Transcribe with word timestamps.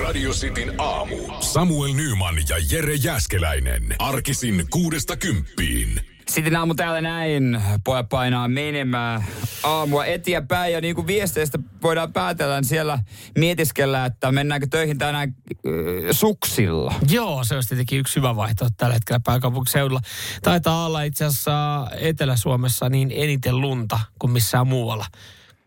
Radio 0.00 0.30
Cityn 0.30 0.74
aamu. 0.78 1.16
Samuel 1.40 1.92
Nyman 1.92 2.34
ja 2.48 2.56
Jere 2.70 2.94
Jäskeläinen. 2.94 3.82
Arkisin 3.98 4.66
kuudesta 4.70 5.16
kymppiin. 5.16 6.00
Sitten 6.28 6.56
aamu 6.56 6.74
täällä 6.74 7.00
näin. 7.00 7.62
Pojat 7.84 8.08
painaa 8.08 8.48
menemään 8.48 9.24
aamua 9.62 10.04
eteenpäin. 10.04 10.72
Ja 10.72 10.80
niin 10.80 10.94
kuin 10.94 11.06
viesteistä 11.06 11.58
voidaan 11.82 12.12
päätellä, 12.12 12.60
niin 12.60 12.68
siellä 12.68 12.98
mietiskellä, 13.38 14.04
että 14.04 14.32
mennäänkö 14.32 14.66
töihin 14.70 14.98
tänään 14.98 15.34
äh, 15.50 15.72
suksilla. 16.10 16.94
Joo, 17.08 17.44
se 17.44 17.54
olisi 17.54 17.68
tietenkin 17.68 17.98
yksi 17.98 18.16
hyvä 18.16 18.36
vaihtoehto 18.36 18.74
tällä 18.76 18.94
hetkellä 18.94 19.20
pääkaupunkiseudulla. 19.24 20.00
Taitaa 20.42 20.86
olla 20.86 21.02
itse 21.02 21.24
asiassa 21.24 21.86
Etelä-Suomessa 21.98 22.88
niin 22.88 23.12
eniten 23.14 23.60
lunta 23.60 24.00
kuin 24.18 24.30
missään 24.30 24.66
muualla 24.66 25.06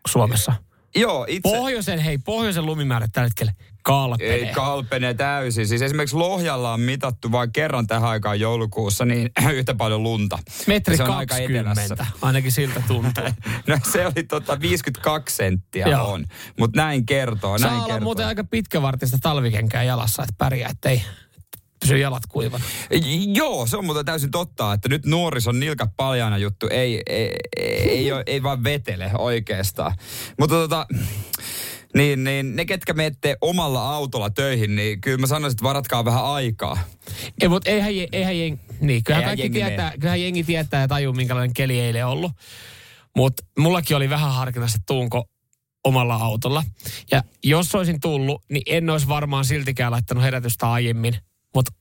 Suomessa. 0.08 0.52
Joo, 0.96 1.26
itse... 1.28 1.40
Pohjoisen, 1.42 1.98
hei, 1.98 2.18
pohjoisen 2.18 2.66
lumimäärät 2.66 3.10
tällä 3.12 3.26
hetkellä 3.26 3.52
kalpenee. 3.86 4.34
Ei 4.34 4.46
kalpenee 4.46 5.14
täysin. 5.14 5.66
Siis 5.66 5.82
esimerkiksi 5.82 6.16
Lohjalla 6.16 6.72
on 6.72 6.80
mitattu 6.80 7.32
vain 7.32 7.52
kerran 7.52 7.86
tähän 7.86 8.08
aikaan 8.08 8.40
joulukuussa 8.40 9.04
niin 9.04 9.30
yhtä 9.52 9.74
paljon 9.74 10.02
lunta. 10.02 10.38
Metri 10.66 10.96
se 10.96 11.02
on 11.02 11.26
20, 11.26 11.80
aika 11.80 12.06
ainakin 12.22 12.52
siltä 12.52 12.82
tuntuu. 12.88 13.24
no 13.66 13.78
se 13.92 14.06
oli 14.06 14.22
tota 14.28 14.60
52 14.60 15.36
senttiä 15.36 15.86
Joo. 15.86 16.12
on. 16.12 16.24
Mutta 16.58 16.80
näin 16.80 17.06
kertoo, 17.06 17.58
Saa 17.58 17.70
näin 17.70 17.78
olla 17.78 17.86
kertoo. 17.86 18.04
muuten 18.04 18.26
aika 18.26 18.44
pitkävartista 18.44 19.18
talvikenkää 19.22 19.82
jalassa, 19.82 20.22
että 20.22 20.34
pärjää, 20.38 20.70
ettei 20.70 21.02
pysy 21.80 21.98
jalat 21.98 22.26
kuivana. 22.28 22.64
Joo, 23.34 23.66
se 23.66 23.76
on 23.76 23.84
muuten 23.84 24.04
täysin 24.04 24.30
totta, 24.30 24.72
että 24.72 24.88
nyt 24.88 25.06
nuorison 25.06 25.60
nilkat 25.60 25.90
paljaana 25.96 26.38
juttu 26.38 26.68
ei, 26.70 27.02
ei, 27.06 27.32
ei, 27.56 27.88
ei, 27.88 28.10
ei 28.26 28.42
vaan 28.42 28.64
vetele 28.64 29.10
oikeastaan. 29.18 29.92
Mutta 30.38 30.54
tota, 30.54 30.86
niin, 31.96 32.24
niin 32.24 32.56
ne 32.56 32.64
ketkä 32.64 32.92
menette 32.92 33.36
omalla 33.40 33.94
autolla 33.94 34.30
töihin, 34.30 34.76
niin 34.76 35.00
kyllä 35.00 35.18
mä 35.18 35.26
sanoisin, 35.26 35.54
että 35.54 35.62
varatkaa 35.64 36.04
vähän 36.04 36.24
aikaa. 36.24 36.78
Ei, 37.40 37.48
mutta 37.48 37.70
eihän, 37.70 37.96
je- 37.96 38.08
eihän 38.12 38.38
jengi, 38.38 38.60
niin, 38.80 39.04
kyllähän, 39.04 39.22
Eihän 39.22 39.36
kaikki 39.36 39.42
jengi 39.42 39.58
tietää, 39.58 39.86
mene. 39.86 39.98
kyllähän 39.98 40.22
jengi 40.22 40.44
tietää 40.44 40.80
ja 40.80 40.88
tajuu, 40.88 41.12
minkälainen 41.12 41.54
keli 41.54 41.80
eilen 41.80 42.06
ollut. 42.06 42.32
Mutta 43.16 43.42
mullakin 43.58 43.96
oli 43.96 44.10
vähän 44.10 44.32
harkinnassa, 44.32 44.76
että 44.76 44.86
tuunko 44.94 45.24
omalla 45.84 46.14
autolla. 46.14 46.64
Ja 47.10 47.22
jos 47.44 47.74
olisin 47.74 48.00
tullut, 48.00 48.42
niin 48.50 48.62
en 48.66 48.90
olisi 48.90 49.08
varmaan 49.08 49.44
siltikään 49.44 49.92
laittanut 49.92 50.24
herätystä 50.24 50.72
aiemmin. 50.72 51.14
Mutta 51.54 51.72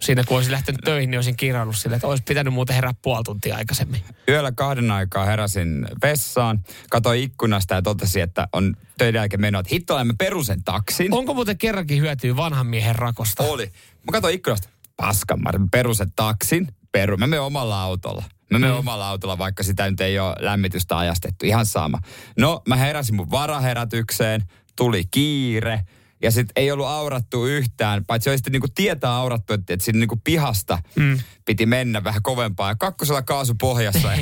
siinä 0.00 0.24
kun 0.24 0.36
olisin 0.36 0.52
lähtenyt 0.52 0.80
töihin, 0.84 1.10
niin 1.10 1.18
olisin 1.18 1.36
kirjannut 1.36 1.76
sille, 1.76 1.96
että 1.96 2.06
olisi 2.06 2.22
pitänyt 2.22 2.54
muuten 2.54 2.74
herää 2.76 2.94
puoli 3.02 3.24
tuntia 3.24 3.56
aikaisemmin. 3.56 4.02
Yöllä 4.28 4.52
kahden 4.52 4.90
aikaa 4.90 5.24
heräsin 5.24 5.88
vessaan, 6.02 6.60
katsoin 6.90 7.22
ikkunasta 7.22 7.74
ja 7.74 7.82
totesin, 7.82 8.22
että 8.22 8.48
on 8.52 8.76
töiden 8.98 9.18
jälkeen 9.18 9.40
menoa, 9.40 9.60
että 9.60 9.74
hitto 9.74 10.04
mä 10.04 10.12
perusen 10.18 10.64
taksin. 10.64 11.14
Onko 11.14 11.34
muuten 11.34 11.58
kerrankin 11.58 12.00
hyötyä 12.00 12.36
vanhan 12.36 12.66
miehen 12.66 12.96
rakosta? 12.96 13.42
Oli. 13.42 13.66
Mä 14.04 14.12
katsoin 14.12 14.34
ikkunasta, 14.34 14.68
paskan, 14.96 15.42
mä 15.42 15.50
perusen 15.70 16.12
taksin, 16.16 16.68
peru. 16.92 17.16
Mä 17.16 17.26
menen 17.26 17.42
omalla 17.42 17.82
autolla. 17.82 18.22
Mä 18.50 18.58
menen 18.58 18.74
mm. 18.74 18.78
omalla 18.78 19.08
autolla, 19.08 19.38
vaikka 19.38 19.62
sitä 19.62 19.90
nyt 19.90 20.00
ei 20.00 20.18
ole 20.18 20.36
lämmitystä 20.40 20.98
ajastettu. 20.98 21.46
Ihan 21.46 21.66
sama. 21.66 21.98
No, 22.38 22.62
mä 22.68 22.76
heräsin 22.76 23.14
mun 23.14 23.30
varaherätykseen, 23.30 24.42
tuli 24.76 25.04
kiire. 25.10 25.80
Ja 26.22 26.30
sitten 26.30 26.52
ei 26.56 26.70
ollut 26.70 26.86
aurattu 26.86 27.46
yhtään, 27.46 28.04
paitsi 28.04 28.30
olisi 28.30 28.50
niinku 28.50 28.68
tietää 28.74 29.16
aurattu, 29.16 29.52
että, 29.52 29.74
että 29.74 29.84
sinne 29.84 30.00
niinku 30.00 30.20
pihasta 30.24 30.78
mm. 30.96 31.18
Piti 31.44 31.66
mennä 31.66 32.04
vähän 32.04 32.22
kovempaa. 32.22 32.70
Ja 32.70 32.76
kakkosella 32.76 33.22
kaasu 33.22 33.54
pohjassa. 33.60 34.08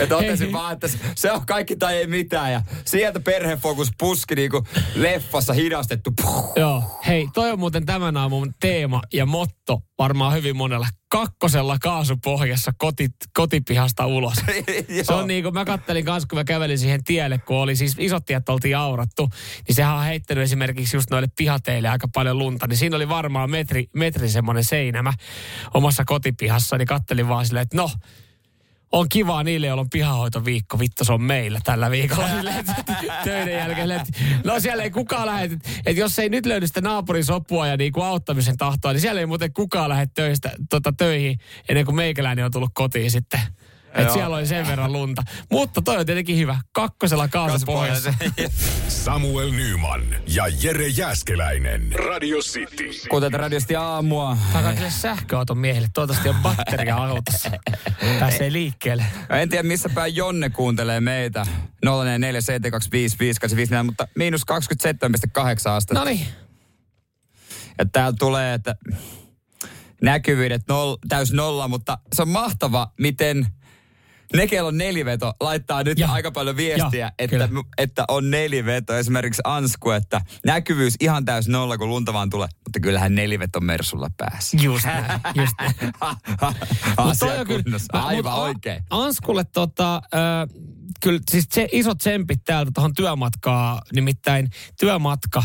ja 0.00 0.06
totesin 0.08 0.52
vaan, 0.52 0.72
että 0.72 0.88
se 1.14 1.32
on 1.32 1.46
kaikki 1.46 1.76
tai 1.76 1.96
ei 1.96 2.06
mitään. 2.06 2.52
Ja 2.52 2.62
sieltä 2.84 3.20
perhefokus 3.20 3.90
puski 3.98 4.34
niinku 4.34 4.66
leffassa 4.94 5.52
hidastettu. 5.52 6.12
Puh. 6.22 6.52
Joo. 6.56 7.00
Hei, 7.06 7.28
toi 7.34 7.50
on 7.50 7.58
muuten 7.58 7.86
tämän 7.86 8.16
aamun 8.16 8.54
teema 8.60 9.02
ja 9.12 9.26
motto 9.26 9.82
varmaan 9.98 10.34
hyvin 10.34 10.56
monella. 10.56 10.86
Kakkosella 11.10 11.78
kaasupohjassa 11.78 12.72
koti, 12.78 13.08
kotipihasta 13.34 14.06
ulos. 14.06 14.34
Se 15.02 15.12
on 15.12 15.28
niin 15.28 15.42
kuin 15.42 15.54
mä 15.54 15.64
kattelin 15.64 16.04
kanssa, 16.04 16.26
kun 16.28 16.38
mä 16.38 16.44
kävelin 16.44 16.78
siihen 16.78 17.04
tielle, 17.04 17.38
kun 17.38 17.56
oli 17.56 17.76
siis 17.76 17.96
isot 17.98 18.24
tiet 18.24 18.48
oltiin 18.48 18.76
aurattu, 18.76 19.28
niin 19.68 19.76
sehän 19.76 19.96
on 19.96 20.04
heittänyt 20.04 20.44
esimerkiksi 20.44 20.96
just 20.96 21.10
noille 21.10 21.28
pihateille 21.36 21.88
aika 21.88 22.08
paljon 22.14 22.38
lunta, 22.38 22.66
niin 22.66 22.76
siinä 22.76 22.96
oli 22.96 23.08
varmaan 23.08 23.50
metri, 23.50 23.86
metri 23.94 24.19
semmoinen 24.28 24.64
seinämä 24.64 25.12
omassa 25.74 26.04
kotipihassa, 26.04 26.78
niin 26.78 26.86
kattelin 26.86 27.28
vaan 27.28 27.46
silleen, 27.46 27.62
että 27.62 27.76
no, 27.76 27.90
on 28.92 29.08
kivaa 29.08 29.42
niille, 29.42 29.66
joilla 29.66 29.80
on 29.80 29.90
pihahoitoviikko. 29.90 30.78
Vittu, 30.78 31.04
se 31.04 31.12
on 31.12 31.22
meillä 31.22 31.60
tällä 31.64 31.90
viikolla. 31.90 32.28
Töiden 33.24 33.54
jälkeen. 33.54 34.06
No 34.44 34.60
siellä 34.60 34.82
ei 34.82 34.90
kukaan 34.90 35.26
lähde. 35.26 35.58
Että 35.86 36.00
jos 36.00 36.18
ei 36.18 36.28
nyt 36.28 36.46
löydy 36.46 36.66
sitä 36.66 36.80
naapurin 36.80 37.24
sopua 37.24 37.66
ja 37.66 37.76
niinku 37.76 38.02
auttamisen 38.02 38.56
tahtoa, 38.56 38.92
niin 38.92 39.00
siellä 39.00 39.20
ei 39.20 39.26
muuten 39.26 39.52
kukaan 39.52 39.88
lähde 39.88 40.06
töistä, 40.14 40.52
tota, 40.70 40.92
töihin 40.92 41.38
ennen 41.68 41.84
kuin 41.84 41.94
meikäläinen 41.94 42.44
on 42.44 42.50
tullut 42.50 42.70
kotiin 42.74 43.10
sitten. 43.10 43.40
Että 43.94 44.12
siellä 44.12 44.36
oli 44.36 44.46
sen 44.46 44.66
verran 44.66 44.92
lunta. 44.92 45.22
Mutta 45.50 45.82
toi 45.82 45.96
on 45.96 46.06
tietenkin 46.06 46.36
hyvä. 46.36 46.58
Kakkosella 46.72 47.28
kaasupohjassa. 47.28 48.14
Samuel 48.88 49.50
Nyman 49.50 50.02
ja 50.26 50.44
Jere 50.62 50.88
Jäskeläinen. 50.88 51.92
Radio 51.92 52.38
City. 52.38 53.08
Kuten 53.10 53.32
radiosti 53.32 53.76
aamua. 53.76 54.36
Tämä 54.52 54.64
kaikille 54.64 54.90
sähköauton 54.90 55.58
miehille. 55.58 55.88
Toivottavasti 55.94 56.28
on 56.28 56.36
batteria 56.42 56.96
autossa. 56.96 57.50
Pääsee 58.20 58.52
liikkeelle. 58.52 59.04
En 59.30 59.48
tiedä, 59.48 59.62
missä 59.62 59.88
päin 59.88 60.16
Jonne 60.16 60.50
kuuntelee 60.50 61.00
meitä. 61.00 61.46
047255854, 61.86 61.90
mutta 63.84 64.08
miinus 64.14 64.42
27,8 64.50 65.70
astetta. 65.70 66.00
No 66.00 66.04
niin. 66.04 66.26
Ja 67.78 67.84
täällä 67.92 68.16
tulee, 68.18 68.54
että 68.54 68.74
näkyvyydet 70.02 70.62
nol, 70.68 70.96
täys 71.08 71.32
nolla, 71.32 71.68
mutta 71.68 71.98
se 72.12 72.22
on 72.22 72.28
mahtava, 72.28 72.92
miten 72.98 73.46
ne, 74.36 74.46
kello 74.46 74.68
on 74.68 74.78
neliveto, 74.78 75.32
laittaa 75.40 75.82
nyt 75.82 75.98
Ja. 75.98 76.12
aika 76.12 76.30
paljon 76.30 76.56
viestiä, 76.56 77.00
Ja, 77.06 77.12
että, 77.18 77.36
kyllä. 77.48 77.48
että 77.78 78.04
on 78.08 78.30
neliveto. 78.30 78.96
Esimerkiksi 78.96 79.42
Ansku, 79.44 79.90
että 79.90 80.20
näkyvyys 80.46 80.94
ihan 81.00 81.24
täys 81.24 81.48
nolla, 81.48 81.78
kun 81.78 81.88
lunta 81.88 82.12
vaan 82.12 82.30
tulee. 82.30 82.48
Mutta 82.54 82.80
kyllähän 82.80 83.14
neliveto 83.14 83.60
Mersulla 83.60 84.08
pääsi. 84.16 84.62
Just 84.62 84.84
näin, 84.86 85.20
just 85.34 85.52
näin. 85.60 85.74
Asia 86.96 87.44
kunnossa. 87.44 87.88
Aivan 87.92 88.32
mut 88.32 88.42
oikein. 88.42 88.82
Anskulle 88.90 89.44
tota, 89.44 89.94
äh, 89.96 90.00
kyllä 91.02 91.20
siis 91.30 91.46
se 91.52 91.68
isot 91.72 91.98
tsempit 91.98 92.40
täältä 92.44 92.70
tuohon 92.74 92.94
työmatkaa, 92.94 93.82
nimittäin 93.94 94.50
työmatka 94.80 95.42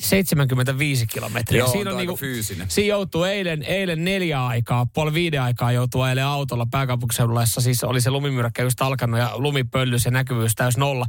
75 0.00 1.06
kilometriä. 1.06 1.58
Joo, 1.58 1.72
on 1.72 1.84
toi 1.84 1.96
aika 1.96 2.16
fyysinen. 2.16 2.70
Siinä 2.70 2.88
joutuu 2.88 3.24
eilen, 3.24 3.62
eilen 3.62 4.04
neljä 4.04 4.46
aikaa, 4.46 4.86
puoli 4.86 5.14
viiden 5.14 5.42
aikaa 5.42 5.72
joutuu 5.72 6.02
eilen 6.02 6.24
autolla 6.24 6.66
pääkaupunkiseudulla, 6.70 7.42
jossa 7.42 7.60
siis 7.60 7.84
oli 7.84 8.00
se 8.00 8.10
lumimyräkkä 8.10 8.62
just 8.62 8.82
alkanut 8.82 9.20
ja 9.20 9.30
lumipöllys 9.34 10.04
ja 10.04 10.10
näkyvyys 10.10 10.54
täys 10.54 10.76
nolla. 10.76 11.06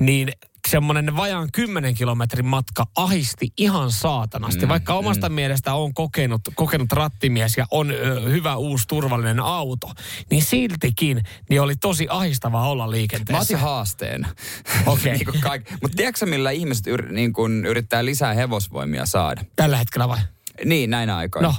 Niin 0.00 0.32
semmoinen 0.68 1.16
vajaan 1.16 1.48
10 1.52 1.94
kilometrin 1.94 2.46
matka 2.46 2.86
ahisti 2.96 3.52
ihan 3.56 3.92
saatanasti. 3.92 4.62
Mm, 4.66 4.68
Vaikka 4.68 4.94
omasta 4.94 5.28
mielestä 5.28 5.74
on 5.74 5.94
kokenut, 5.94 6.40
kokenut 6.54 6.92
rattimies 6.92 7.56
ja 7.56 7.66
on 7.70 7.90
ö, 7.90 8.20
hyvä 8.30 8.56
uusi 8.56 8.84
turvallinen 8.88 9.40
auto, 9.40 9.92
niin 10.30 10.42
siltikin 10.42 11.22
niin 11.50 11.60
oli 11.62 11.76
tosi 11.76 12.06
ahistavaa 12.10 12.68
olla 12.70 12.84
Mä 12.86 12.90
liikenteessä. 12.90 13.42
otin 13.42 13.58
haasteen. 13.58 14.26
Okei. 14.86 15.12
niin 15.18 15.24
kuin 15.26 15.40
kaik- 15.40 15.70
Mutta 15.82 15.96
tiedätkö 15.96 16.26
millä 16.26 16.50
ihmiset 16.50 16.86
yr- 16.86 17.12
niin 17.12 17.32
kun 17.32 17.66
yrittää 17.66 18.04
lisää 18.04 18.34
hevosvoimia 18.34 19.06
saada? 19.06 19.44
Tällä 19.56 19.76
hetkellä 19.76 20.08
vai? 20.08 20.18
Niin, 20.64 20.90
näinä 20.90 21.16
aikoina. 21.16 21.48
No. 21.48 21.54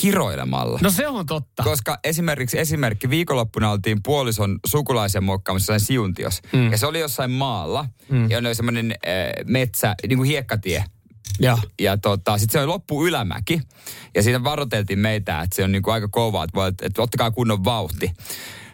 Kiroilemalla. 0.00 0.78
No 0.82 0.90
se 0.90 1.08
on 1.08 1.26
totta. 1.26 1.62
Koska 1.62 1.98
esimerkiksi 2.04 2.58
esimerkki, 2.58 3.10
viikonloppuna 3.10 3.70
oltiin 3.70 3.98
puolison 4.02 4.58
sukulaisen 4.66 5.24
muokkaamassa 5.24 5.78
siuntios. 5.78 6.42
Mm. 6.52 6.70
Ja 6.70 6.78
se 6.78 6.86
oli 6.86 7.00
jossain 7.00 7.30
maalla. 7.30 7.86
Mm. 8.08 8.30
Ja 8.30 8.38
oli 8.38 8.54
semmoinen 8.54 8.92
äh, 8.92 9.46
metsä, 9.46 9.94
niin 10.08 10.18
kuin 10.18 10.28
hiekkatie. 10.28 10.84
Ja. 11.40 11.58
Ja 11.80 11.98
tota, 11.98 12.38
sitten 12.38 12.52
se 12.52 12.58
oli 12.58 12.66
loppu 12.66 13.06
ylämäki. 13.06 13.60
Ja 14.14 14.22
siinä 14.22 14.44
varoiteltiin 14.44 14.98
meitä, 14.98 15.40
että 15.40 15.56
se 15.56 15.64
on 15.64 15.72
niinku 15.72 15.90
aika 15.90 16.08
kova, 16.08 16.44
että, 16.44 16.54
voi, 16.54 16.68
että 16.68 17.02
ottakaa 17.02 17.30
kunnon 17.30 17.64
vauhti. 17.64 18.12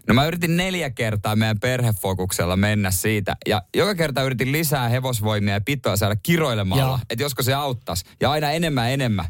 No 0.09 0.15
mä 0.15 0.27
yritin 0.27 0.57
neljä 0.57 0.91
kertaa 0.91 1.37
meidän 1.37 1.61
perhefokuksella 1.61 2.57
mennä 2.57 2.91
siitä. 2.91 3.37
Ja 3.47 3.63
joka 3.77 3.95
kerta 3.95 4.23
yritin 4.23 4.53
lisää 4.53 4.89
hevosvoimia 4.89 5.55
ja 5.55 5.61
pitoa 5.61 5.97
saada 5.97 6.17
kiroilemalla. 6.17 7.01
Että 7.11 7.25
josko 7.25 7.43
se 7.43 7.55
auttaisi. 7.55 8.05
Ja 8.21 8.31
aina 8.31 8.51
enemmän 8.51 8.91
enemmän. 8.91 9.25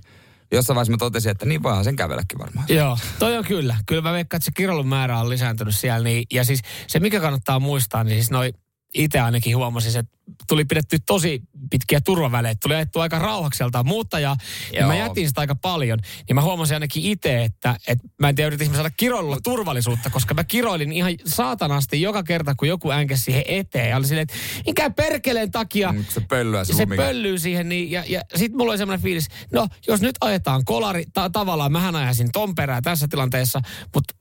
Jossain 0.52 0.74
vaiheessa 0.74 0.92
mä 0.92 0.96
totesin, 0.96 1.30
että 1.30 1.46
niin 1.46 1.62
voihan 1.62 1.84
sen 1.84 1.96
kävelläkin 1.96 2.38
varmaan. 2.38 2.66
Joo, 2.68 2.98
toi 3.18 3.36
on 3.36 3.44
kyllä. 3.44 3.76
Kyllä 3.86 4.02
mä 4.02 4.12
veikkaan, 4.12 4.38
että 4.38 4.44
se 4.44 4.52
kiroilun 4.56 4.88
määrä 4.88 5.20
on 5.20 5.28
lisääntynyt 5.28 5.76
siellä. 5.76 6.04
Niin, 6.04 6.24
ja 6.32 6.44
siis 6.44 6.60
se, 6.86 7.00
mikä 7.00 7.20
kannattaa 7.20 7.58
muistaa, 7.58 8.04
niin 8.04 8.16
siis 8.16 8.30
noi 8.30 8.52
itse 8.96 9.20
ainakin 9.20 9.56
huomasin, 9.56 9.98
että 9.98 10.16
tuli 10.48 10.64
pidetty 10.64 10.98
tosi 11.06 11.42
pitkiä 11.70 12.00
turvavälejä. 12.00 12.54
Tuli 12.62 12.74
ajettu 12.74 13.00
aika 13.00 13.18
rauhakselta 13.18 13.84
muuttajaa. 13.84 14.36
Ja 14.72 14.86
mä 14.86 14.96
jätin 14.96 15.28
sitä 15.28 15.40
aika 15.40 15.54
paljon. 15.54 15.98
Niin 16.28 16.34
mä 16.34 16.42
huomasin 16.42 16.74
ainakin 16.74 17.02
itse, 17.02 17.44
että, 17.44 17.76
että 17.88 18.08
mä 18.20 18.28
en 18.28 18.34
tiedä, 18.34 18.46
yritin 18.46 18.74
saada 18.74 18.90
kiroilulla 18.90 19.38
turvallisuutta, 19.42 20.10
koska 20.10 20.34
mä 20.34 20.44
kiroilin 20.44 20.92
ihan 20.92 21.12
saatanasti 21.26 22.02
joka 22.02 22.22
kerta, 22.22 22.54
kun 22.54 22.68
joku 22.68 22.90
änkäsi 22.90 23.22
siihen 23.22 23.44
eteen. 23.46 23.90
Ja 23.90 23.96
oli 23.96 24.06
silleen, 24.06 24.22
että 24.22 24.34
mikä 24.66 24.90
perkeleen 24.90 25.50
takia 25.50 25.92
Mm, 25.92 26.04
se 26.08 26.20
pöllyä 26.20 26.64
se, 26.64 26.72
se 26.72 26.86
pöllyy 26.86 27.38
siihen. 27.38 27.68
Niin, 27.68 27.90
ja, 27.90 28.04
ja 28.08 28.20
sitten 28.34 28.56
mulla 28.56 28.72
oli 28.72 28.78
semmoinen 28.78 29.02
fiilis, 29.02 29.28
no 29.52 29.68
jos 29.88 30.00
nyt 30.00 30.16
ajetaan 30.20 30.64
kolari, 30.64 31.04
ta- 31.14 31.30
tavallaan 31.30 31.72
mähän 31.72 31.96
ajasin 31.96 32.32
ton 32.32 32.54
perään 32.54 32.82
tässä 32.82 33.08
tilanteessa, 33.08 33.60
mutta 33.94 34.14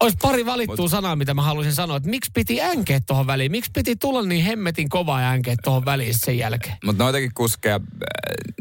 olisi 0.00 0.16
pari 0.22 0.46
valittua 0.46 0.76
Mut, 0.76 0.90
sanaa, 0.90 1.16
mitä 1.16 1.34
mä 1.34 1.42
haluaisin 1.42 1.74
sanoa, 1.74 1.96
että 1.96 2.08
miksi 2.08 2.30
piti 2.34 2.62
änkeet 2.62 3.06
tuohon 3.06 3.26
väliin? 3.26 3.50
Miksi 3.50 3.70
piti 3.74 3.96
tulla 3.96 4.22
niin 4.22 4.44
hemmetin 4.44 4.88
kovaa 4.88 5.20
änkeet 5.30 5.58
tuohon 5.64 5.84
väliin 5.84 6.14
sen 6.18 6.38
jälkeen? 6.38 6.76
Mutta 6.84 7.04
noitakin 7.04 7.30
kuskeja 7.34 7.74
äh, 7.74 7.80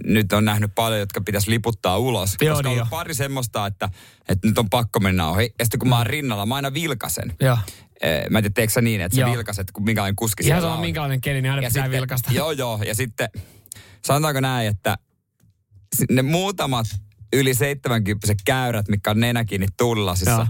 nyt 0.03 0.33
on 0.33 0.45
nähnyt 0.45 0.71
paljon, 0.75 0.99
jotka 0.99 1.21
pitäisi 1.21 1.49
liputtaa 1.49 1.97
ulos. 1.97 2.35
Joo, 2.41 2.55
koska 2.55 2.69
niin 2.69 2.81
on 2.81 2.85
jo. 2.85 2.87
pari 2.89 3.13
semmoista, 3.13 3.65
että, 3.65 3.89
että 4.29 4.47
nyt 4.47 4.57
on 4.57 4.69
pakko 4.69 4.99
mennä 4.99 5.27
ohi. 5.29 5.53
Ja 5.59 5.65
sitten 5.65 5.79
kun 5.79 5.89
mä 5.89 5.97
oon 5.97 6.05
rinnalla, 6.05 6.45
mä 6.45 6.55
aina 6.55 6.73
vilkasen. 6.73 7.33
Joo. 7.39 7.57
Eh, 8.01 8.23
Mä 8.29 8.37
en 8.37 8.43
tiedä, 8.43 8.53
teekö 8.53 8.73
sä 8.73 8.81
niin, 8.81 9.01
että 9.01 9.15
sä 9.15 9.21
Joo. 9.21 9.31
vilkaset, 9.31 9.71
kun 9.71 9.83
minkälainen 9.83 10.15
kuski 10.15 10.43
Ihan 10.43 10.47
siellä 10.47 10.61
sama 10.61 10.75
on. 10.75 10.81
minkälainen 10.81 11.21
keli, 11.21 11.41
niin 11.41 11.51
aina 11.51 11.61
Ja 11.63 11.69
pitää 11.69 11.83
sitten- 11.83 11.99
vilkasta. 12.01 12.31
Joo, 12.33 12.51
joo. 12.51 12.79
Ja 12.85 12.95
sitten 12.95 13.29
sanotaanko 14.05 14.39
näin, 14.41 14.67
että 14.67 14.97
ne 16.11 16.21
muutamat 16.21 16.85
yli 17.33 17.53
70 17.53 18.27
käyrät, 18.45 18.87
mitkä 18.87 19.11
on 19.11 19.17
kiinni 19.47 19.67
tullasissa, 19.77 20.31
Joo. 20.31 20.47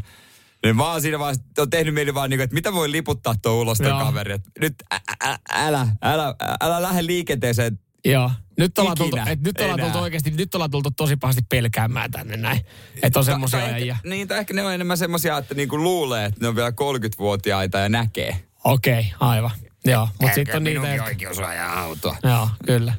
Niin 0.64 0.76
mä 0.76 0.92
oon 0.92 1.02
siinä 1.02 1.20
vaiheessa, 1.20 1.44
on 1.58 1.70
tehnyt 1.70 1.94
mieli 1.94 2.14
vaan, 2.14 2.30
niin 2.30 2.38
kuin, 2.38 2.44
että 2.44 2.54
mitä 2.54 2.74
voi 2.74 2.92
liputtaa 2.92 3.36
tuo 3.42 3.62
ulos 3.62 3.78
tuo 3.78 3.90
kaveri. 3.90 4.34
Että 4.34 4.50
nyt 4.62 4.74
ä, 4.94 5.00
ä, 5.28 5.38
älä, 5.54 5.88
älä, 6.02 6.36
älä 6.62 6.82
lähde 6.82 7.06
liikenteeseen. 7.06 7.80
Joo. 8.06 8.32
Nyt 8.58 8.80
ollaan, 8.80 8.98
tultu, 8.98 9.18
et 9.28 9.42
nyt 9.42 9.62
ollaan 9.62 9.80
tultu 9.80 9.98
oikeasti, 9.98 10.32
nyt 10.32 10.56
ollaan 10.56 10.72
tultu 10.72 10.92
tosi 10.92 11.16
pahasti 11.16 11.42
pelkäämään 11.50 12.12
tänne 12.12 12.38
näin. 12.38 12.62
Että 13.04 13.20
on 13.20 13.26
semmoisia 13.26 13.60
äijä. 13.60 13.98
Niin, 14.04 14.28
tai 14.28 14.40
ehkä 14.40 14.54
ne 14.54 14.64
on 14.64 14.74
enemmän 14.74 14.98
semmoisia, 14.98 15.38
että 15.38 15.56
niinku 15.56 15.78
luulee, 15.78 16.26
että 16.26 16.42
ne 16.42 16.48
on 16.48 16.56
vielä 16.56 16.70
30-vuotiaita 16.70 17.80
ja 17.80 17.90
näkee. 17.90 18.44
Okei, 18.64 19.00
okay, 19.00 19.30
aivan. 19.30 19.52
Joo, 19.90 20.08
mutta 20.22 20.36
sitten 20.36 20.56
on 20.56 20.64
niitä, 20.64 20.80
Minunkin 20.80 20.96
jotka- 20.96 21.10
oikeus 21.10 21.40
ajaa 21.40 21.80
autoa. 21.80 22.18
Joo, 22.24 22.50
kyllä. 22.66 22.94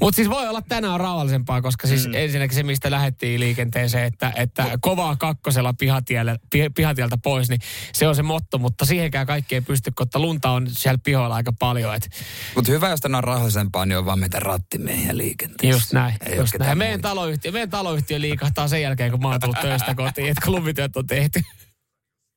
Mutta 0.00 0.16
siis 0.16 0.30
voi 0.30 0.48
olla 0.48 0.62
tänään 0.62 1.00
rauhallisempaa, 1.00 1.62
koska 1.62 1.86
siis 1.88 2.06
mm. 2.06 2.14
ensinnäkin 2.14 2.54
se, 2.54 2.62
mistä 2.62 2.90
lähdettiin 2.90 3.40
liikenteeseen, 3.40 4.04
että, 4.04 4.32
että 4.36 4.66
kovaa 4.80 5.16
kakkosella 5.16 5.72
pihatielle, 5.72 6.38
pi, 6.50 6.70
pihatieltä 6.70 7.18
pois, 7.18 7.48
niin 7.48 7.60
se 7.92 8.08
on 8.08 8.16
se 8.16 8.22
motto, 8.22 8.58
mutta 8.58 8.84
siihenkään 8.84 9.26
kaikki 9.26 9.54
ei 9.54 9.60
pysty, 9.60 9.90
koska 9.94 10.18
lunta 10.18 10.50
on 10.50 10.66
siellä 10.70 10.98
pihoilla 11.04 11.34
aika 11.34 11.52
paljon. 11.58 11.94
Et 11.94 12.10
Mutta 12.54 12.72
hyvä, 12.72 12.88
jos 12.88 13.00
tänään 13.00 13.18
on 13.18 13.24
rauhallisempaa, 13.24 13.86
niin 13.86 13.98
on 13.98 14.06
vaan 14.06 14.18
meitä 14.18 14.40
rattimiehiä 14.40 15.16
liikenteessä. 15.16 15.76
just 15.76 15.92
näin. 15.92 16.14
Ei 16.26 16.36
just 16.36 16.54
näin. 16.58 16.78
meidän 16.78 17.00
taloyhtiö, 17.00 17.52
meidän 17.52 17.70
taloyhtiö 17.70 18.20
liikahtaa 18.20 18.68
sen 18.68 18.82
jälkeen, 18.82 19.10
kun 19.10 19.20
mä 19.22 19.28
oon 19.28 19.40
tullut 19.40 19.60
töistä 19.62 19.94
kotiin, 19.94 20.28
että 20.28 20.44
kun 20.44 20.54
lumityöt 20.54 20.96
on 20.96 21.06
tehty. 21.06 21.40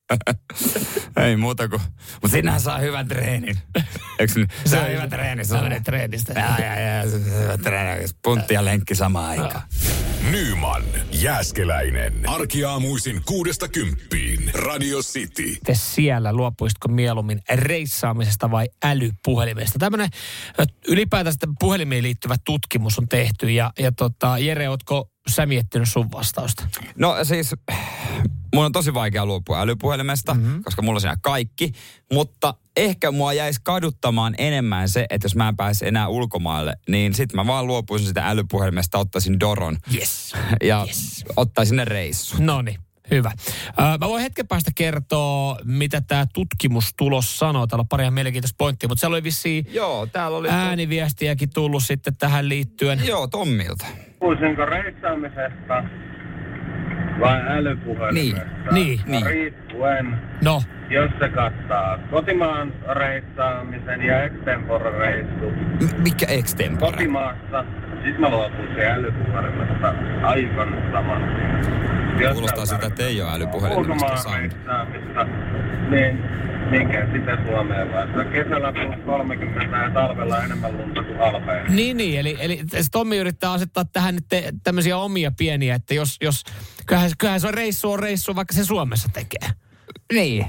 Ei 1.25 1.37
muuta 1.37 1.67
kuin... 1.67 1.81
Mutta 2.21 2.37
sinähän 2.37 2.61
saa 2.61 2.77
hyvän 2.77 3.07
treenin. 3.07 3.57
Eikö 4.19 4.33
niin? 4.35 4.47
Se 4.65 4.79
on 4.79 4.91
hyvä 4.91 5.07
treeni. 5.07 5.45
Se 5.45 5.49
Sä 5.49 5.57
on 5.57 5.63
menet 5.63 5.83
treenistä. 5.83 6.33
Ja, 6.33 6.65
ja, 6.65 6.79
ja, 6.79 7.09
se 7.09 7.15
on 7.15 7.25
hyvä 7.25 7.57
treeni. 7.57 8.05
Puntti 8.23 8.53
ja 8.53 8.65
lenkki 8.65 8.95
samaan 8.95 9.29
aikaan. 9.29 9.61
Nyman, 10.31 10.83
Jääskeläinen. 11.11 12.29
Arkiaamuisin 12.29 13.21
kuudesta 13.25 13.67
kymppiin. 13.67 14.51
Radio 14.53 14.99
City. 14.99 15.43
Miten 15.43 15.75
siellä 15.75 16.33
luopuisitko 16.33 16.87
mieluummin 16.87 17.39
reissaamisesta 17.53 18.51
vai 18.51 18.67
älypuhelimesta? 18.83 19.79
Tämmöinen 19.79 20.09
ylipäätään 20.87 21.33
sitä 21.33 21.47
puhelimiin 21.59 22.03
liittyvä 22.03 22.35
tutkimus 22.45 22.99
on 22.99 23.07
tehty 23.07 23.51
ja, 23.51 23.71
ja 23.79 23.91
tota, 23.91 24.37
Jere, 24.37 24.69
ootko 24.69 25.09
sä 25.29 25.45
miettinyt 25.45 25.89
sun 25.89 26.11
vastausta? 26.11 26.67
No 26.95 27.15
siis, 27.23 27.55
mun 28.55 28.65
on 28.65 28.71
tosi 28.71 28.93
vaikea 28.93 29.25
luopua 29.25 29.61
älypuhelimesta, 29.61 30.33
mm-hmm. 30.33 30.63
koska 30.63 30.81
mulla 30.81 30.97
on 30.97 31.01
siinä 31.01 31.17
kaikki. 31.21 31.71
Mutta 32.13 32.53
ehkä 32.77 33.11
mua 33.11 33.33
jäisi 33.33 33.59
kaduttamaan 33.63 34.35
enemmän 34.37 34.89
se, 34.89 35.05
että 35.09 35.25
jos 35.25 35.35
mä 35.35 35.47
en 35.47 35.55
pääse 35.55 35.87
enää 35.87 36.07
ulkomaille, 36.07 36.73
niin 36.89 37.13
sit 37.13 37.33
mä 37.33 37.47
vaan 37.47 37.67
luopuisin 37.67 38.07
sitä 38.07 38.29
älypuhelimesta, 38.29 38.97
ottaisin 38.97 39.39
Doron. 39.39 39.77
Yes. 39.95 40.33
Ja 40.63 40.83
Yes. 40.87 41.25
ottaisin 41.35 41.75
ne 41.77 41.85
reissu. 41.85 42.35
No 42.39 42.61
niin, 42.61 42.77
hyvä. 43.11 43.31
Mä 43.99 44.07
voin 44.07 44.21
hetken 44.23 44.47
päästä 44.47 44.71
kertoa, 44.75 45.57
mitä 45.63 46.01
tämä 46.01 46.25
tutkimustulos 46.33 47.39
sanoo. 47.39 47.67
Täällä 47.67 47.81
on 47.81 47.87
pari 47.87 48.03
ihan 48.03 48.13
mielenkiintoista 48.13 48.55
pointtia, 48.57 48.89
mutta 48.89 48.99
siellä 48.99 49.15
oli 49.15 49.23
vissiin 49.23 49.65
Joo, 49.71 50.05
täällä 50.05 50.37
oli... 50.37 50.47
ääniviestiäkin 50.49 51.49
tullut 51.53 51.83
sitten 51.83 52.15
tähän 52.15 52.49
liittyen. 52.49 52.99
Joo, 53.05 53.27
Tommilta. 53.27 53.85
Puhuisinko 54.19 54.65
reissaamisesta 54.65 55.83
vai 57.19 57.41
älypuhelimesta? 57.47 58.71
Niin, 58.71 59.01
niin. 59.05 59.25
Riippuen, 59.25 60.21
No, 60.43 60.63
jos 60.89 61.11
se 61.19 61.29
kattaa 61.29 61.97
kotimaan 62.11 62.73
reissaamisen 62.93 64.01
ja 64.01 64.23
extempore-reissu. 64.23 65.45
M- 65.81 66.01
mikä 66.03 66.25
extempore? 66.25 66.91
Kotimaassa, 66.91 67.65
siis 68.03 68.17
mä 68.17 68.29
luopuisin 68.29 68.85
älypuhelimesta 68.85 69.93
aivan 70.23 70.91
saman 70.91 71.21
tien. 71.35 72.23
Jos 72.23 72.33
Kuulostaa 72.33 72.65
sä 72.65 72.69
siltä, 72.75 72.87
että 72.87 73.03
ei 73.05 73.21
ole 73.21 73.31
älypuhelimesta 73.33 73.79
Ulkomaan 73.93 74.17
saanut. 74.17 74.39
reissaamista, 74.53 75.25
niin 75.89 76.19
mikä 76.69 77.07
sitä 77.13 77.37
Suomeen 77.47 77.91
laittaa? 77.91 78.25
Kesällä 78.25 78.73
plus 78.73 78.95
30 79.05 79.77
ja 79.77 79.89
talvella 79.91 80.43
enemmän 80.43 80.77
lunta 80.77 81.03
kuin 81.03 81.17
halpeen. 81.17 81.75
Niin, 81.75 81.97
niin. 81.97 82.19
Eli, 82.19 82.37
eli 82.39 82.61
Tommi 82.91 83.17
yrittää 83.17 83.51
asettaa 83.51 83.85
tähän 83.85 84.15
nyt 84.15 84.25
te- 84.29 84.53
tämmöisiä 84.63 84.97
omia 84.97 85.31
pieniä, 85.37 85.75
että 85.75 85.93
jos, 85.93 86.17
jos 86.21 86.43
kyllähän, 86.85 87.11
kyllähän 87.17 87.39
se 87.41 87.47
on 87.47 87.53
reissu 87.53 87.91
on 87.91 87.99
reissu, 87.99 88.35
vaikka 88.35 88.53
se 88.53 88.65
Suomessa 88.65 89.09
tekee. 89.13 89.49
Niin. 90.13 90.45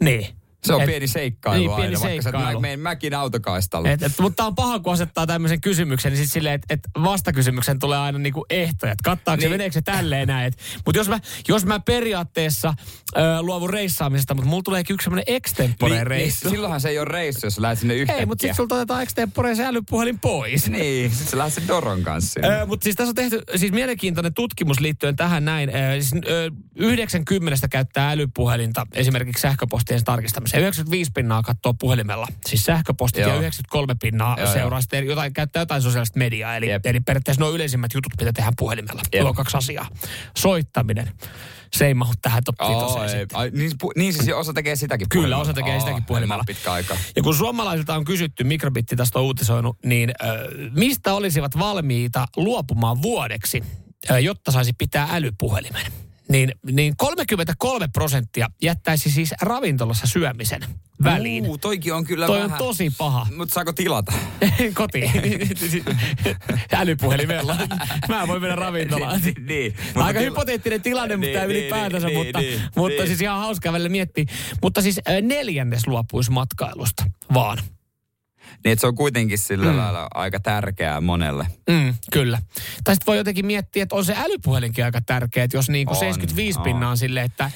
Niin. 0.00 0.26
Se 0.64 0.74
on 0.74 0.80
Et- 0.80 0.86
pieni 0.86 1.06
seikkailu 1.06 1.58
niin, 1.58 1.70
aina, 1.70 1.80
pieni 1.82 2.00
vaikka 2.00 2.22
sä 2.22 2.30
seikkailu. 2.30 2.60
mä, 2.60 2.76
mäkin 2.76 3.14
autokaistalla. 3.14 3.88
Et, 3.90 4.02
et, 4.02 4.12
mutta 4.20 4.44
on 4.44 4.54
paha, 4.54 4.78
kun 4.78 4.92
asettaa 4.92 5.26
tämmöisen 5.26 5.60
kysymyksen, 5.60 6.12
niin 6.12 6.22
sit 6.24 6.32
silleen, 6.32 6.54
että 6.54 6.74
et 6.74 6.80
vastakysymyksen 7.02 7.78
tulee 7.78 7.98
aina 7.98 8.18
niinku 8.18 8.46
ehtoja. 8.50 8.92
Että 8.92 9.02
kattaako 9.04 9.36
niin. 9.36 9.42
se, 9.42 9.48
Niin. 9.48 9.52
meneekö 9.54 9.72
se 9.74 9.82
tälleen 9.82 10.28
näin. 10.28 10.52
Mutta 10.86 10.98
jos 10.98 11.08
mä, 11.08 11.18
jos 11.48 11.64
mä 11.66 11.80
periaatteessa 11.80 12.74
ö, 13.16 13.20
luovun 13.42 13.70
reissaamisesta, 13.70 14.34
mutta 14.34 14.48
mulla 14.50 14.62
tulee 14.62 14.82
yksi 14.90 15.04
semmoinen 15.04 15.24
extempore 15.26 16.04
reissu. 16.04 16.48
Niin, 16.48 16.50
silloinhan 16.56 16.80
se 16.80 16.88
ei 16.88 16.98
ole 16.98 17.04
reissu, 17.04 17.46
jos 17.46 17.54
sä 17.54 17.62
lähdet 17.62 17.78
sinne 17.78 17.94
yhtäkkiä. 17.94 18.20
Ei, 18.20 18.26
mutta 18.26 18.42
sitten 18.42 18.56
sulta 18.56 18.74
otetaan 18.74 19.02
extempore 19.02 19.54
se 19.54 19.64
älypuhelin 19.66 20.18
pois. 20.20 20.70
Niin, 20.70 21.10
sit 21.10 21.28
sä 21.28 21.38
lähdet 21.38 21.54
sen 21.54 21.68
Doron 21.68 22.02
kanssa. 22.02 22.40
Ö, 22.44 22.66
mutta 22.66 22.84
siis 22.84 22.96
tässä 22.96 23.10
on 23.10 23.14
tehty 23.14 23.42
siis 23.56 23.72
mielenkiintoinen 23.72 24.34
tutkimus 24.34 24.80
liittyen 24.80 25.16
tähän 25.16 25.44
näin. 25.44 25.68
Ö, 25.68 26.00
siis, 26.00 26.22
ö, 26.28 26.50
90 26.76 27.68
käyttää 27.68 28.10
älypuhelinta 28.10 28.86
esimerkiksi 28.92 29.40
sähköpostien 29.40 30.04
tarkistamiseen. 30.04 30.49
95 30.58 31.10
pinnaa 31.14 31.42
katsoo 31.42 31.74
puhelimella, 31.74 32.26
siis 32.46 32.64
sähköpostit, 32.64 33.20
Joo. 33.22 33.30
ja 33.30 33.36
93 33.40 33.94
pinnaa 33.94 34.36
Joo, 34.38 34.52
seuraa 34.52 34.80
sitten 34.80 35.06
jotain, 35.06 35.32
käyttää 35.32 35.60
jotain 35.62 35.82
sosiaalista 35.82 36.18
mediaa. 36.18 36.56
Eli, 36.56 36.68
Jep. 36.70 36.86
eli 36.86 37.00
periaatteessa 37.00 37.40
nuo 37.42 37.50
yleisimmät 37.50 37.94
jutut, 37.94 38.12
mitä 38.20 38.32
tehdään 38.32 38.54
puhelimella. 38.58 39.02
Jep. 39.12 39.22
Tuo 39.22 39.34
kaksi 39.34 39.56
asiaa. 39.56 39.86
Soittaminen. 40.38 41.10
Se 41.72 41.86
ei 41.86 41.94
mahu 41.94 42.12
tähän 42.22 42.44
top 42.44 42.60
Oh, 42.60 43.02
ei. 43.02 43.26
Ai, 43.32 43.50
niin, 43.50 43.70
pu- 43.70 43.92
niin 43.96 44.12
siis 44.12 44.28
osa 44.28 44.52
tekee 44.52 44.76
sitäkin 44.76 45.08
Kyllä, 45.08 45.20
puhelimella. 45.22 45.42
osa 45.42 45.52
tekee 45.54 45.74
Oo, 45.74 45.80
sitäkin 45.80 46.04
puhelimella. 46.04 46.44
pitkä 46.46 46.72
aika. 46.72 46.96
Ja 47.16 47.22
kun 47.22 47.34
suomalaisilta 47.34 47.94
on 47.94 48.04
kysytty, 48.04 48.44
Mikrobitti 48.44 48.96
tästä 48.96 49.18
on 49.18 49.24
uutisoinut, 49.24 49.76
niin 49.84 50.10
ö, 50.10 50.48
mistä 50.76 51.14
olisivat 51.14 51.58
valmiita 51.58 52.26
luopumaan 52.36 53.02
vuodeksi, 53.02 53.62
ö, 54.10 54.20
jotta 54.20 54.52
saisi 54.52 54.72
pitää 54.72 55.08
älypuhelimen? 55.12 55.86
Niin, 56.30 56.52
niin 56.72 56.94
33 56.96 57.88
prosenttia 57.92 58.48
jättäisi 58.62 59.10
siis 59.10 59.34
ravintolassa 59.42 60.06
syömisen 60.06 60.64
väliin. 61.04 61.46
Uu, 61.46 61.58
toikin 61.58 61.94
on 61.94 62.04
kyllä 62.04 62.26
Toi 62.26 62.36
vähän... 62.40 62.52
on 62.52 62.58
tosi 62.58 62.90
paha. 62.98 63.26
Mutta 63.36 63.54
saako 63.54 63.72
tilata? 63.72 64.12
Kotiin. 64.74 65.10
Älypuhelimella. 66.72 67.56
Mä 68.08 68.28
voin 68.28 68.42
mennä 68.42 68.56
ravintolaan. 68.56 69.20
niin, 69.20 69.46
niin. 69.46 69.74
Mutta 69.84 70.04
Aika 70.04 70.20
til- 70.20 70.30
hypoteettinen 70.30 70.82
tilanne, 70.82 71.16
mutta 71.16 71.38
Niin, 71.38 71.48
niin, 71.48 71.60
ylipäätänsä, 71.60 72.06
niin, 72.06 72.18
mutta, 72.18 72.38
niin, 72.38 72.60
mutta 72.76 72.96
niin. 72.98 73.06
siis 73.06 73.20
ihan 73.20 73.38
hauskaa 73.38 73.72
välillä 73.72 73.88
miettiä. 73.88 74.24
Mutta 74.62 74.82
siis 74.82 75.00
neljännes 75.22 75.86
luopuisi 75.86 76.30
matkailusta 76.30 77.04
vaan. 77.34 77.58
Niin, 78.64 78.72
että 78.72 78.80
se 78.80 78.86
on 78.86 78.94
kuitenkin 78.94 79.38
sillä 79.38 79.70
Mm. 79.72 79.76
lailla 79.78 80.08
aika 80.14 80.40
tärkeää 80.40 81.00
monelle. 81.00 81.46
Mm, 81.70 81.94
kyllä. 82.12 82.38
Tai 82.84 82.94
sitten 82.94 83.06
voi 83.06 83.16
jotenkin 83.16 83.46
miettiä, 83.46 83.82
että 83.82 83.96
on 83.96 84.04
se 84.04 84.14
älypuhelinkin 84.18 84.84
aika 84.84 85.00
tärkeä, 85.00 85.44
että 85.44 85.56
jos 85.56 85.68
niinku 85.68 85.92
On, 85.92 85.98
75 85.98 86.58
on. 86.58 86.62
pinnaa 86.64 86.90
on 86.90 86.98
silleen, 86.98 87.26
että 87.26 87.50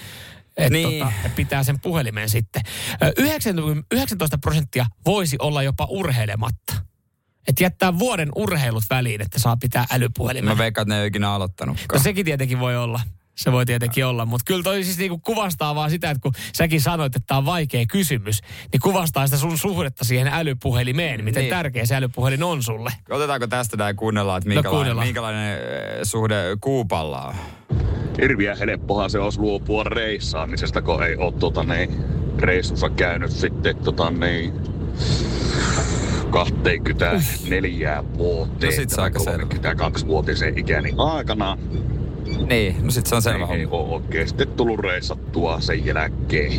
et 0.56 0.72
Niin. 0.72 0.98
tota, 0.98 1.12
pitää 1.36 1.64
sen 1.64 1.80
puhelimen 1.80 2.28
sitten. 2.30 2.62
Ö, 3.02 3.12
19 3.18 3.82
19 3.92 4.38
prosenttia 4.38 4.86
voisi 5.06 5.36
olla 5.38 5.62
jopa 5.62 5.86
urheilematta. 5.90 6.74
Että 7.48 7.64
jättää 7.64 7.98
vuoden 7.98 8.28
urheilut 8.36 8.84
väliin, 8.90 9.22
että 9.22 9.38
saa 9.38 9.56
pitää 9.56 9.84
älypuhelimen. 9.90 10.54
Mä 10.54 10.58
veikkaan, 10.58 10.82
että 10.82 10.94
ne 10.94 10.98
ei 10.98 11.00
ole 11.02 11.06
ikinä 11.06 11.30
aloittanutkaan. 11.30 11.98
No 11.98 12.02
sekin 12.02 12.24
tietenkin 12.24 12.58
voi 12.60 12.76
olla. 12.76 13.00
Se 13.34 13.52
voi 13.52 13.66
tietenkin 13.66 14.06
olla, 14.06 14.26
mutta 14.26 14.44
kyllä 14.46 14.62
toi 14.62 14.84
siis 14.84 14.98
niinku 14.98 15.18
kuvastaa 15.18 15.74
vaan 15.74 15.90
sitä, 15.90 16.10
että 16.10 16.20
kun 16.20 16.32
säkin 16.56 16.80
sanoit, 16.80 17.16
että 17.16 17.26
tämä 17.26 17.38
on 17.38 17.46
vaikea 17.46 17.84
kysymys, 17.86 18.40
niin 18.72 18.80
kuvastaa 18.80 19.26
sitä 19.26 19.36
sun 19.38 19.58
suhdetta 19.58 20.04
siihen 20.04 20.26
älypuhelimeen, 20.32 21.24
miten 21.24 21.40
Niin. 21.40 21.50
tärkeä 21.50 21.86
se 21.86 21.94
älypuhelin 21.96 22.42
on 22.42 22.62
sulle. 22.62 22.90
Otetaanko 23.10 23.46
tästä 23.46 23.76
näin 23.76 23.96
kuunnellaan, 23.96 24.38
että 24.38 24.48
No 24.48 24.54
minkälainen, 24.54 24.76
kuunnellaan. 24.76 25.06
minkälainen 25.06 25.52
eh, 25.58 25.58
suhde 26.02 26.34
kuupalla 26.60 27.22
on? 27.22 27.34
hirviä 28.20 28.54
helppohan 28.54 29.10
se 29.10 29.18
olisi 29.18 29.38
luopua 29.40 29.84
reissaamisesta, 29.84 30.82
kun 30.82 31.02
ei 31.02 31.16
ole 31.16 31.32
tota, 31.32 31.62
niin, 31.64 32.04
reissussa 32.38 32.90
käynyt 32.90 33.30
sitten 33.30 33.76
tota, 33.76 34.10
niin, 34.10 34.52
24 36.30 38.04
vuoteen. 38.18 38.70
No 38.70 38.76
sit 38.76 38.90
se 38.90 39.00
aika 39.02 39.18
selvä. 39.18 39.42
32-vuotisen 39.54 40.58
ikäni 40.58 40.92
aikana 40.98 41.58
Niin, 42.48 42.76
no 42.82 42.90
sit 42.90 43.06
se 43.06 43.14
on 43.14 43.22
selvä 43.22 43.46
ei, 43.46 43.60
ei 43.60 43.66
ole 43.70 43.94
oikein 43.94 44.28
sitten 44.28 44.48
tullut 44.48 44.80
reissattua 44.80 45.60
sen 45.60 45.86
jälkeen 45.86 46.52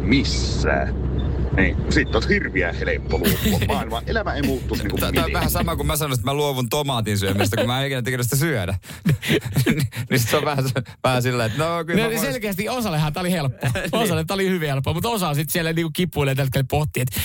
missään. 0.00 1.11
Niin, 1.56 1.76
sitten 1.90 2.16
on 2.16 2.28
hirviä 2.28 2.72
helppo 2.72 3.18
luopua. 3.18 4.02
Elämä 4.06 4.34
ei 4.34 4.42
muuttuisi 4.42 4.82
niin 4.82 4.90
kuin 4.90 5.00
Tämä 5.00 5.26
on 5.26 5.32
vähän 5.32 5.50
sama 5.50 5.76
kuin 5.76 5.86
mä 5.86 5.96
sanoin, 5.96 6.14
että 6.14 6.30
mä 6.30 6.34
luovun 6.34 6.68
tomaatin 6.68 7.18
syömistä, 7.18 7.56
kun 7.56 7.66
mä 7.66 7.80
en 7.80 7.86
ikinä 7.86 8.02
tekenyt 8.02 8.26
sitä 8.26 8.36
syödä. 8.36 8.78
niin 9.66 9.88
niin 10.10 10.20
sit 10.20 10.28
se 10.30 10.36
on 10.36 10.44
vähän, 10.44 10.64
vähän 11.04 11.22
silleen, 11.22 11.50
että 11.50 11.64
no 11.64 11.84
kyllä 11.84 12.02
No, 12.02 12.08
niin 12.08 12.20
vois- 12.20 12.24
selkeästi 12.24 12.68
osallehan 12.68 13.12
tämä 13.12 13.22
oli 13.22 13.32
helppo. 13.32 13.66
Osalle 13.92 14.24
tämä 14.24 14.34
oli 14.34 14.48
hyvin 14.48 14.68
helppo, 14.68 14.94
mutta 14.94 15.08
osa 15.08 15.34
sitten 15.34 15.52
siellä 15.52 15.72
niinku 15.72 15.90
kipuilee 15.94 16.34
tällä 16.34 16.46
hetkellä 16.46 16.66
pohtii, 16.70 17.02
että 17.02 17.20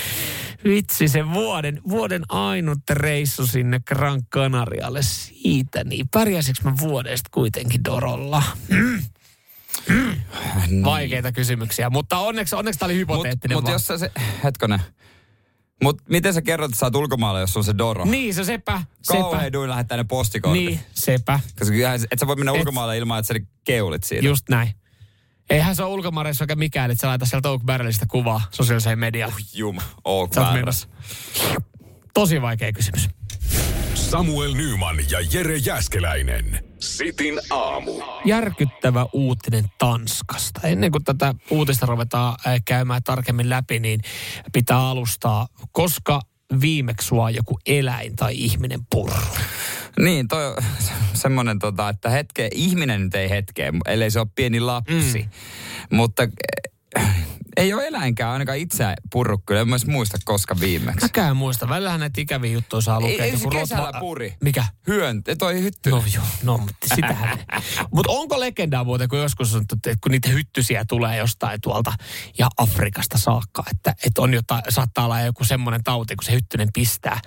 vitsi 0.63 1.07
se 1.07 1.34
vuoden, 1.34 1.81
vuoden 1.89 2.24
ainut 2.29 2.79
reissu 2.89 3.48
sinne 3.48 3.79
Gran 3.88 4.22
Canarialle 4.34 5.01
siitä, 5.01 5.84
niin 5.84 6.10
pärjäisikö 6.13 6.60
mä 6.63 6.74
vuodesta 6.79 7.29
kuitenkin 7.34 7.84
Dorolla? 7.84 8.43
Mm. 8.69 9.00
Mm. 9.89 10.84
Vaikeita 10.84 11.31
kysymyksiä, 11.31 11.89
mutta 11.89 12.17
onneksi, 12.17 12.55
onneksi 12.55 12.79
tämä 12.79 12.88
oli 12.88 12.96
hypoteettinen 12.96 13.57
Mutta 13.57 13.72
mut 13.72 13.75
jos 13.75 13.88
sä 13.88 13.98
se, 13.98 14.12
hetkonen. 14.43 14.79
Mut 15.84 16.01
miten 16.10 16.34
sä 16.34 16.41
kerrot, 16.41 16.69
että 16.69 16.79
sä 16.79 16.86
oot 16.86 16.96
ulkomailla, 16.96 17.39
jos 17.39 17.57
on 17.57 17.63
se 17.63 17.77
Doro? 17.77 18.05
Niin, 18.05 18.34
se 18.34 18.43
sepä, 18.43 18.81
Kauhean 19.07 19.41
sepä. 19.43 19.53
duin 19.53 19.69
lähettää 19.69 19.98
ne 19.98 20.03
postikortit. 20.03 20.65
Niin, 20.65 20.79
sepä. 20.93 21.39
Koska 21.60 21.74
et 22.12 22.19
sä 22.19 22.27
voi 22.27 22.36
mennä 22.36 22.51
Et- 22.51 22.60
ulkomaille 22.60 22.98
ilman, 22.98 23.19
että 23.19 23.34
sä 23.34 23.39
keulit 23.63 24.03
siitä. 24.03 24.25
Just 24.25 24.50
näin. 24.50 24.72
Eihän 25.50 25.75
se 25.75 25.84
ole 25.84 25.93
ulkomareissa 25.93 26.43
oikein 26.43 26.60
mikään, 26.60 26.91
että 26.91 27.01
sä 27.01 27.07
laita 27.07 27.25
sieltä 27.25 27.50
Oak 27.50 27.62
Barrelista 27.65 28.05
kuvaa 28.12 28.41
sosiaaliseen 28.51 29.00
mediaan. 29.00 29.34
Jum, 29.53 29.77
ok. 30.03 30.34
Sä 30.34 30.41
oot 30.41 30.53
menossa. 30.53 30.88
Tosi 32.13 32.41
vaikea 32.41 32.72
kysymys. 32.74 33.10
Samuel 33.93 34.53
Nyman 34.53 34.98
ja 35.10 35.19
Jere 35.34 35.57
Jäskeläinen. 35.57 36.66
Sitin 36.79 37.39
aamu. 37.50 37.91
järkyttävä 38.25 39.05
uutinen 39.13 39.65
Tanskasta. 39.77 40.67
Ennen 40.67 40.91
kuin 40.91 41.03
tätä 41.03 41.36
uutista 41.50 41.86
ruvetaan 41.86 42.36
äh, 42.48 42.62
käymään 42.65 43.03
tarkemmin 43.03 43.50
läpi, 43.50 43.79
niin 43.79 44.00
pitää 44.53 44.79
alustaa, 44.79 45.48
koska 45.72 46.22
viimeksi 46.62 47.07
sua 47.07 47.29
joku 47.29 47.60
eläin 47.65 48.15
tai 48.15 48.34
ihminen 48.36 48.79
purru. 48.91 49.36
Niin, 50.00 50.27
toi 50.27 50.48
on 50.48 50.55
semmoinen, 51.13 51.60
tota, 51.60 51.89
että 51.89 52.10
hetke, 52.10 52.50
ihminen 52.53 53.03
nyt 53.03 53.15
ei 53.15 53.29
hetkeä, 53.29 53.74
ellei 53.86 54.12
se 54.12 54.19
ole 54.19 54.27
pieni 54.36 54.60
lapsi. 54.60 55.29
Mm. 55.91 55.98
Mutta 55.98 56.24
ei 57.57 57.73
ole 57.73 57.87
eläinkään 57.87 58.31
ainakaan 58.31 58.57
itse 58.57 58.93
purru 59.11 59.37
kyllä. 59.45 59.61
En 59.61 59.67
muista 59.87 60.17
koska 60.25 60.59
viimeksi. 60.59 61.05
Mäkään 61.05 61.37
muista. 61.37 61.69
Välillähän 61.69 61.99
näitä 61.99 62.21
ikäviä 62.21 62.51
juttuja 62.51 62.81
saa 62.81 63.01
lukea. 63.01 63.23
Ei, 63.23 63.31
ei 63.31 63.37
se 63.37 63.47
kesällä 63.49 63.91
rotva- 63.91 63.99
puri. 63.99 64.35
Mikä? 64.43 64.65
Hyön, 64.87 65.21
toi 65.37 65.61
hytty. 65.63 65.89
No 65.89 66.03
joo, 66.15 66.23
no 66.43 66.57
mutta 66.57 66.95
sitähän. 66.95 67.39
mutta 67.95 68.11
onko 68.11 68.39
legendaa 68.39 68.83
muuten, 68.83 69.09
kun 69.09 69.19
joskus 69.19 69.55
on, 69.55 69.61
että 69.61 69.95
kun 70.01 70.11
niitä 70.11 70.29
hyttysiä 70.29 70.85
tulee 70.85 71.17
jostain 71.17 71.61
tuolta 71.61 71.93
ja 72.37 72.47
Afrikasta 72.57 73.17
saakka, 73.17 73.63
että, 73.71 73.95
että 74.05 74.21
on 74.21 74.33
jotain, 74.33 74.61
saattaa 74.69 75.05
olla 75.05 75.21
joku 75.21 75.43
semmoinen 75.43 75.83
tauti, 75.83 76.15
kun 76.15 76.25
se 76.25 76.31
hyttynen 76.31 76.69
pistää, 76.73 77.21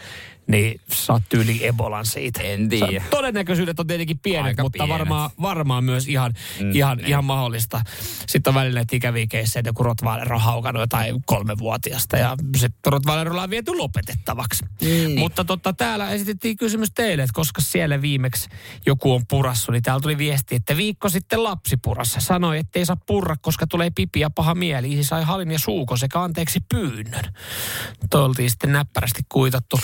niin 0.50 0.80
saat 0.92 1.23
tyyli 1.28 1.66
Ebolan 1.66 2.07
siitä. 2.07 2.42
En 2.42 2.69
tiedä. 2.69 3.04
Todennäköisyydet 3.11 3.80
on 3.80 3.87
tietenkin 3.87 4.19
pienet, 4.19 4.47
Aika 4.47 4.62
mutta 4.62 4.76
pienet. 4.76 4.99
varmaan, 4.99 5.30
varmaan 5.42 5.85
myös 5.85 6.09
ihan, 6.09 6.33
mm, 6.61 6.71
ihan, 6.75 7.00
ihan 7.00 7.25
mahdollista. 7.25 7.80
Sitten 8.26 8.50
on 8.50 8.54
välillä 8.54 8.78
näitä 8.78 8.97
ikäviä 8.97 9.26
keissejä, 9.26 9.61
että 9.61 9.69
joku 9.69 9.83
Rottweiler 9.83 10.33
on 10.33 10.40
haukannut 10.40 10.80
jotain 10.80 11.23
kolmevuotiasta 11.26 12.16
ja 12.16 12.37
sitten 12.57 12.92
Rottweiler 12.92 13.30
ollaan 13.30 13.50
viety 13.50 13.75
lopetettavaksi. 13.75 14.64
Niin. 14.80 15.19
Mutta 15.19 15.45
totta, 15.45 15.73
täällä 15.73 16.11
esitettiin 16.11 16.57
kysymys 16.57 16.88
teille, 16.95 17.23
että 17.23 17.35
koska 17.35 17.61
siellä 17.61 18.02
viimeksi 18.02 18.49
joku 18.87 19.14
on 19.14 19.26
purassu, 19.28 19.73
niin 19.73 19.83
täällä 19.83 20.00
tuli 20.00 20.19
viesti, 20.19 20.54
että 20.54 20.76
viikko 20.76 21.09
sitten 21.09 21.45
lapsi 21.45 21.76
purassa. 21.76 22.21
Sanoi, 22.21 22.59
että 22.59 22.78
ei 22.78 22.87
saa 22.87 22.97
purra, 23.07 23.37
koska 23.40 23.66
tulee 23.66 23.90
pipi 23.90 24.21
ja 24.21 24.30
paha 24.30 24.54
mieli. 24.54 24.92
Isi 24.92 25.04
sai 25.04 25.25
halin 25.25 25.50
ja 25.50 25.59
suuko 25.59 25.97
sekä 25.97 26.23
anteeksi 26.23 26.61
pyynnön. 26.69 27.25
Toi 28.11 28.25
oltiin 28.25 28.50
sitten 28.50 28.73
näppärästi 28.73 29.23
kuitattu. 29.28 29.80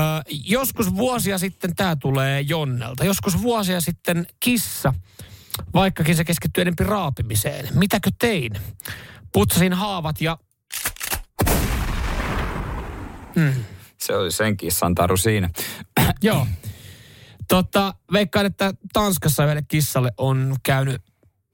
Öö, 0.00 0.22
joskus 0.44 0.94
vuosia 0.94 1.38
sitten, 1.38 1.76
tämä 1.76 1.96
tulee 1.96 2.40
Jonnelta, 2.40 3.04
joskus 3.04 3.42
vuosia 3.42 3.80
sitten 3.80 4.26
kissa, 4.40 4.94
vaikkakin 5.74 6.16
se 6.16 6.24
keskittyy 6.24 6.62
enemmän 6.62 6.88
raapimiseen. 6.88 7.68
Mitäkö 7.74 8.10
tein? 8.18 8.52
Putsasin 9.32 9.72
haavat 9.72 10.20
ja 10.20 10.38
Se 13.98 14.16
oli 14.16 14.32
sen 14.32 14.56
kissan 14.56 14.94
taru 14.94 15.16
siinä. 15.16 15.50
Joo. 16.22 16.46
Tota, 17.48 17.94
veikkaan, 18.12 18.46
että 18.46 18.74
Tanskassa 18.92 19.44
yhdelle 19.44 19.62
kissalle 19.68 20.12
on 20.16 20.56
käynyt 20.62 21.02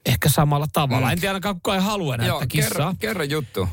ehkä 0.06 0.28
samalla 0.28 0.66
tavalla. 0.72 1.06
Mm. 1.06 1.12
En 1.12 1.20
tiedä 1.20 1.30
ainakaan 1.30 1.54
kukaan 1.54 1.78
ei 1.78 1.84
halua 1.84 2.14
enää 2.14 2.26
Joo, 2.26 2.38
tätä 2.38 2.46
kissaa. 2.46 2.70
kerro, 2.70 2.94
kerro 2.98 3.24
juttu. 3.24 3.68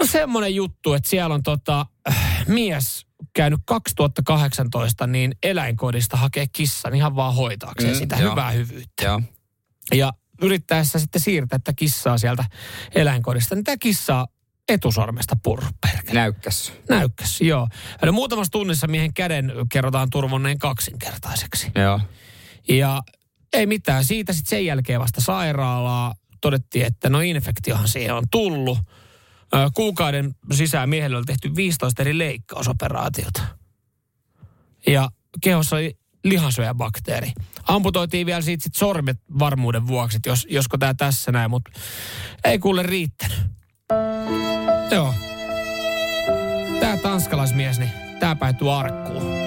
No 0.00 0.06
semmoinen 0.06 0.54
juttu, 0.54 0.92
että 0.94 1.08
siellä 1.08 1.34
on 1.34 1.42
tota, 1.42 1.86
mies 2.46 3.06
käynyt 3.32 3.60
2018 3.66 5.06
niin 5.06 5.34
eläinkodista 5.42 6.16
hakee 6.16 6.46
kissan 6.52 6.94
ihan 6.94 7.16
vaan 7.16 7.34
hoitaakseen 7.34 7.92
Mm, 7.92 7.98
sitä 7.98 8.16
joo. 8.16 8.30
hyvää 8.30 8.50
hyvyyttä. 8.50 9.04
Joo. 9.04 9.20
Ja 9.94 10.12
yrittäessä 10.42 10.98
sitten 10.98 11.20
siirtää 11.20 11.58
tätä 11.58 11.72
kissaa 11.76 12.18
sieltä 12.18 12.44
eläinkodista, 12.94 13.54
niin 13.54 13.64
tämä 13.64 13.76
kissa 13.76 14.26
etusormesta 14.68 15.36
purru 15.42 15.66
perkele. 15.80 16.14
Näykkäs. 16.14 16.72
Näykkäs, 16.88 17.40
joo. 17.40 17.68
No 18.04 18.12
muutamassa 18.12 18.50
tunnissa 18.52 18.86
miehen 18.86 19.14
käden 19.14 19.52
kerrotaan 19.72 20.10
turvonneen 20.10 20.58
kaksinkertaiseksi. 20.58 21.72
Joo. 21.74 22.00
Ja 22.68 23.02
ei 23.52 23.66
mitään. 23.66 24.04
Siitä 24.04 24.32
sitten 24.32 24.50
sen 24.50 24.66
jälkeen 24.66 25.00
vasta 25.00 25.20
sairaalaa 25.20 26.14
todettiin, 26.40 26.86
että 26.86 27.08
no 27.08 27.20
infektiohan 27.20 27.88
siihen 27.88 28.14
on 28.14 28.24
tullut. 28.30 28.78
Kuukauden 29.74 30.34
sisään 30.52 30.88
miehelle 30.88 31.16
oli 31.16 31.24
tehty 31.24 31.56
15 31.56 32.02
eri 32.02 32.18
leikkausoperaatiota. 32.18 33.42
Ja 34.86 35.08
kehossa 35.42 35.76
oli 35.76 35.98
lihasyöjäbakteeri. 36.24 37.32
Amputoitiin 37.62 38.26
vielä 38.26 38.40
siitä 38.40 38.64
sit 38.64 38.74
sormet 38.74 39.18
varmuuden 39.38 39.86
vuoksi, 39.86 40.16
että 40.16 40.28
jos, 40.28 40.46
josko 40.50 40.78
tämä 40.78 40.94
tässä 40.94 41.32
näin, 41.32 41.50
mutta 41.50 41.70
ei 42.44 42.58
kuule 42.58 42.82
riittänyt. 42.82 43.38
Joo. 44.90 45.14
Tämä 46.80 46.96
tanskalaismies, 46.96 47.78
niin 47.78 47.90
tämä 48.20 48.36
päätyi 48.36 48.70
arkkuun. 48.70 49.39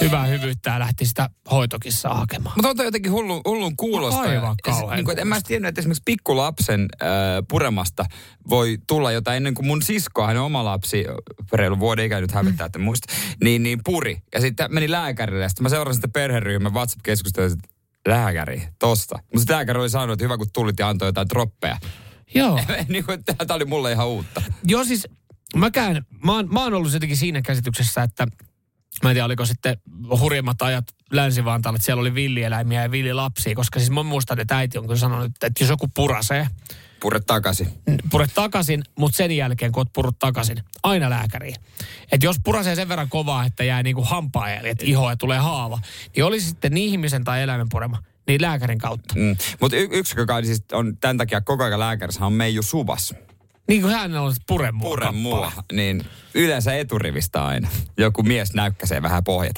Hyvää 0.00 0.26
hyvyyttä 0.26 0.70
ja 0.70 0.78
lähti 0.78 1.06
sitä 1.06 1.30
hoitokissaa 1.50 2.14
hakemaan. 2.14 2.54
Mutta 2.56 2.82
on 2.82 2.84
jotenkin 2.86 3.12
hullu, 3.12 3.40
hullun 3.46 3.76
kuulosta. 3.76 4.20
Aivan 4.20 4.54
Ja 4.66 4.72
se- 4.74 4.80
kauhean 4.80 4.96
niin 4.96 5.04
kuin, 5.04 5.18
en 5.18 5.28
mä 5.28 5.40
tiennyt, 5.46 5.68
että 5.68 5.80
esimerkiksi 5.80 6.02
pikkulapsen 6.04 6.80
äh, 7.02 7.08
puremasta 7.48 8.04
voi 8.48 8.78
tulla 8.86 9.12
jotain 9.12 9.36
ennen 9.36 9.54
kuin 9.54 9.66
mun 9.66 9.82
sisko, 9.82 10.26
hänen 10.26 10.42
oma 10.42 10.64
lapsi, 10.64 11.04
reilu 11.52 11.78
vuoden 11.78 12.04
ikä 12.04 12.20
nyt 12.20 12.32
hävettää, 12.32 12.66
että 12.66 12.78
muista, 12.78 13.12
niin, 13.44 13.62
niin 13.62 13.80
puri. 13.84 14.18
Ja 14.34 14.40
sitten 14.40 14.74
meni 14.74 14.90
lääkärille 14.90 15.42
ja 15.42 15.48
sitten 15.48 15.62
mä 15.62 15.68
seurasin 15.68 15.96
sitä 15.98 16.08
perheryhmän 16.08 16.74
WhatsApp-keskustelua, 16.74 17.46
että 17.46 17.68
lääkäri, 18.08 18.68
tosta. 18.78 19.18
Mutta 19.34 19.52
lääkäri 19.52 19.80
oli 19.80 19.90
sanonut, 19.90 20.12
että 20.12 20.24
hyvä 20.24 20.36
kun 20.36 20.46
tulit 20.52 20.78
ja 20.78 20.88
antoi 20.88 21.08
jotain 21.08 21.28
droppeja. 21.28 21.76
Joo. 22.34 22.60
niin 22.88 23.04
kuin, 23.04 23.24
tämä 23.24 23.54
oli 23.54 23.64
mulle 23.64 23.92
ihan 23.92 24.08
uutta. 24.08 24.42
Joo 24.64 24.84
siis, 24.84 25.08
mäkään, 25.56 26.06
mä 26.24 26.32
oon, 26.32 26.48
mä 26.52 26.62
oon 26.62 26.74
ollut 26.74 26.92
jotenkin 26.92 27.16
siinä 27.16 27.42
käsityksessä, 27.42 28.02
että 28.02 28.26
mä 29.02 29.10
en 29.10 29.14
tiedä, 29.14 29.24
oliko 29.24 29.46
sitten 29.46 29.76
hurjimmat 30.20 30.62
ajat 30.62 30.84
Länsi-Vantaalla, 31.12 31.76
että 31.76 31.86
siellä 31.86 32.00
oli 32.00 32.14
villieläimiä 32.14 32.82
ja 32.82 32.90
villilapsia, 32.90 33.54
koska 33.54 33.78
siis 33.78 33.90
mä 33.90 34.02
muistan, 34.02 34.40
että 34.40 34.56
äiti 34.58 34.78
on 34.78 34.84
kyllä 34.84 34.96
sanonut, 34.96 35.26
että 35.26 35.64
jos 35.64 35.70
joku 35.70 35.88
purasee, 35.88 36.46
Pure 37.00 37.20
takaisin. 37.20 37.68
pure 38.10 38.26
takaisin, 38.34 38.82
mutta 38.98 39.16
sen 39.16 39.36
jälkeen, 39.36 39.72
kun 39.72 39.80
oot 39.80 39.92
purut 39.92 40.18
takaisin, 40.18 40.62
aina 40.82 41.10
lääkäriin. 41.10 41.54
Että 42.12 42.26
jos 42.26 42.36
purasee 42.44 42.74
sen 42.74 42.88
verran 42.88 43.08
kovaa, 43.08 43.44
että 43.44 43.64
jää 43.64 43.82
niinku 43.82 44.02
hampaajäljet 44.02 44.82
ihoa 44.82 45.12
ja 45.12 45.16
tulee 45.16 45.38
haava, 45.38 45.78
niin 46.16 46.24
oli 46.24 46.40
sitten 46.40 46.72
niin 46.74 46.90
ihmisen 46.90 47.24
tai 47.24 47.42
eläimen 47.42 47.66
purema, 47.70 48.02
niin 48.26 48.42
lääkärin 48.42 48.78
kautta. 48.78 49.14
Mm. 49.14 49.36
Mutta 49.60 49.76
y- 49.76 49.88
yksi, 49.90 50.14
joka 50.20 50.34
on, 50.34 50.46
siis 50.46 50.64
on 50.72 50.96
tämän 50.96 51.16
takia 51.18 51.40
koko 51.40 51.64
ajan 51.64 51.80
lääkärissä, 51.80 52.26
on 52.26 52.32
Meiju 52.32 52.62
Suvas. 52.62 53.14
Niin 53.68 53.82
kuin 53.82 53.94
hän 53.94 54.16
on 54.16 54.32
puren 54.46 54.74
mua 54.74 54.88
puren 54.88 55.06
kappale. 55.06 55.22
mua, 55.22 55.52
niin 55.72 56.04
yleensä 56.34 56.74
eturivistä 56.74 57.44
aina. 57.44 57.68
Joku 57.98 58.22
mies 58.22 58.54
näykkäsee 58.54 59.02
vähän 59.02 59.24
pohjat. 59.24 59.54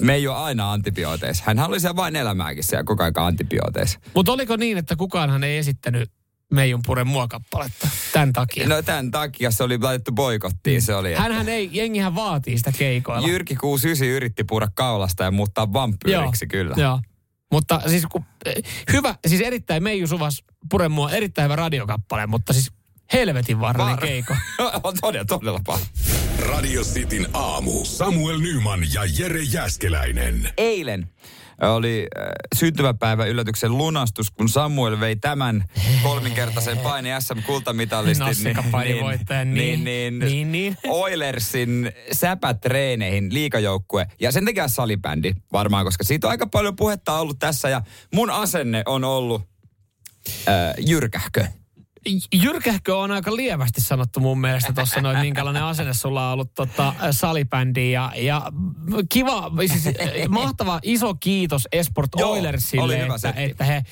Me 0.00 0.14
ei 0.14 0.28
ole 0.28 0.36
aina 0.36 0.72
antibiooteissa. 0.72 1.44
Hän 1.46 1.58
oli 1.60 1.80
siellä 1.80 1.96
vain 1.96 2.16
elämääkin 2.16 2.64
siellä 2.64 2.84
koko 2.84 3.02
ajan 3.02 3.14
antibiooteissa. 3.16 3.98
Mutta 4.14 4.32
oliko 4.32 4.56
niin, 4.56 4.78
että 4.78 4.96
kukaanhan 4.96 5.44
ei 5.44 5.58
esittänyt 5.58 6.10
Meijun 6.52 6.80
puren 6.86 7.06
mua 7.06 7.28
kappaletta 7.28 7.88
tämän 8.12 8.32
takia? 8.32 8.68
No 8.68 8.82
tämän 8.82 9.10
takia 9.10 9.50
se 9.50 9.62
oli 9.62 9.78
laitettu 9.78 10.12
boikottiin. 10.12 10.82
Se 10.82 10.94
oli, 10.94 11.08
että 11.12 11.22
Hänhän 11.22 11.48
ei, 11.48 11.70
jengihän 11.72 12.14
vaatii 12.14 12.58
sitä 12.58 12.72
keikoilla. 12.78 13.28
Jyrki 13.28 13.56
69 13.56 14.06
yritti 14.08 14.44
purra 14.44 14.68
kaulasta 14.74 15.24
ja 15.24 15.30
muuttaa 15.30 15.72
vampyyriksi 15.72 16.46
kyllä. 16.46 16.74
Joo. 16.78 17.00
Mutta 17.54 17.80
siis 17.86 18.06
kun, 18.06 18.24
eh, 18.44 18.54
hyvä, 18.92 19.14
siis 19.26 19.40
erittäin 19.40 19.82
Meiju 19.82 20.06
Suvas 20.06 20.44
puren 20.70 20.92
mua, 20.92 21.10
erittäin 21.10 21.44
hyvä 21.44 21.56
radiokappale, 21.56 22.26
mutta 22.26 22.52
siis 22.52 22.72
helvetin 23.12 23.60
varrellinen 23.60 23.96
Var- 23.96 24.06
keiko. 24.06 24.34
on 24.82 24.94
todella, 25.00 25.24
todella 25.24 25.60
paha. 25.66 25.80
Radio 26.38 26.82
Cityn 26.82 27.26
aamu. 27.32 27.84
Samuel 27.84 28.38
Nyman 28.38 28.80
ja 28.92 29.02
Jere 29.18 29.42
Jäskeläinen. 29.42 30.52
Eilen 30.56 31.10
oli 31.60 32.06
syntymäpäivä 32.54 33.24
yllätyksen 33.24 33.78
lunastus, 33.78 34.30
kun 34.30 34.48
Samuel 34.48 35.00
vei 35.00 35.16
tämän 35.16 35.64
kolminkertaisen 36.02 36.78
paini 36.78 37.08
SM-kultamitalistin. 37.20 38.26
Nassikapainivoittajan, 38.26 39.54
niin, 39.54 39.84
niin, 39.84 40.18
niin, 40.18 40.52
niin. 40.52 40.76
Oilersin 40.88 41.92
säpätreeneihin 42.12 43.34
liikajoukkue. 43.34 44.06
Ja 44.20 44.32
sen 44.32 44.44
takia 44.44 44.68
salibändi 44.68 45.32
varmaan, 45.52 45.84
koska 45.84 46.04
siitä 46.04 46.26
on 46.26 46.30
aika 46.30 46.46
paljon 46.46 46.76
puhetta 46.76 47.18
ollut 47.18 47.38
tässä. 47.38 47.68
Ja 47.68 47.82
mun 48.14 48.30
asenne 48.30 48.82
on 48.86 49.04
ollut 49.04 49.42
äh, 50.48 50.74
jyrkähkö. 50.86 51.46
Jyrkähkö 52.34 52.96
on 52.96 53.10
aika 53.10 53.36
lievästi 53.36 53.80
sanottu 53.80 54.20
mun 54.20 54.40
mielestä 54.40 54.72
tuossa 54.72 55.00
noin, 55.00 55.18
minkälainen 55.18 55.62
asenne 55.62 55.94
sulla 55.94 56.26
on 56.26 56.32
ollut 56.32 56.54
tota, 56.54 56.94
salibändiin. 57.10 57.92
Ja, 57.92 58.12
ja 58.16 58.42
kiva, 59.08 59.52
siis 59.66 59.86
eh, 59.86 60.28
mahtava 60.28 60.78
iso 60.82 61.14
kiitos 61.14 61.68
Esport 61.72 62.10
Joo, 62.18 62.30
Oilersille, 62.30 63.02
että, 63.02 63.18
setti. 63.18 63.42
että 63.42 63.64
he 63.64 63.82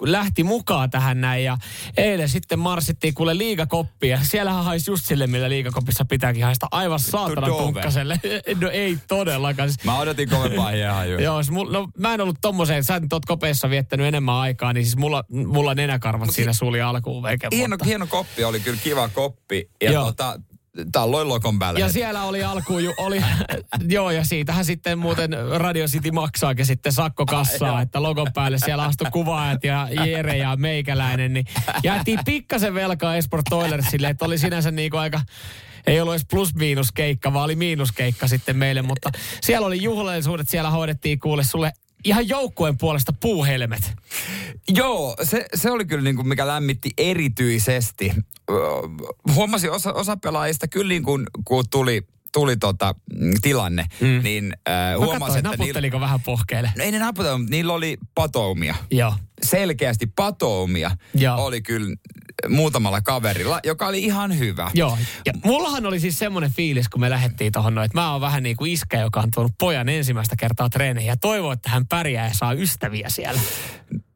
lähti 0.00 0.44
mukaan 0.44 0.90
tähän 0.90 1.20
näin. 1.20 1.44
Ja 1.44 1.58
eilen 1.96 2.28
sitten 2.28 2.58
marssittiin 2.58 3.14
kuule 3.14 3.38
liigakoppia. 3.38 4.18
Siellähän 4.22 4.64
haisi 4.64 4.90
just 4.90 5.04
sille, 5.06 5.26
millä 5.26 5.48
liigakopissa 5.48 6.04
pitääkin 6.04 6.44
haista 6.44 6.66
aivan 6.70 7.00
saatana 7.00 7.46
Dove. 7.46 7.62
punkkaselle. 7.62 8.20
No 8.60 8.70
ei 8.70 8.98
todellakaan. 9.08 9.68
Siis 9.68 9.84
Mä 9.84 9.98
odotin 9.98 10.28
kovempaa 10.28 10.70
hiehajua. 10.70 11.20
Joo, 11.30 11.42
siis 11.42 11.56
no, 11.70 11.88
mä 11.98 12.14
en 12.14 12.20
ollut 12.20 12.38
tommoseen, 12.40 12.84
sä 12.84 13.00
nyt 13.00 13.12
oot 13.12 13.24
kopeessa 13.24 13.70
viettänyt 13.70 14.06
enemmän 14.06 14.34
aikaa, 14.34 14.72
niin 14.72 14.84
siis 14.84 14.96
mulla, 14.96 15.24
mulla 15.28 15.74
nenäkarvat 15.74 16.30
siinä 16.30 16.52
suli 16.52 16.80
alkuun 16.80 17.22
veke. 17.22 17.48
Hieno, 17.52 17.76
hieno 17.84 18.06
koppi, 18.06 18.44
oli 18.44 18.60
kyllä 18.60 18.78
kiva 18.82 19.08
koppi. 19.08 19.70
Ja 19.82 19.92
Joo. 19.92 20.04
tota, 20.04 20.40
talloin 20.92 21.28
lokon 21.28 21.58
päälle. 21.58 21.80
Ja 21.80 21.88
siellä 21.88 22.22
oli 22.22 22.44
alkuun, 22.44 22.84
ju, 22.84 22.94
oli, 22.96 23.22
joo 23.88 24.10
ja 24.10 24.24
siitähän 24.24 24.64
sitten 24.64 24.98
muuten 24.98 25.30
Radio 25.56 25.86
City 25.86 26.10
maksaakin 26.10 26.66
sitten 26.66 26.92
sakkokassaa, 26.92 27.80
että 27.80 28.02
logon 28.02 28.32
päälle 28.34 28.58
siellä 28.58 28.84
astui 28.84 29.10
kuvaajat 29.10 29.64
ja 29.64 29.88
Jere 30.06 30.36
ja 30.36 30.56
meikäläinen, 30.56 31.32
niin 31.32 31.44
jäätiin 31.82 32.18
pikkasen 32.24 32.74
velkaa 32.74 33.16
Esport 33.16 33.52
Oilersille, 33.52 34.08
että 34.08 34.24
oli 34.24 34.38
sinänsä 34.38 34.70
niinku 34.70 34.96
aika, 34.96 35.20
ei 35.86 36.00
ollut 36.00 36.14
edes 36.14 36.26
plus-miinus 36.30 36.92
keikka, 36.92 37.32
vaan 37.32 37.44
oli 37.44 37.56
miinuskeikka 37.56 38.28
sitten 38.28 38.56
meille, 38.56 38.82
mutta 38.82 39.10
siellä 39.42 39.66
oli 39.66 39.82
juhlallisuudet, 39.82 40.48
siellä 40.48 40.70
hoidettiin 40.70 41.20
kuule 41.20 41.44
sulle 41.44 41.72
ihan 42.04 42.28
joukkueen 42.28 42.78
puolesta 42.78 43.12
puuhelmet. 43.20 43.92
Joo, 44.68 45.16
se, 45.22 45.46
se 45.54 45.70
oli 45.70 45.84
kyllä 45.84 46.04
niin 46.04 46.16
kuin 46.16 46.28
mikä 46.28 46.46
lämmitti 46.46 46.90
erityisesti. 46.98 48.12
Huomasin 49.34 49.70
osa, 49.70 49.92
osa 49.92 50.16
pelaajista 50.16 50.68
kyllä 50.68 50.88
niin 50.88 51.02
kuin, 51.02 51.26
kun 51.44 51.64
tuli, 51.70 52.06
tuli 52.32 52.56
tota, 52.56 52.94
mm, 53.14 53.32
tilanne, 53.42 53.86
mm. 54.00 54.20
niin 54.22 54.52
äh, 54.68 54.74
katsoin, 55.00 55.38
että 55.38 55.42
niillä, 55.42 55.56
naputteliko 55.56 56.00
vähän 56.00 56.20
pohkeille. 56.20 56.72
no 56.76 56.84
ei 56.84 56.92
ne 56.92 56.98
naputellut, 56.98 57.40
mutta 57.40 57.50
niillä 57.50 57.72
oli 57.72 57.98
patoumia. 58.14 58.74
Joo. 58.90 59.14
Selkeästi 59.42 60.06
patoumia 60.06 60.90
Joo. 61.14 61.44
oli 61.44 61.62
kyllä 61.62 61.96
muutamalla 62.48 63.00
kaverilla, 63.00 63.60
joka 63.64 63.86
oli 63.86 64.04
ihan 64.04 64.38
hyvä. 64.38 64.70
Joo. 64.74 64.98
Ja 65.26 65.32
mullahan 65.44 65.86
oli 65.86 66.00
siis 66.00 66.18
semmoinen 66.18 66.52
fiilis, 66.52 66.88
kun 66.88 67.00
me 67.00 67.10
lähdettiin 67.10 67.52
tuohon 67.52 67.74
noin, 67.74 67.86
että 67.86 67.98
mä 67.98 68.12
oon 68.12 68.20
vähän 68.20 68.42
niin 68.42 68.56
kuin 68.56 68.72
iskä, 68.72 69.00
joka 69.00 69.20
on 69.20 69.30
tuonut 69.34 69.52
pojan 69.58 69.88
ensimmäistä 69.88 70.36
kertaa 70.36 70.68
treeneihin 70.68 71.08
ja 71.08 71.16
toivoo, 71.16 71.52
että 71.52 71.70
hän 71.70 71.86
pärjää 71.86 72.28
ja 72.28 72.34
saa 72.34 72.52
ystäviä 72.52 73.08
siellä. 73.08 73.40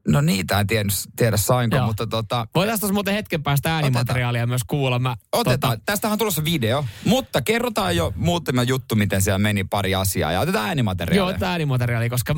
No 0.09 0.21
niitä 0.21 0.61
en 0.61 0.67
tiedä, 0.67 0.89
tiedä 1.17 1.37
sainko, 1.37 1.77
Joo. 1.77 1.87
mutta 1.87 2.07
tota, 2.07 2.47
Voitaisiin 2.55 2.81
tuossa 2.81 2.95
muuten 2.95 3.15
hetken 3.15 3.43
päästä 3.43 3.75
äänimateriaalia 3.75 4.47
myös 4.47 4.65
kuulla. 4.67 4.99
Mä, 4.99 5.17
Otetaan. 5.33 5.79
Tota, 5.79 5.83
Tästähän 5.87 6.13
on 6.13 6.19
tulossa 6.19 6.45
video, 6.45 6.85
mutta 7.05 7.43
kerrotaan 7.43 7.97
jo 7.97 8.13
muutama 8.17 8.63
juttu, 8.63 8.95
miten 8.95 9.23
siellä 9.23 9.39
meni 9.39 9.65
pari 9.65 9.95
asiaa. 9.95 10.33
Ja 10.33 10.41
otetaan 10.41 10.63
joo, 10.63 10.69
äänimateriaalia. 10.69 11.39
tämä 11.39 11.53
äänimateriaali, 11.53 12.11
koska 12.11 12.35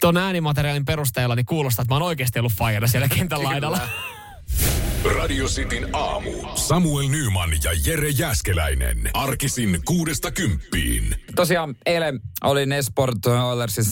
tuon 0.00 0.16
äänimateriaalin 0.16 0.84
perusteella 0.84 1.34
niin 1.34 1.46
kuulostaa, 1.46 1.82
että 1.82 1.94
mä 1.94 1.96
oon 1.96 2.06
oikeasti 2.06 2.38
ollut 2.38 2.52
fajana 2.52 2.86
siellä 2.86 3.08
kentän 3.08 3.44
laidalla. 3.44 3.80
Radio 5.04 5.46
Cityn 5.46 5.88
aamu. 5.92 6.30
Samuel 6.54 7.08
Nyman 7.08 7.50
ja 7.64 7.70
Jere 7.86 8.08
Jäskeläinen. 8.08 9.10
Arkisin 9.14 9.80
kuudesta 9.84 10.30
kymppiin. 10.30 11.14
Tosiaan 11.36 11.74
eilen 11.86 12.20
oli 12.44 12.74
Esport 12.78 13.26
Oilersin 13.26 13.84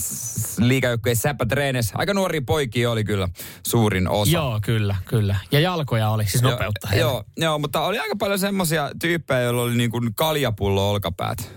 liikajoukkueen 0.67 1.15
säpätreenissä. 1.15 1.95
Aika 1.97 2.13
nuoria 2.13 2.41
poikia 2.45 2.91
oli 2.91 3.03
kyllä 3.03 3.27
suurin 3.67 4.07
osa. 4.09 4.31
Joo, 4.31 4.59
kyllä, 4.63 4.95
kyllä. 5.05 5.35
Ja 5.51 5.59
jalkoja 5.59 6.09
oli, 6.09 6.25
siis 6.25 6.43
nopeutta. 6.43 6.87
Joo, 6.91 6.99
joo, 6.99 7.23
joo, 7.37 7.59
mutta 7.59 7.81
oli 7.81 7.99
aika 7.99 8.15
paljon 8.15 8.39
semmoisia 8.39 8.91
tyyppejä, 9.01 9.41
joilla 9.41 9.61
oli 9.61 9.75
niin 9.75 9.91
kuin 9.91 10.15
kaljapullo 10.15 10.89
olkapäät. 10.89 11.51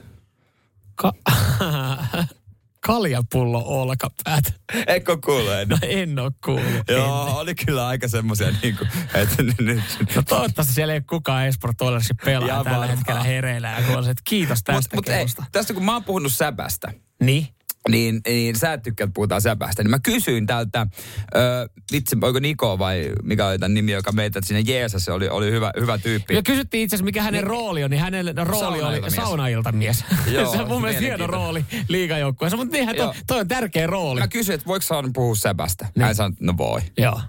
Ka- 0.95 1.13
Kaljapullo 2.87 3.63
olkapäät. 3.67 4.45
Eikö 4.87 5.19
kuule? 5.25 5.65
No 5.65 5.79
en 5.83 6.19
oo 6.19 6.31
kuullut. 6.45 6.89
Joo, 6.91 7.39
oli 7.39 7.55
kyllä 7.55 7.87
aika 7.87 8.09
semmoisia 8.09 8.49
niin 8.63 8.77
kuin, 8.77 8.89
että 9.15 9.43
nyt... 9.43 9.83
No 10.17 10.23
toivottavasti 10.23 10.75
siellä 10.75 10.93
ei 10.93 10.97
ole 10.97 11.05
kukaan 11.11 11.47
Esport 11.47 11.83
Oilersin 11.83 12.17
pelaaja 12.25 12.55
tällä 12.55 12.71
varmaan. 12.71 12.89
hetkellä 12.89 13.23
hereillä. 13.23 13.69
Ja 13.69 13.77
että 13.79 14.23
kiitos 14.25 14.63
tästä 14.65 14.97
Mutta 14.97 14.97
mut 14.97 15.09
ei, 15.09 15.27
tästä 15.53 15.75
kun 15.75 15.85
mä 15.85 15.93
oon 15.93 16.05
puhunut 16.05 16.33
säpästä, 16.33 16.93
Niin? 17.23 17.49
Niin, 17.89 18.21
niin 18.29 18.57
sä 18.57 18.73
et 18.73 18.83
tykkää, 18.83 19.05
että 19.05 19.15
puhutaan 19.15 19.41
säpästä. 19.41 19.83
Niin 19.83 19.91
mä 19.91 19.99
kysyin 19.99 20.47
tältä, 20.47 20.87
ö, 21.35 21.69
vitsi, 21.93 22.17
oliko 22.23 22.39
Niko 22.39 22.79
vai 22.79 23.13
mikä 23.23 23.47
oli 23.47 23.59
tämän 23.59 23.75
nimi, 23.75 23.93
joka 23.93 24.13
meitä 24.13 24.41
sinne 24.45 24.61
Jeesus, 24.67 25.05
se 25.05 25.13
oli, 25.13 25.29
oli 25.29 25.51
hyvä, 25.51 25.73
hyvä 25.81 25.99
tyyppi. 25.99 26.35
Ja 26.35 26.43
kysyttiin 26.43 26.83
itse 26.85 26.97
asiassa, 26.97 27.05
mikä 27.05 27.23
hänen 27.23 27.45
rooli 27.45 27.85
on, 27.85 27.91
niin 27.91 28.01
hänen 28.01 28.27
rooli 28.37 28.83
oli 28.83 29.11
Saunailtamies. 29.11 30.05
Joo, 30.27 30.53
se 30.53 30.63
on 30.63 30.69
mun 30.69 30.81
mielestä 30.81 31.03
hieno 31.03 31.27
rooli 31.27 31.65
liigajoukkueessa, 31.89 32.57
mutta 32.57 32.77
niinhän 32.77 32.97
toi, 32.97 33.15
toi 33.27 33.41
on 33.41 33.49
tärkeä 33.49 33.87
rooli. 33.87 34.21
Mä 34.21 34.29
kysyin, 34.29 34.55
että 34.55 34.67
voiko 34.67 34.83
saan 34.83 35.13
puhua 35.13 35.35
säpästä. 35.35 35.89
Niin. 35.95 36.05
Hän 36.05 36.15
sanoi, 36.15 36.33
no 36.41 36.55
voi. 36.57 36.81
Joo. 36.99 37.21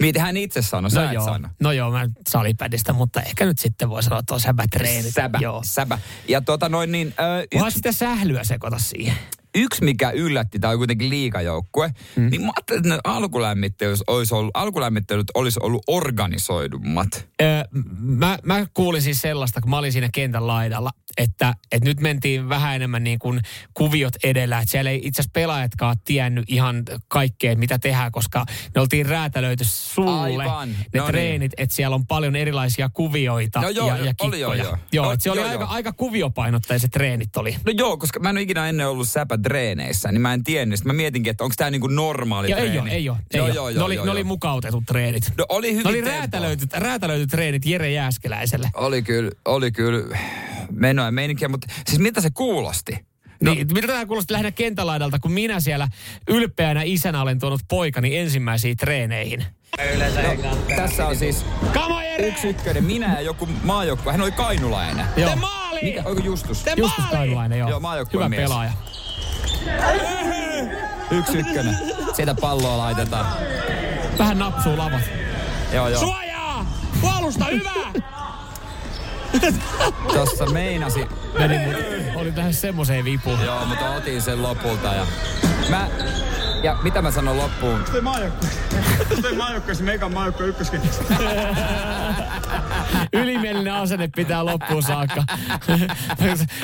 Miten 0.00 0.22
hän 0.22 0.36
itse 0.36 0.62
sanoi, 0.62 0.90
sä 0.90 1.04
No 1.04 1.12
joo, 1.12 1.24
sano. 1.24 1.48
no 1.60 1.72
joo, 1.72 1.90
mä 1.90 2.08
salipädistä, 2.28 2.92
mutta 2.92 3.22
ehkä 3.22 3.44
nyt 3.44 3.58
sitten 3.58 3.88
voi 3.88 4.02
sanoa, 4.02 4.18
että 4.18 4.34
on 4.34 4.40
säbätreenit. 4.40 5.14
Säbä, 5.14 5.38
Joo. 5.42 5.62
säbä. 5.64 5.98
Ja 6.28 6.40
tota 6.40 6.68
noin 6.68 6.92
niin, 6.92 7.14
Kunhan 7.52 7.68
yksi, 7.68 7.76
sitä 7.76 7.92
sählyä 7.92 8.44
sekoita 8.44 8.78
siihen. 8.78 9.14
Yksi, 9.54 9.84
mikä 9.84 10.10
yllätti, 10.10 10.58
tämä 10.58 10.70
on 10.70 10.78
kuitenkin 10.78 11.10
liikajoukkue, 11.10 11.90
mm. 12.16 12.30
niin 12.30 12.40
mä 12.42 12.52
ajattelin, 12.56 12.78
että 12.78 12.94
ne 12.94 13.00
alkulämmittelyt 13.04 14.00
olisi 14.06 14.34
ollut, 14.34 14.50
alkulämmittelyt 14.54 15.26
olisi 15.34 15.60
ollut 15.62 15.82
organisoidummat. 15.86 17.28
Öö, 17.42 17.64
mä, 17.98 18.38
mä 18.44 18.66
kuulin 18.74 19.02
siis 19.02 19.20
sellaista, 19.20 19.60
kun 19.60 19.70
mä 19.70 19.78
olin 19.78 19.92
siinä 19.92 20.08
kentän 20.14 20.46
laidalla, 20.46 20.90
että, 21.16 21.54
että 21.72 21.88
nyt 21.88 22.00
mentiin 22.00 22.48
vähän 22.48 22.76
enemmän 22.76 23.04
niin 23.04 23.18
kuin 23.18 23.40
kuviot 23.74 24.12
edellä. 24.24 24.58
Että 24.58 24.70
siellä 24.70 24.90
ei 24.90 25.00
itse 25.04 25.22
asiassa 25.22 25.30
pelaajatkaan 25.32 25.96
tiennyt 26.04 26.44
ihan 26.48 26.84
kaikkea, 27.08 27.56
mitä 27.56 27.78
tehdään, 27.78 28.12
koska 28.12 28.44
ne 28.74 28.80
oltiin 28.80 29.06
räätälöity 29.06 29.64
sulle 29.64 30.10
Aivan. 30.44 30.68
ne 30.68 30.76
No 30.76 31.02
niin. 31.02 31.06
treenit, 31.06 31.52
että 31.56 31.74
siellä 31.74 31.94
on 31.94 32.06
paljon 32.06 32.36
erilaisia 32.36 32.88
kuvioita 32.88 33.60
No 33.60 33.68
joo, 33.68 33.88
ja, 33.88 33.96
ja 33.96 34.12
oli 34.20 34.40
joo, 34.40 34.50
kikkoja. 34.50 34.70
joo. 34.70 34.78
joo 34.92 35.04
No, 35.04 35.12
että 35.12 35.22
se 35.22 35.30
oli 35.30 35.40
joo, 35.40 35.48
aika, 35.48 35.64
joo. 35.64 35.70
aika 35.72 35.92
kuviopainotteiset 35.92 36.90
treenit 36.90 37.36
oli. 37.36 37.56
No 37.66 37.72
joo, 37.76 37.96
koska 37.96 38.20
mä 38.20 38.30
en 38.30 38.36
ole 38.36 38.42
ikinä 38.42 38.68
ennen 38.68 38.88
ollut 38.88 39.08
säpätreeneissä, 39.40 40.12
niin 40.12 40.20
mä 40.20 40.32
en 40.34 40.44
tiennyt. 40.44 40.78
Sitten 40.78 40.92
mä 40.94 40.96
mietinkin, 40.96 41.30
että 41.30 41.44
onko 41.44 41.54
tämä 41.56 41.70
niinku 41.70 41.86
normaali 41.86 42.50
Ja 42.50 42.56
ei 42.56 42.62
treeni. 42.62 42.80
ole, 42.80 42.90
ei 42.90 43.08
ole. 43.08 43.18
Ei 43.34 43.38
joo, 43.38 43.46
ole. 43.46 43.54
joo, 43.54 43.68
ne, 43.68 43.74
joo, 43.74 43.84
oli, 43.84 43.94
joo, 43.94 44.04
ne 44.04 44.10
oli 44.10 44.20
joo. 44.20 44.26
mukautetut 44.26 44.84
treenit. 44.86 45.32
No 45.38 45.46
oli 45.48 45.70
hyvin 45.72 45.84
Ne 45.84 45.90
oli 45.90 46.00
räätälöityt, 46.00 46.72
räätälöityt 46.72 47.30
treenit 47.30 47.66
Jere 47.66 47.90
Jääskeläiselle. 47.90 48.70
Oli 48.74 49.02
kyllä, 49.02 49.30
oli 49.44 49.72
kyllä 49.72 50.18
menoa 50.70 51.04
ja 51.04 51.10
meininkiä, 51.12 51.48
mutta 51.48 51.66
siis 51.86 51.98
miltä 51.98 52.20
se 52.20 52.30
kuulosti? 52.30 52.92
No. 53.42 53.54
Niin, 53.54 53.66
mitä 53.74 53.86
tämä 53.86 54.06
kuulosti 54.06 54.32
lähinnä 54.32 54.50
kentälaidalta, 54.50 55.18
kun 55.18 55.32
minä 55.32 55.60
siellä 55.60 55.88
ylpeänä 56.28 56.82
isänä 56.84 57.22
olen 57.22 57.38
tuonut 57.38 57.60
poikani 57.68 58.16
ensimmäisiin 58.16 58.76
treeneihin. 58.76 59.44
No, 60.42 60.56
tässä 60.76 61.06
on 61.06 61.16
siis 61.16 61.44
Kamo 61.74 62.00
Jere! 62.00 62.26
yksi 62.26 62.48
ykkönen, 62.48 62.84
minä 62.84 63.14
ja 63.14 63.20
joku 63.20 63.48
maajoukkue. 63.64 64.12
Hän 64.12 64.20
oli 64.20 64.32
kainulainen. 64.32 65.06
Joo. 65.16 65.30
Te 65.30 65.36
maali! 65.36 65.80
Mikä, 65.82 66.02
oliko 66.04 66.22
Justus? 66.26 66.62
Te 66.62 66.72
Justus 66.76 67.04
Kainulainen, 67.10 67.58
joo. 67.58 67.70
Joo, 67.70 67.80
Hyvä 68.12 68.28
mies. 68.28 68.42
pelaaja. 68.42 68.72
Yksi 71.10 71.38
ykkönen. 71.38 71.76
Sieltä 72.12 72.34
palloa 72.40 72.78
laitetaan. 72.78 73.26
Vähän 74.18 74.38
napsuu 74.38 74.78
lavat. 74.78 75.02
Joo, 75.72 75.88
joo. 75.88 76.00
Suojaa! 76.00 76.66
Puolusta, 77.00 77.44
hyvä! 77.44 77.70
Tossa 80.14 80.46
meinasi. 80.46 81.08
Meni, 81.38 81.56
oli 82.14 82.32
tähän 82.32 82.54
semmoiseen 82.54 83.04
vipuun. 83.04 83.40
Joo, 83.44 83.66
mutta 83.66 83.90
otin 83.90 84.22
sen 84.22 84.42
lopulta 84.42 84.94
ja... 84.94 85.06
Mä... 85.70 85.88
Ja 86.62 86.78
mitä 86.82 87.02
mä 87.02 87.10
sanon 87.10 87.36
loppuun? 87.36 87.80
Toi 87.92 88.00
maajoukkue. 88.00 88.48
Toi 89.22 89.34
maajoukkue, 89.34 89.74
se 89.74 89.82
meikan 89.82 90.12
maajoukkue 90.12 90.46
ykkösketjussa. 90.46 91.02
Ylimielinen 93.12 93.72
asenne 93.72 94.08
pitää 94.16 94.44
loppuun 94.44 94.82
saakka. 94.82 95.24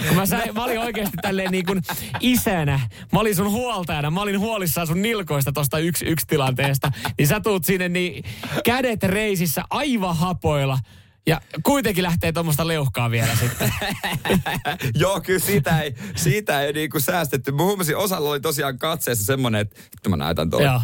Kun 0.09 0.16
mä, 0.16 0.26
sain, 0.26 0.55
mä 0.55 0.64
olin 0.64 0.79
oikeasti 0.79 1.16
tälleen 1.22 1.50
niin 1.50 1.66
kuin 1.66 1.83
isänä. 2.20 2.81
Mä 3.12 3.20
olin 3.20 3.37
sun 3.37 3.50
huoltajana. 3.50 4.11
Mä 4.11 4.20
olin 4.20 4.40
huolissaan 4.40 4.87
sun 4.87 5.02
nilkoista 5.02 5.52
tosta 5.52 5.79
yksi, 5.79 6.05
yksi 6.05 6.26
tilanteesta. 6.26 6.92
Niin 7.18 7.29
sä 7.29 7.40
tuut 7.40 7.64
sinne 7.64 7.88
niin 7.88 8.24
kädet 8.64 9.02
reisissä 9.02 9.62
aivan 9.70 10.16
hapoilla. 10.16 10.79
Ja 11.27 11.41
kuitenkin 11.62 12.03
lähtee 12.05 12.33
tuommoista 12.33 12.67
leuhkaa 12.67 13.11
vielä 13.11 13.37
sitten. 13.41 13.73
Joo, 15.01 15.21
kyllä 15.21 15.39
siitä 15.39 15.81
ei, 15.81 15.95
siitä 16.17 16.62
ei 16.62 16.73
niinku 16.73 17.01
säästetty. 17.01 17.53
Mä 17.53 17.62
huomasin, 17.62 17.97
osalla 17.97 18.31
oli 18.31 18.41
tosiaan 18.41 18.79
katseessa 18.79 19.25
semmonen, 19.25 19.61
että 19.61 20.09
mä 20.09 20.17
näytän 20.17 20.51
tuolla. 20.51 20.83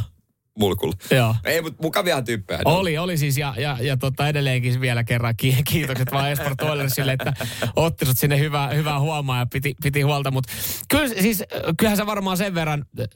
Mulkulla. 0.58 0.94
Joo. 1.10 1.34
Ei, 1.44 1.62
mutta 1.62 1.82
mukavia 1.82 2.22
tyyppejä. 2.22 2.60
Oli, 2.64 2.98
oli 2.98 3.18
siis 3.18 3.38
ja, 3.38 3.54
ja, 3.58 3.76
ja 3.80 3.96
tota 3.96 4.28
edelleenkin 4.28 4.80
vielä 4.80 5.04
kerran 5.04 5.34
ki- 5.36 5.62
kiitokset 5.64 6.12
vaan 6.12 6.30
Esport 6.30 6.60
Oilersille, 6.62 7.12
että 7.12 7.32
otti 7.76 8.06
sut 8.06 8.18
sinne 8.18 8.38
hyvää, 8.38 8.68
hyvää 8.68 9.00
huomaa 9.00 9.38
ja 9.38 9.46
piti, 9.46 9.74
piti 9.82 10.02
huolta. 10.02 10.30
Mutta 10.30 10.52
kyllä 10.88 11.08
siis, 11.08 11.42
kyllähän 11.78 11.96
sä 11.96 12.06
varmaan 12.06 12.36
sen 12.36 12.54
verran 12.54 12.84
äh, 13.00 13.06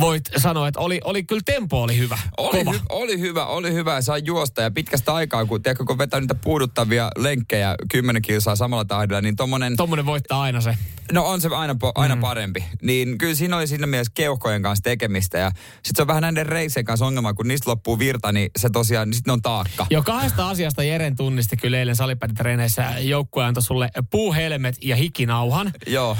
voit 0.00 0.22
sanoa, 0.36 0.68
että 0.68 0.80
oli, 0.80 1.00
oli 1.04 1.22
kyllä 1.22 1.42
tempo 1.44 1.82
oli 1.82 1.98
hyvä. 1.98 2.18
Oli, 2.36 2.58
Kova. 2.64 2.72
hy, 2.72 2.80
oli 2.88 3.20
hyvä, 3.20 3.46
oli 3.46 3.72
hyvä 3.72 3.94
ja 3.94 4.02
sai 4.02 4.22
juosta 4.24 4.62
ja 4.62 4.70
pitkästä 4.70 5.14
aikaa, 5.14 5.44
kun, 5.46 5.62
tiedätkö, 5.62 5.84
kun 5.84 5.98
vetää 5.98 6.20
niitä 6.20 6.34
puuduttavia 6.34 7.10
lenkkejä 7.16 7.74
10 7.90 8.22
kilsaa 8.22 8.56
samalla 8.56 8.84
tahdilla, 8.84 9.20
niin 9.20 9.36
tommonen, 9.36 9.76
Tommonen 9.76 10.06
voittaa 10.06 10.42
aina 10.42 10.60
se. 10.60 10.76
no 11.12 11.26
on 11.26 11.40
se 11.40 11.48
aina, 11.48 11.76
aina 11.94 12.14
mm. 12.14 12.20
parempi. 12.20 12.64
Niin 12.82 13.18
kyllä 13.18 13.34
siinä 13.34 13.56
oli 13.56 13.66
siinä 13.66 13.86
mielessä 13.86 14.12
keuhkojen 14.14 14.62
kanssa 14.62 14.82
tekemistä 14.82 15.38
ja 15.38 15.50
sit 15.82 15.96
se 15.96 16.02
on 16.02 16.08
vähän 16.08 16.22
näiden 16.22 16.46
reisien 16.60 16.84
kanssa 16.84 17.06
ongelma, 17.06 17.34
kun 17.34 17.48
niistä 17.48 17.70
loppuu 17.70 17.98
virta, 17.98 18.32
niin 18.32 18.50
se 18.58 18.70
tosiaan, 18.70 19.08
niin 19.08 19.14
sit 19.14 19.26
ne 19.26 19.32
on 19.32 19.42
taakka. 19.42 19.86
Jo 19.90 20.02
kahdesta 20.02 20.48
asiasta 20.48 20.82
Jeren 20.82 21.16
tunnisti 21.16 21.56
kyllä 21.56 21.78
eilen 21.78 21.96
salipäditreeneissä. 21.96 22.94
Joukkue 22.98 23.44
antoi 23.44 23.62
sulle 23.62 23.90
puuhelmet 24.10 24.76
ja 24.82 24.96
hikinauhan. 24.96 25.72
Joo. 25.86 26.16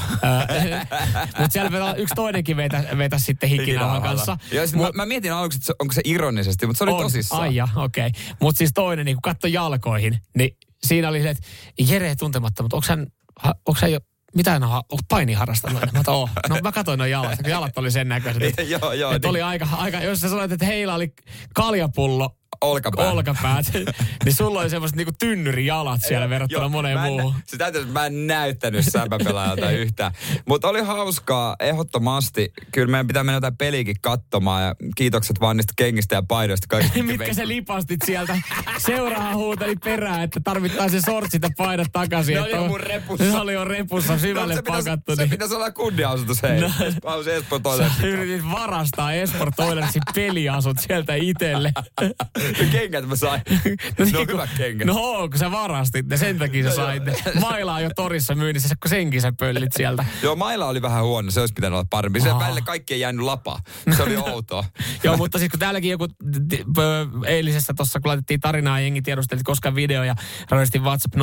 Mutta 1.38 1.52
siellä 1.52 1.94
yksi 1.96 2.14
toinenkin 2.14 2.56
vetä, 2.56 2.84
vetä 2.98 3.18
sitten 3.18 3.48
hikinauhan 3.48 4.02
kanssa. 4.02 4.36
Joo, 4.52 4.66
sit 4.66 4.76
mä, 4.76 4.90
mä, 4.94 5.06
mietin 5.06 5.32
aluksi, 5.32 5.56
että 5.56 5.72
onko 5.78 5.94
se 5.94 6.00
ironisesti, 6.04 6.66
mutta 6.66 6.78
se 6.78 6.84
oli 6.84 6.92
on. 6.92 7.02
tosissaan. 7.02 7.42
Ai 7.42 7.54
okei. 7.76 8.06
Okay. 8.06 8.22
Mutta 8.40 8.58
siis 8.58 8.70
toinen, 8.74 9.06
niin 9.06 9.16
kun 9.16 9.22
katsoi 9.22 9.52
jalkoihin, 9.52 10.18
niin 10.36 10.56
siinä 10.84 11.08
oli 11.08 11.22
se, 11.22 11.30
että 11.30 11.44
Jere 11.78 12.16
tuntematta, 12.16 12.62
mutta 12.62 12.76
onko 12.76 12.86
hän, 12.88 13.06
onko 13.44 13.78
hän 13.80 13.92
jo, 13.92 13.98
mitä 14.34 14.50
hän 14.50 14.62
on, 14.62 14.70
onko 14.70 15.02
paini 15.08 15.32
harrastanut? 15.32 15.80
Mä 15.92 16.02
oon, 16.06 16.16
oh. 16.16 16.30
No 16.48 16.56
mä 16.62 16.72
katsoin 16.72 16.98
noin 16.98 17.10
jalat, 17.10 17.42
kun 17.42 17.50
jalat 17.50 17.78
oli 17.78 17.90
sen 17.90 18.08
näköiset. 18.08 18.54
Joo, 18.80 18.92
joo, 18.92 19.12
että 19.12 19.26
niin. 19.26 19.30
oli 19.30 19.42
aika, 19.42 19.68
aika, 19.72 20.00
jos 20.00 20.20
sä 20.20 20.28
sanoit, 20.28 20.52
että 20.52 20.66
heillä 20.66 20.94
oli 20.94 21.14
kaljapullo, 21.54 22.36
Olkapää. 22.60 23.10
olkapäät, 23.10 23.66
niin 24.24 24.34
sulla 24.34 24.60
oli 24.60 24.70
semmoiset 24.70 24.96
niinku 24.96 25.12
tynnyrijalat 25.18 26.00
siellä 26.08 26.28
verrattuna 26.30 26.62
Joo, 26.62 26.68
moneen 26.68 26.98
mä 26.98 27.06
en 27.06 27.12
muuhun. 27.12 27.34
Se 27.46 27.56
täytyy, 27.56 27.80
että 27.80 27.92
mä 27.92 28.06
en 28.06 28.26
näyttänyt 28.26 28.84
säpäpelaajalta 28.92 29.70
yhtään. 29.82 30.12
Mutta 30.48 30.68
oli 30.68 30.80
hauskaa, 30.80 31.56
ehdottomasti. 31.60 32.52
Kyllä 32.72 32.90
meidän 32.90 33.06
pitää 33.06 33.24
mennä 33.24 33.36
jotain 33.36 33.56
peliäkin 33.56 33.96
katsomaan 34.00 34.62
ja 34.62 34.74
kiitokset 34.96 35.40
vaan 35.40 35.56
niistä 35.56 35.72
kengistä 35.76 36.14
ja 36.14 36.22
paidoista. 36.22 36.66
Kaikista, 36.68 37.02
Mitkä 37.02 37.34
se 37.34 37.48
lipastit 37.48 38.00
sieltä? 38.04 38.38
Seuraahan 38.78 39.34
huuteli 39.34 39.76
perään, 39.76 40.22
että 40.22 40.40
tarvittaisiin 40.44 41.02
sortsit 41.02 41.42
ja 41.42 41.50
paidat 41.56 41.88
takaisin. 41.92 42.34
Ne 42.34 42.40
oli 42.40 42.50
jo 42.50 42.62
on- 42.62 42.68
mun 42.68 42.80
repussa. 42.80 43.24
Ne 43.24 43.40
oli 43.40 43.52
jo 43.52 43.64
repussa 43.64 44.18
syvälle 44.18 44.54
No, 44.54 44.56
se 44.56 44.62
pitäisi, 44.62 44.90
pakattu. 44.90 45.16
se 45.16 45.22
niin- 45.22 45.30
pitäisi 45.30 45.54
olla 45.54 45.70
kunniaosoitus, 45.70 46.42
hei. 46.42 46.60
No. 46.60 46.70
Espoo 47.36 47.58
toinen. 47.58 47.90
Sä 48.00 48.06
yritit 48.06 48.50
varastaa 48.50 49.12
Esport 49.12 49.58
Oilersin 49.60 50.02
peliasut 50.14 50.78
sieltä 50.78 51.14
itselle. 52.48 52.70
Kengät 52.70 53.08
mä 53.08 53.16
sain. 53.16 53.42
Ne 54.12 54.18
on 54.18 54.26
hyvät 54.28 54.50
kengät. 54.56 54.86
No 54.86 54.94
kun 55.30 55.38
sä 55.38 55.50
varastit 55.50 56.06
ne, 56.06 56.16
sen 56.16 56.38
takia 56.38 56.70
sä 56.70 56.76
sait 56.76 57.04
ne. 57.04 57.14
Mailaa 57.40 57.80
jo 57.80 57.90
torissa 57.96 58.34
myynnissä, 58.34 58.74
kun 58.82 58.88
senkin 58.88 59.20
sä 59.20 59.32
pöllit 59.32 59.72
sieltä. 59.76 60.04
Joo, 60.22 60.36
maila 60.36 60.66
oli 60.66 60.82
vähän 60.82 61.04
huono, 61.04 61.30
se 61.30 61.40
olisi 61.40 61.54
pitänyt 61.54 61.74
olla 61.74 61.86
parempi. 61.90 62.20
Se 62.20 62.28
välillä 62.40 62.60
kaikki 62.60 62.94
ei 62.94 63.00
jäänyt 63.00 63.24
lapaa. 63.24 63.60
Se 63.96 64.02
oli 64.02 64.16
outoa. 64.16 64.64
Joo, 65.04 65.16
mutta 65.16 65.38
siis 65.38 65.50
kun 65.50 65.60
täälläkin 65.60 65.90
joku 65.90 66.06
eilisessä 67.26 67.74
tuossa, 67.76 68.00
kun 68.00 68.08
laitettiin 68.08 68.40
tarinaa, 68.40 68.80
jengi 68.80 69.02
tiedusteli, 69.02 69.40
koska 69.44 69.74
video 69.74 70.04
ja 70.04 70.14
radistin 70.50 70.82
WhatsApp 70.82 71.14
0447255254, 71.14 71.18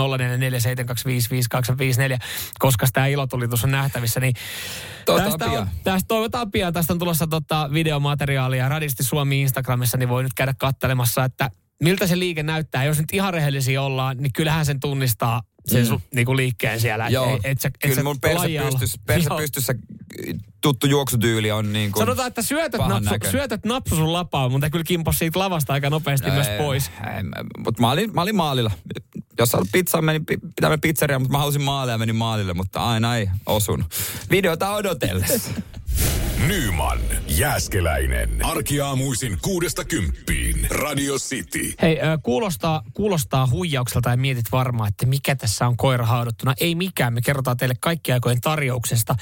koska 2.59 2.87
tämä 2.93 3.07
ilotulitus 3.07 3.63
on 3.63 3.71
nähtävissä, 3.71 4.19
niin 4.19 4.33
tästä, 5.05 5.45
pian. 5.45 5.61
on, 5.61 5.67
tästä 5.83 6.07
toivotaan 6.07 6.51
pian. 6.51 6.73
Tästä 6.73 6.93
on 6.93 6.99
tulossa 6.99 7.27
tota 7.27 7.69
videomateriaalia 7.73 8.69
Radisti 8.69 9.03
Suomi 9.03 9.41
Instagramissa, 9.41 9.97
niin 9.97 10.09
voi 10.09 10.23
nyt 10.23 10.33
käydä 10.33 10.53
kattelemassa, 10.59 11.06
että 11.25 11.51
miltä 11.83 12.07
se 12.07 12.19
liike 12.19 12.43
näyttää. 12.43 12.83
Jos 12.83 12.97
nyt 12.97 13.13
ihan 13.13 13.33
rehellisiä 13.33 13.81
ollaan, 13.81 14.17
niin 14.17 14.33
kyllähän 14.33 14.65
sen 14.65 14.79
tunnistaa 14.79 15.41
sen 15.65 15.87
mm. 15.89 15.99
niinku 16.15 16.35
liikkeen 16.35 16.79
siellä. 16.79 17.09
Joo, 17.09 17.35
et, 17.35 17.39
et 17.43 17.61
sä, 17.61 17.67
et 17.67 17.77
kyllä 17.81 17.95
sä 17.95 18.03
mun 18.03 18.19
perse 18.19 18.37
lajia 18.37 18.63
olla- 18.63 19.37
pystyssä, 19.37 19.75
tuttu 20.61 20.87
juoksutyyli 20.87 21.51
on 21.51 21.73
niin 21.73 21.91
kuin... 21.91 22.01
Sanotaan, 22.01 22.27
että 22.27 22.41
pahan 22.77 23.03
napsu, 23.03 23.31
syötöt 23.31 23.65
napsu 23.65 23.95
sun 23.95 24.13
lapaa, 24.13 24.49
mutta 24.49 24.69
kyllä 24.69 24.83
kimpos 24.83 25.19
siitä 25.19 25.39
lavasta 25.39 25.73
aika 25.73 25.89
nopeasti 25.89 26.31
myös 26.31 26.47
pois. 26.57 26.91
Mutta 27.57 27.81
mä 27.81 27.91
olin, 27.91 28.13
mä 28.13 28.21
olin 28.21 28.35
maalilla. 28.35 28.71
Jos 29.39 29.49
saat 29.49 29.67
pizzaa, 29.71 30.01
meni 30.01 30.19
pi- 30.19 30.37
pitämään 30.55 30.81
pizzeria, 30.81 31.19
mutta 31.19 31.31
mä 31.31 31.37
halusin 31.37 31.61
maalia 31.61 31.91
ja 31.91 31.97
menin 31.97 32.15
maalille, 32.15 32.53
mutta 32.53 32.85
aina 32.85 33.17
ei 33.17 33.29
osun. 33.45 33.85
Videota 34.31 34.69
odotellessa. 34.75 35.51
Nyman, 36.45 36.99
Jääskeläinen. 37.27 38.45
Arkiaamuisin 38.45 39.37
kuudesta 39.41 39.85
kymppiin. 39.85 40.67
Radio 40.69 41.15
City. 41.15 41.73
Hei, 41.81 41.99
ö, 42.01 42.17
kuulostaa, 42.23 42.81
kuulostaa 42.93 43.47
huijaukselta 43.47 44.09
ja 44.09 44.17
mietit 44.17 44.51
varmaan, 44.51 44.87
että 44.87 45.05
mikä 45.05 45.35
tässä 45.35 45.67
on 45.67 45.77
koira 45.77 46.05
haudattuna. 46.05 46.53
Ei 46.59 46.75
mikään, 46.75 47.13
me 47.13 47.21
kerrotaan 47.21 47.57
teille 47.57 47.75
kaikki 47.81 48.11
aikojen 48.11 48.41
tarjouksesta. 48.41 49.15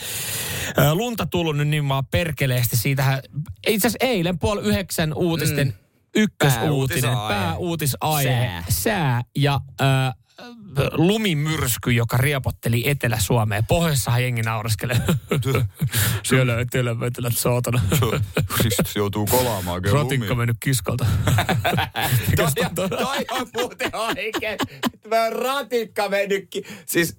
Ö, 0.78 0.93
Lunta 0.93 1.25
tullut 1.25 1.58
nyt 1.58 1.67
niin 1.67 1.89
vaan 1.89 2.06
perkeleesti. 2.06 2.78
Siitähän, 2.78 3.21
itse 3.67 3.88
asiassa 3.88 4.06
eilen 4.08 4.39
puoli 4.39 4.62
yhdeksän 4.62 5.13
uutisten 5.13 5.67
mm. 5.67 5.73
ykkösuutinen, 6.15 7.01
Pääuutisaihe. 7.04 7.28
pääuutisaihe, 7.28 8.30
Sää. 8.30 8.63
sää 8.69 9.21
ja 9.36 9.60
ö, 9.82 9.86
lumimyrsky, 10.91 11.91
joka 11.91 12.17
riepotteli 12.17 12.89
Etelä-Suomeen. 12.89 13.65
Pohjoissahan 13.65 14.24
jengi 14.24 14.41
naureskelee. 14.41 15.02
Siellä 16.24 16.60
etelä-vetelät 16.60 17.38
saatana. 17.38 17.82
Kristus 18.56 18.95
joutuu 18.95 19.26
kolaamaan 19.26 19.82
kyllä 19.82 20.04
Ratikka 20.04 20.36
mennyt 20.36 20.58
kiskalta. 20.60 21.06
Toi, 22.36 22.89
toi 22.89 23.26
on 23.32 23.48
muuten 23.58 23.95
oikein. 23.95 24.58
Mä 25.08 25.30
ratikka 25.30 26.10
mennytkin. 26.10 26.63
Siis... 26.86 27.17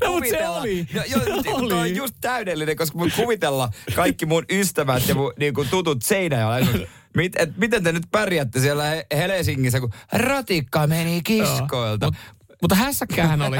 No, 0.00 0.12
mut 0.12 0.24
se 0.30 0.48
oli. 0.48 0.86
No, 0.94 1.02
jo, 1.06 1.42
Se 1.42 1.50
oli. 1.50 1.74
On 1.74 1.96
just 1.96 2.14
täydellinen, 2.20 2.76
koska 2.76 2.98
mun 2.98 3.10
kuvitella 3.16 3.68
kaikki 3.94 4.26
mun 4.26 4.44
ystävät 4.50 5.08
ja 5.08 5.14
mun 5.14 5.32
niinku, 5.38 5.64
tutut 5.64 6.02
Seinäjoella. 6.02 6.70
Mit, 7.16 7.32
et, 7.38 7.56
miten 7.56 7.82
te 7.82 7.92
nyt 7.92 8.06
pärjäätte 8.12 8.60
siellä 8.60 8.84
He- 8.84 9.06
Helsingissä, 9.14 9.80
kun 9.80 9.92
ratikka 10.12 10.86
meni 10.86 11.20
kiskoilta. 11.24 12.06
Mut, 12.06 12.14
mutta 12.62 12.74
hässäkkähän 12.74 13.42
oli. 13.42 13.56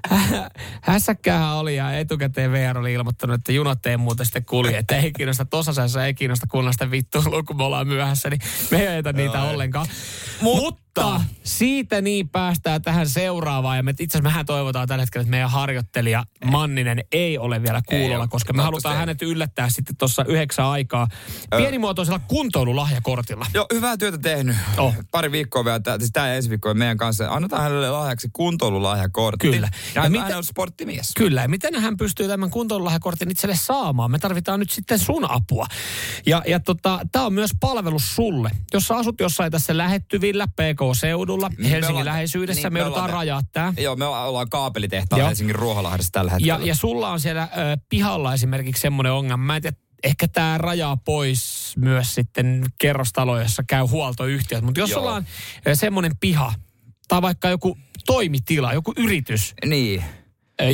hässäkkähän 0.82 1.56
oli 1.56 1.76
ja 1.76 1.98
etukäteen 1.98 2.52
VR 2.52 2.78
oli 2.78 2.92
ilmoittanut, 2.92 3.34
että 3.34 3.52
junat 3.52 3.86
ei 3.86 3.96
muuten 3.96 4.26
sitten 4.26 4.44
kulje. 4.44 4.78
Että 4.78 4.96
ei 4.96 5.12
kiinnosta, 5.12 5.44
tosasessa 5.44 6.06
ei 6.06 6.14
kiinnosta 6.14 6.46
kuunnella 6.50 6.72
sitä 6.72 6.90
vittuilua, 6.90 7.42
kun 7.42 7.56
me 7.56 7.64
ollaan 7.64 7.88
myöhässä, 7.88 8.30
niin 8.30 8.40
me 8.70 8.78
ei 8.80 8.88
ajeta 8.88 9.12
niitä 9.12 9.42
ollenkaan. 9.42 9.86
Mutta, 10.40 10.80
mutta 10.98 11.20
siitä 11.42 12.00
niin 12.00 12.28
päästään 12.28 12.82
tähän 12.82 13.08
seuraavaan. 13.08 13.76
Ja 13.76 13.82
me 13.82 13.90
itse 13.90 14.04
asiassa 14.04 14.22
mehän 14.22 14.46
toivotaan 14.46 14.88
tällä 14.88 15.02
hetkellä, 15.02 15.22
että 15.22 15.30
meidän 15.30 15.50
harjoittelija 15.50 16.24
Manninen 16.44 17.04
ei 17.12 17.38
ole 17.38 17.62
vielä 17.62 17.80
kuulolla, 17.86 18.18
ole. 18.18 18.28
koska 18.28 18.52
me 18.52 18.62
halutaan 18.62 18.94
ei. 18.94 18.98
hänet 18.98 19.22
yllättää 19.22 19.68
sitten 19.68 19.96
tuossa 19.96 20.24
yhdeksän 20.28 20.64
aikaa 20.66 21.08
pienimuotoisella 21.56 22.18
kuntoilulahjakortilla. 22.18 23.46
Joo, 23.54 23.66
hyvää 23.74 23.96
työtä 23.96 24.18
tehnyt. 24.18 24.56
Oh. 24.78 24.94
Pari 25.10 25.32
viikkoa 25.32 25.64
vielä, 25.64 25.80
tää- 25.80 25.98
siis 25.98 26.10
tämä 26.12 26.34
ensi 26.34 26.50
viikko 26.50 26.74
meidän 26.74 26.96
kanssa. 26.96 27.28
Annetaan 27.30 27.62
hänelle 27.62 27.90
lahjaksi 27.90 28.28
kuntoilulahjakortti. 28.32 29.50
Kyllä. 29.50 29.68
Ja 29.72 29.80
Ja 29.94 30.02
hän, 30.02 30.12
mitä- 30.12 30.24
hän 30.24 30.36
on 30.36 30.44
sporttimies. 30.44 31.12
Kyllä, 31.16 31.42
ja 31.42 31.48
miten 31.48 31.74
hän 31.82 31.96
pystyy 31.96 32.28
tämän 32.28 32.50
kuntoilulahjakortin 32.50 33.30
itselle 33.30 33.56
saamaan? 33.56 34.10
Me 34.10 34.18
tarvitaan 34.18 34.60
nyt 34.60 34.70
sitten 34.70 34.98
sun 34.98 35.30
apua. 35.30 35.66
Ja, 36.26 36.42
ja 36.46 36.60
tota, 36.60 37.00
tämä 37.12 37.24
on 37.26 37.32
myös 37.32 37.50
palvelus 37.60 38.14
sulle. 38.16 38.50
Jos 38.72 38.84
sä 38.86 38.96
asut 38.96 39.20
jossain 39.20 39.52
tässä 39.52 39.76
lähettyvillä 39.76 40.46
PK-seudulla, 40.80 41.48
Niin, 41.48 41.58
Helsingin 41.70 41.86
ollaan- 41.90 42.04
läheisyydessä, 42.06 42.62
niin, 42.62 42.72
me 42.72 42.78
me 42.78 42.80
joudutaan 42.80 43.10
rajaa 43.10 43.40
tämä. 43.52 43.72
Joo, 43.78 43.96
me 43.96 44.04
ollaan 44.06 44.50
kaapelitehtaalla. 44.50 45.26
Helsingin 45.26 45.54
Ruoholahdessa 45.54 46.12
tällä 46.12 46.30
hetkellä. 46.30 46.58
Ja, 46.60 46.66
ja 46.66 46.74
sulla 46.74 47.10
on 47.10 47.20
siellä 47.20 47.42
ö, 47.42 47.76
pihalla 47.88 48.34
esimerkiksi 48.34 48.80
semmoinen 48.80 49.12
ongelma. 49.12 49.44
Mä 49.44 49.56
en 49.56 49.62
tiedä, 49.62 49.76
ehkä 50.04 50.28
tämä 50.28 50.58
rajaa 50.58 50.96
pois 50.96 51.72
myös 51.76 52.14
sitten 52.14 52.64
kerrostaloja, 52.78 53.42
jossa 53.42 53.62
käy 53.68 53.82
huoltoyhtiöt. 53.86 54.64
Mutta 54.64 54.80
jos 54.80 54.90
Joo. 54.90 55.00
ollaan 55.00 55.26
semmoinen 55.74 56.12
piha 56.20 56.54
tai 57.08 57.22
vaikka 57.22 57.48
joku 57.48 57.78
toimitila, 58.06 58.72
joku 58.72 58.92
yritys, 58.96 59.54
Niin. 59.66 60.04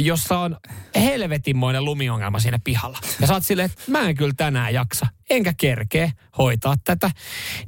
jossa 0.02 0.38
on 0.38 0.56
helvetinmoinen 0.94 1.84
lumiongelma 1.84 2.38
siinä 2.38 2.58
pihalla. 2.64 2.98
Ja 3.20 3.26
sä 3.26 3.34
oot 3.34 3.44
silleen, 3.44 3.70
että 3.70 3.90
mä 3.90 4.08
en 4.08 4.14
kyllä 4.16 4.34
tänään 4.36 4.74
jaksa, 4.74 5.06
enkä 5.30 5.54
kerkee 5.56 6.12
hoitaa 6.38 6.74
tätä. 6.84 7.10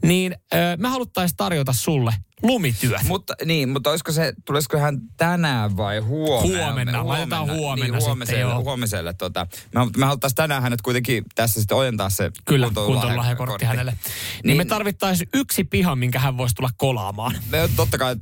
Niin 0.02 0.34
ö, 0.54 0.56
me 0.78 0.88
haluttaisiin 0.88 1.36
tarjota 1.36 1.72
sulle 1.72 2.14
lumityöt. 2.42 3.02
Mutta, 3.04 3.34
niin, 3.44 3.68
mutta 3.68 3.90
olisiko 3.90 4.12
se, 4.12 4.32
tulisiko 4.44 4.78
hän 4.78 4.98
tänään 5.16 5.76
vai 5.76 5.98
huomenna? 5.98 6.64
Huomenna, 6.64 7.06
laitetaan 7.06 7.46
huomenna 7.46 7.84
niin, 7.84 7.94
sitten, 7.94 8.06
huomiselle, 8.06 8.40
joo. 8.40 8.62
huomiselle 8.64 9.14
tota. 9.14 9.46
Me, 9.74 9.80
me 9.96 10.06
haluttaisiin 10.06 10.36
tänään 10.36 10.62
hänet 10.62 10.82
kuitenkin 10.82 11.24
tässä 11.34 11.60
sitten 11.60 11.76
ojentaa 11.76 12.10
se 12.10 12.30
Kyllä, 12.44 12.66
kuntoilulahjakortti 12.66 13.64
hänelle. 13.64 13.90
Niin, 13.90 14.00
niin 14.04 14.40
Niin- 14.44 14.56
me 14.56 14.64
tarvittaisiin 14.64 15.28
yksi 15.34 15.64
piha, 15.64 15.96
minkä 15.96 16.18
hän 16.18 16.36
voisi 16.38 16.54
tulla 16.54 16.70
kolaamaan. 16.76 17.34
Me 17.50 17.68
totta 17.76 17.98
kai 17.98 18.16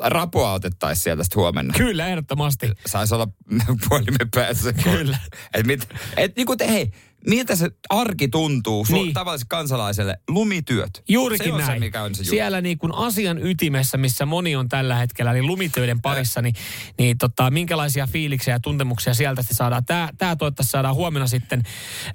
rapua 0.00 0.52
otettaisiin 0.52 1.02
sieltä 1.02 1.22
sitten 1.24 1.40
huomenna. 1.40 1.74
Kyllä, 1.76 2.06
ehdottomasti. 2.06 2.70
Saisi 2.86 3.14
olla 3.14 3.26
puhelimen 3.88 4.30
päässä. 4.34 4.72
Kyllä. 4.72 5.18
Et 5.54 5.66
mit, 5.66 5.88
et 6.16 6.36
niinku 6.36 6.56
te, 6.56 6.68
hei, 6.68 6.90
miltä 7.28 7.56
se 7.56 7.70
arki 7.88 8.28
tuntuu 8.28 8.84
su- 8.84 8.92
Niin. 8.92 9.12
tavalliselle 9.14 9.48
kansalaiselle? 9.48 10.16
Lumityöt. 10.28 11.02
Juurikin 11.08 11.46
se 11.46 11.52
on 11.52 11.60
näin. 11.60 11.72
Se, 11.72 11.78
mikä 11.78 12.02
on 12.02 12.14
se. 12.14 12.24
Siellä 12.24 12.60
niin 12.60 12.78
kuin 12.78 12.94
asian 12.94 13.46
ytimessä, 13.46 13.98
missä 13.98 14.26
moni 14.26 14.56
on 14.56 14.68
tällä 14.68 14.94
hetkellä, 14.94 15.30
eli 15.30 15.42
lumitöiden 15.42 16.00
parissa, 16.02 16.42
niin, 16.42 16.54
niin 16.98 17.18
tota, 17.18 17.50
minkälaisia 17.50 18.06
fiiliksiä 18.06 18.54
ja 18.54 18.60
tuntemuksia 18.60 19.14
sieltä 19.14 19.42
sitten 19.42 19.56
saadaan. 19.56 19.84
Tämä, 19.84 20.08
tämä 20.18 20.36
toivottavasti 20.36 20.70
saadaan 20.70 20.94
huomenna 20.94 21.26
sitten 21.26 21.62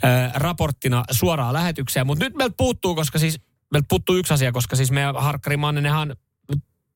äh, 0.05 0.31
raporttina 0.33 1.03
suoraan 1.11 1.53
lähetykseen. 1.53 2.07
Mutta 2.07 2.25
nyt 2.25 2.35
meiltä 2.35 2.55
puuttuu, 2.57 2.95
koska 2.95 3.19
siis, 3.19 3.39
meiltä 3.71 3.85
puuttuu 3.89 4.15
yksi 4.15 4.33
asia, 4.33 4.51
koska 4.51 4.75
siis 4.75 4.91
meidän 4.91 5.15
Harkkari 5.15 5.57
Manninenhan 5.57 6.15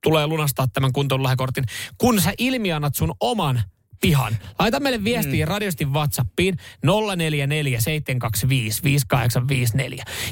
tulee 0.04 0.28
lunastaa 0.28 0.68
tämän 0.68 0.94
kuntoilulahjakortin, 0.94 1.64
kun 1.98 2.22
sä 2.22 2.34
ilmiannat 2.38 2.96
sun 2.96 3.14
oman 3.20 3.64
pihan. 4.02 4.38
Laita 4.60 4.80
meille 4.80 5.04
viestiä 5.04 5.46
mm. 5.46 5.50
radiosti 5.50 5.86
WhatsAppiin 5.86 6.58
0447255854. 6.88 6.90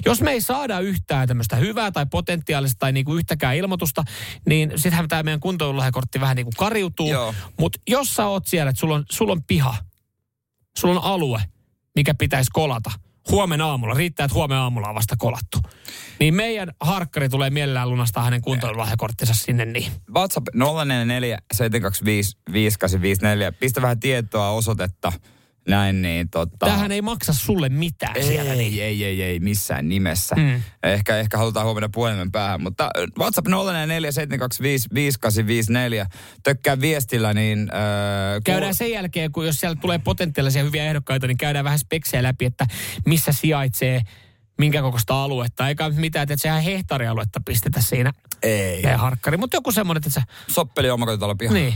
Jos 0.05 0.21
me 0.21 0.31
ei 0.31 0.41
saada 0.41 0.79
yhtään 0.79 1.27
tämmöistä 1.27 1.55
hyvää 1.55 1.91
tai 1.91 2.05
potentiaalista 2.11 2.79
tai 2.79 2.91
niinku 2.91 3.15
yhtäkään 3.15 3.55
ilmoitusta, 3.55 4.03
niin 4.47 4.71
sittenhän 4.75 5.07
tämä 5.07 5.23
meidän 5.23 5.39
kuntoilulahjakortti 5.39 6.19
vähän 6.19 6.35
niinku 6.35 6.51
kariutuu. 6.57 7.09
Mutta 7.59 7.79
jos 7.87 8.15
sä 8.15 8.27
oot 8.27 8.47
siellä, 8.47 8.69
että 8.69 8.79
sulla 8.79 8.95
on, 8.95 9.05
sulla 9.11 9.31
on 9.31 9.43
piha, 9.43 9.75
sulla 10.77 10.99
on 10.99 11.05
alue, 11.05 11.41
mikä 11.95 12.13
pitäisi 12.13 12.51
kolata, 12.53 12.91
huomenna 13.31 13.65
aamulla, 13.65 13.93
riittää, 13.93 14.23
että 14.23 14.35
huomenna 14.35 14.63
aamulla 14.63 14.89
on 14.89 14.95
vasta 14.95 15.15
kolattu. 15.17 15.59
Niin 16.19 16.33
meidän 16.33 16.71
harkkari 16.81 17.29
tulee 17.29 17.49
mielellään 17.49 17.89
lunastaa 17.89 18.23
hänen 18.23 18.41
kuntoilulahjakorttinsa 18.41 19.33
sinne 19.33 19.65
niin. 19.65 19.91
WhatsApp 20.15 20.47
044 20.53 21.37
725 21.53 22.37
5854. 22.51 23.51
Pistä 23.51 23.81
vähän 23.81 23.99
tietoa, 23.99 24.49
osoitetta, 24.49 25.11
näin 25.67 26.01
niin 26.01 26.29
tota... 26.29 26.65
Tämähän 26.65 26.91
ei 26.91 27.01
maksa 27.01 27.33
sulle 27.33 27.69
mitään 27.69 28.17
ei, 28.17 28.23
siellä. 28.23 28.55
Niin. 28.55 28.73
ei, 28.73 28.83
ei, 28.83 29.03
ei, 29.03 29.23
ei, 29.23 29.39
missään 29.39 29.89
nimessä. 29.89 30.35
Mm. 30.35 30.61
Ehkä, 30.83 31.17
ehkä 31.17 31.37
halutaan 31.37 31.65
huomenna 31.65 31.89
puhelimen 31.93 32.31
päähän, 32.31 32.61
mutta 32.61 32.89
WhatsApp 33.19 33.47
044 33.47 34.11
725 34.11 34.89
5854. 34.93 36.05
Tökkää 36.43 36.81
viestillä, 36.81 37.33
niin... 37.33 37.59
Äh, 37.73 38.41
Käydään 38.45 38.75
sen 38.75 38.91
jälkeen, 38.91 39.31
kun 39.31 39.45
jos 39.45 39.59
siellä 39.59 39.77
tulee 39.81 39.99
potentiaalisia 39.99 40.63
hyviä 40.63 40.85
ehdokkaita, 40.85 41.27
niin 41.27 41.37
käydään 41.37 41.65
vähän 41.65 41.79
speksejä 41.79 42.23
läpi, 42.23 42.45
että 42.45 42.67
missä 43.05 43.31
sijaitsee 43.31 44.01
minkä 44.59 44.81
kokoista 44.81 45.23
aluetta. 45.23 45.69
Eikä 45.69 45.89
mitään, 45.89 46.23
että 46.23 46.37
sehän 46.37 46.63
hehtaarialuetta 46.63 47.41
pistetä 47.45 47.81
siinä 47.81 48.13
Ei. 48.43 48.81
meidän 48.83 48.99
harkkari. 48.99 49.37
Mutta 49.37 49.57
joku 49.57 49.71
semmoinen, 49.71 49.99
että 49.99 50.09
sä... 50.09 50.21
Soppeli 50.47 50.89
omakotitalo 50.89 51.35
piha. 51.35 51.53
Niin. 51.53 51.73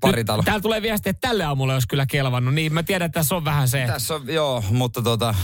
Pari 0.00 0.20
Nyt 0.20 0.26
talo. 0.26 0.42
Täällä 0.42 0.60
tulee 0.60 0.82
viesti, 0.82 1.08
että 1.08 1.28
tälle 1.28 1.44
aamulle 1.44 1.72
olisi 1.72 1.88
kyllä 1.88 2.06
kelvannut. 2.06 2.54
Niin 2.54 2.74
mä 2.74 2.82
tiedän, 2.82 3.06
että 3.06 3.20
tässä 3.20 3.36
on 3.36 3.44
vähän 3.44 3.68
se. 3.68 3.84
Tässä 3.86 4.14
on, 4.14 4.22
joo, 4.28 4.64
mutta 4.70 5.02
tota... 5.02 5.34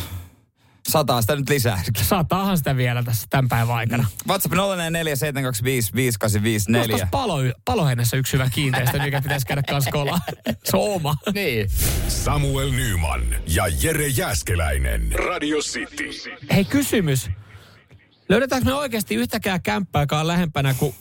Sataa 0.88 1.20
sitä 1.20 1.36
nyt 1.36 1.48
lisää. 1.48 1.82
Saataahan 2.02 2.58
sitä 2.58 2.76
vielä 2.76 3.02
tässä 3.02 3.26
tämän 3.30 3.48
päivän 3.48 3.76
aikana. 3.76 4.06
WhatsApp 4.28 4.54
044 4.54 5.16
725 5.16 5.92
5854. 5.94 6.92
Nostas 6.92 7.08
palo, 7.10 7.36
paloheinässä 7.64 8.16
yksi 8.16 8.32
hyvä 8.32 8.50
kiinteistö, 8.54 9.02
mikä 9.02 9.22
pitäisi 9.22 9.46
käydä 9.46 9.62
kanssa 9.62 9.90
kolaa. 9.90 10.18
Se 10.64 10.76
on 10.76 10.94
oma. 10.94 11.16
Niin. 11.34 11.70
Samuel 12.08 12.70
Nyman 12.70 13.22
ja 13.46 13.64
Jere 13.82 14.06
Jäskeläinen. 14.06 15.12
Radio 15.12 15.58
City. 15.58 16.10
Hei 16.52 16.64
kysymys. 16.64 17.30
Löydetäänkö 18.28 18.70
me 18.70 18.74
oikeasti 18.74 19.14
yhtäkään 19.14 19.62
kämppää, 19.62 20.02
joka 20.02 20.20
on 20.20 20.26
lähempänä 20.26 20.74
kuin 20.74 20.94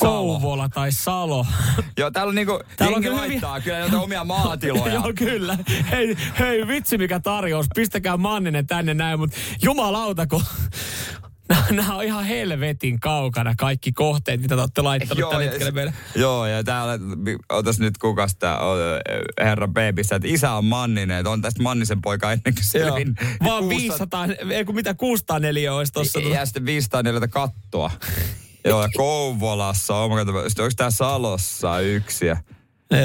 Kouvola 0.00 0.68
tai 0.68 0.92
Salo? 0.92 1.46
Joo, 1.98 2.10
täällä 2.10 2.28
on 2.28 2.34
niinku, 2.34 2.60
Täällä 2.76 2.96
on 2.96 3.02
kyllä 3.02 3.16
laittaa 3.16 3.60
kyllä 3.60 3.78
näitä 3.78 3.98
omia 3.98 4.24
maatiloja. 4.24 4.94
Joo, 5.04 5.12
kyllä. 5.18 5.58
Hei, 5.90 6.16
hei, 6.38 6.68
vitsi 6.68 6.98
mikä 6.98 7.20
tarjous. 7.20 7.66
Pistäkää 7.74 8.16
Manninen 8.16 8.66
tänne 8.66 8.94
näin, 8.94 9.18
mutta 9.18 9.36
jumalauta, 9.62 10.26
kun 10.26 10.42
nämä 11.70 11.96
on 11.96 12.04
ihan 12.04 12.24
helvetin 12.24 13.00
kaukana 13.00 13.54
kaikki 13.58 13.92
kohteet, 13.92 14.40
mitä 14.40 14.54
te 14.54 14.60
olette 14.60 14.82
laittanut 14.82 15.18
Joo, 15.18 15.30
tällä 15.30 15.44
ja 15.44 15.50
hetkellä 15.50 15.72
meille. 15.72 15.94
Joo, 16.14 16.46
ja 16.46 16.64
täällä, 16.64 16.98
otas 17.48 17.78
nyt 17.78 17.98
kukas 17.98 18.36
tää 18.36 18.54
äh, 18.54 19.46
herra 19.46 19.68
Babyssä, 19.68 20.16
että 20.16 20.28
isä 20.28 20.52
on 20.52 20.64
Manninen, 20.64 21.18
että 21.18 21.30
on 21.30 21.42
tästä 21.42 21.62
Mannisen 21.62 22.02
poika 22.02 22.32
ennen 22.32 22.54
kuin 22.54 22.64
selvin. 22.64 23.14
Vaan 23.44 23.68
500, 23.68 24.26
ei 24.50 24.64
kun 24.64 24.74
mitä 24.74 24.94
604 24.94 25.74
olisi 25.74 25.92
tuossa. 25.92 26.20
Ja 26.20 26.46
sitten 26.46 26.66
504 26.66 27.28
kattoa. 27.28 27.90
Joo, 28.64 28.82
ja 28.82 28.88
Kouvolassa, 28.96 29.94
on, 29.96 30.10
sitten 30.48 30.64
onko 30.64 30.74
tää 30.76 30.90
Salossa 30.90 31.80
yksi? 31.80 32.26
Ja... 32.26 32.36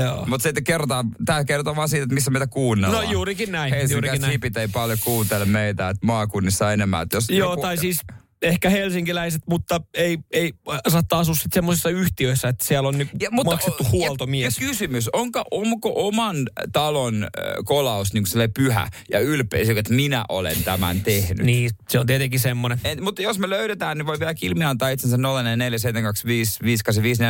Joo. 0.04 0.26
Mutta 0.26 0.44
sitten 0.44 0.64
kerrotaan, 0.64 1.12
tää 1.26 1.44
kertoo 1.46 1.76
vaan 1.76 1.90
siitä, 1.90 2.04
että 2.04 2.14
missä 2.14 2.32
meitä 2.32 2.48
kuunnellaan. 2.48 3.06
No 3.06 3.12
juurikin 3.12 3.52
näin, 3.52 3.74
Helsingin 3.74 3.96
juurikin 3.96 4.22
näin. 4.22 4.32
hipit 4.32 4.58
ei 4.58 4.68
paljon 4.68 4.98
kuuntele 5.04 5.46
meitä, 5.46 5.90
että 5.90 6.06
maakunnissa 6.06 6.74
enemmän. 6.74 7.02
Että 7.02 7.18
jos 7.18 7.30
Joo, 7.30 7.52
joku- 7.52 7.62
tai 7.62 7.78
siis 7.78 8.02
ehkä 8.42 8.70
helsinkiläiset, 8.70 9.42
mutta 9.50 9.82
ei, 9.94 10.18
ei 10.32 10.54
saattaa 10.88 11.20
asua 11.20 11.36
sitten 11.36 11.54
semmoisissa 11.54 11.90
yhtiöissä, 11.90 12.48
että 12.48 12.66
siellä 12.66 12.90
on 12.90 12.98
niinku 12.98 13.18
maksettu 13.46 13.84
o- 13.84 13.90
huoltomies. 13.92 14.58
Ja, 14.58 14.66
ja 14.66 14.70
kysymys, 14.70 15.10
onko, 15.14 15.44
onko 15.52 15.92
oman 15.96 16.36
talon 16.72 17.24
äh, 17.24 17.30
kolaus 17.66 18.14
niin 18.14 18.26
pyhä 18.54 18.88
ja 19.12 19.20
ylpeä, 19.20 19.66
että 19.78 19.94
minä 19.94 20.26
olen 20.30 20.64
tämän 20.64 21.02
tehnyt? 21.02 21.46
Niin, 21.46 21.70
se 21.90 22.00
on 22.00 22.06
tietenkin 22.06 22.40
semmoinen. 22.40 22.80
Et, 22.84 23.02
mutta 23.02 23.22
jos 23.22 23.40
me 23.40 23.50
löydetään, 23.50 23.98
niin 23.98 24.06
voi 24.06 24.20
vielä 24.20 24.34
ilmi 24.42 24.64
antaa 24.64 24.90
itsensä 24.90 25.18
044 25.18 25.78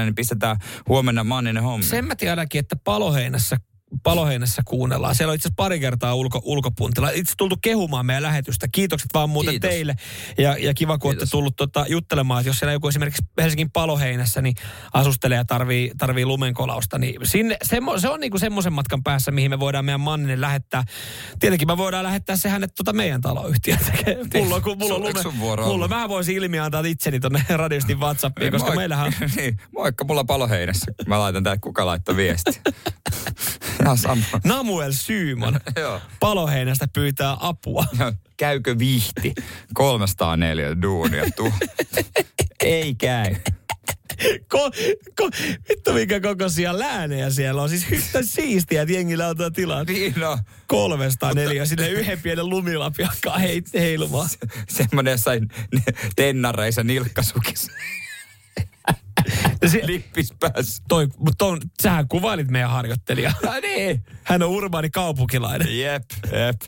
niin 0.06 0.16
pistetään 0.16 0.58
huomenna 0.88 1.24
Manninen 1.24 1.64
hommi. 1.64 1.86
Sen 1.86 2.06
mä 2.06 2.16
tiedänkin, 2.16 2.60
että 2.60 2.76
paloheinässä 2.76 3.58
Paloheinässä 4.04 4.62
kuunnellaan. 4.66 5.16
Siellä 5.16 5.32
on 5.32 5.36
itse 5.36 5.48
asiassa 5.48 5.56
pari 5.64 5.80
kertaa 5.80 6.16
ulko, 6.16 6.42
ulkopuntilla. 6.44 7.10
Itse 7.10 7.34
tultu 7.38 7.56
kehumaan 7.62 8.06
meidän 8.06 8.24
lähetystä. 8.24 8.68
Kiitokset 8.72 9.10
vaan 9.14 9.30
muuten 9.30 9.52
Kiitos. 9.52 9.70
teille. 9.70 9.96
Ja, 10.38 10.58
ja 10.58 10.74
kiva, 10.74 10.98
kun 10.98 11.10
olette 11.10 11.20
Kiitos. 11.20 11.32
tullut 11.32 11.56
tota, 11.56 11.86
juttelemaan, 11.90 12.42
että 12.42 12.50
jos 12.50 12.60
siellä 12.60 12.74
joku 12.74 12.88
esimerkiksi 12.88 13.24
Helsingin 13.42 13.72
Paloheinässä 13.72 14.42
niin 14.42 14.56
asustelee 14.94 15.38
ja 15.38 15.46
tarvii, 15.46 15.92
tarvii 15.98 16.26
lumenkolausta, 16.26 16.98
niin 16.98 17.16
sinne, 17.24 17.58
semmo, 17.64 18.00
se 18.00 18.10
on 18.10 18.20
niinku 18.20 18.40
semmoisen 18.40 18.74
matkan 18.74 19.04
päässä, 19.04 19.32
mihin 19.32 19.52
me 19.52 19.60
voidaan 19.60 19.86
meidän 19.86 20.02
Manninen 20.02 20.42
lähettää. 20.42 20.84
Tietenkin 21.40 21.68
me 21.68 21.78
voidaan 21.78 22.04
lähettää 22.04 22.36
se 22.38 22.50
hänet 22.50 22.72
tota 22.76 22.94
meidän 22.94 23.22
taloyhtiöön 23.22 23.80
tekemään. 23.86 24.28
Mulla, 24.34 24.62
kun 24.62 24.78
mulla 24.78 24.96
on 24.96 25.02
lume, 25.02 25.64
mulla 25.66 25.88
mä 25.88 26.10
voisin 26.10 26.36
ilmi 26.36 26.60
antaa 26.60 26.84
itseni 26.86 27.20
tonne 27.20 27.46
radistin 27.50 28.00
WhatsAppiin, 28.00 28.52
koska 28.52 28.70
Moik- 28.70 28.76
meillähän 28.76 29.06
on 29.06 29.14
niin, 29.36 29.60
moikka, 29.74 30.04
mulla 30.06 30.24
paloheinässä. 30.24 30.92
Mä 31.08 31.20
laitan 31.20 31.44
täällä, 31.44 31.60
kuka 31.62 31.86
laittoi 31.86 32.16
viesti. 32.16 32.52
Ihan 33.90 33.98
sama. 33.98 34.40
Namuel 34.44 34.92
Syyman 34.92 35.62
paloheinästä 36.20 36.88
pyytää 36.94 37.38
apua. 37.40 37.86
Ja 38.00 38.14
Käykö 38.38 38.80
vihti? 38.80 39.34
304 39.74 40.82
duunia 40.82 41.24
tu. 41.36 41.54
Ei 42.64 42.96
käy. 42.96 43.36
Ko, 44.48 44.72
ko, 45.18 45.30
vittu 45.70 45.94
minkä 45.94 46.20
kokoisia 46.20 46.80
läänejä 46.80 47.30
siellä 47.30 47.62
on. 47.62 47.70
Siis 47.70 47.86
yhtä 47.92 48.20
siistiä, 48.24 48.82
että 48.82 48.94
jengillä 48.94 49.28
on 49.28 49.38
tuo 49.38 49.50
tilaa. 49.50 49.84
Niin 49.84 50.14
no, 50.18 50.38
304, 50.68 51.66
sinne 51.66 51.90
yhden 51.90 52.22
pienen 52.22 52.50
lumilapi 52.50 53.04
alkaa 53.04 53.38
hei, 53.38 53.62
heilumaan. 53.74 54.30
semmonen 54.70 55.12
jossain 55.12 55.48
tennareissa 56.16 56.84
nilkkasukissa. 56.84 57.72
Se, 59.72 59.82
Lippis 59.84 60.34
päässä. 60.40 60.84
toi, 60.88 61.08
mutta 61.18 61.36
ton, 61.38 61.60
sähän 61.82 62.08
kuvailit 62.08 62.48
meidän 62.48 62.70
harjoittelijaa. 62.70 63.34
No 63.44 63.52
niin. 63.62 64.04
Hän 64.24 64.44
on 64.44 64.50
urbaani 64.50 64.90
kaupunkilainen. 64.90 65.80
Jep, 65.80 66.04
jep. 66.32 66.62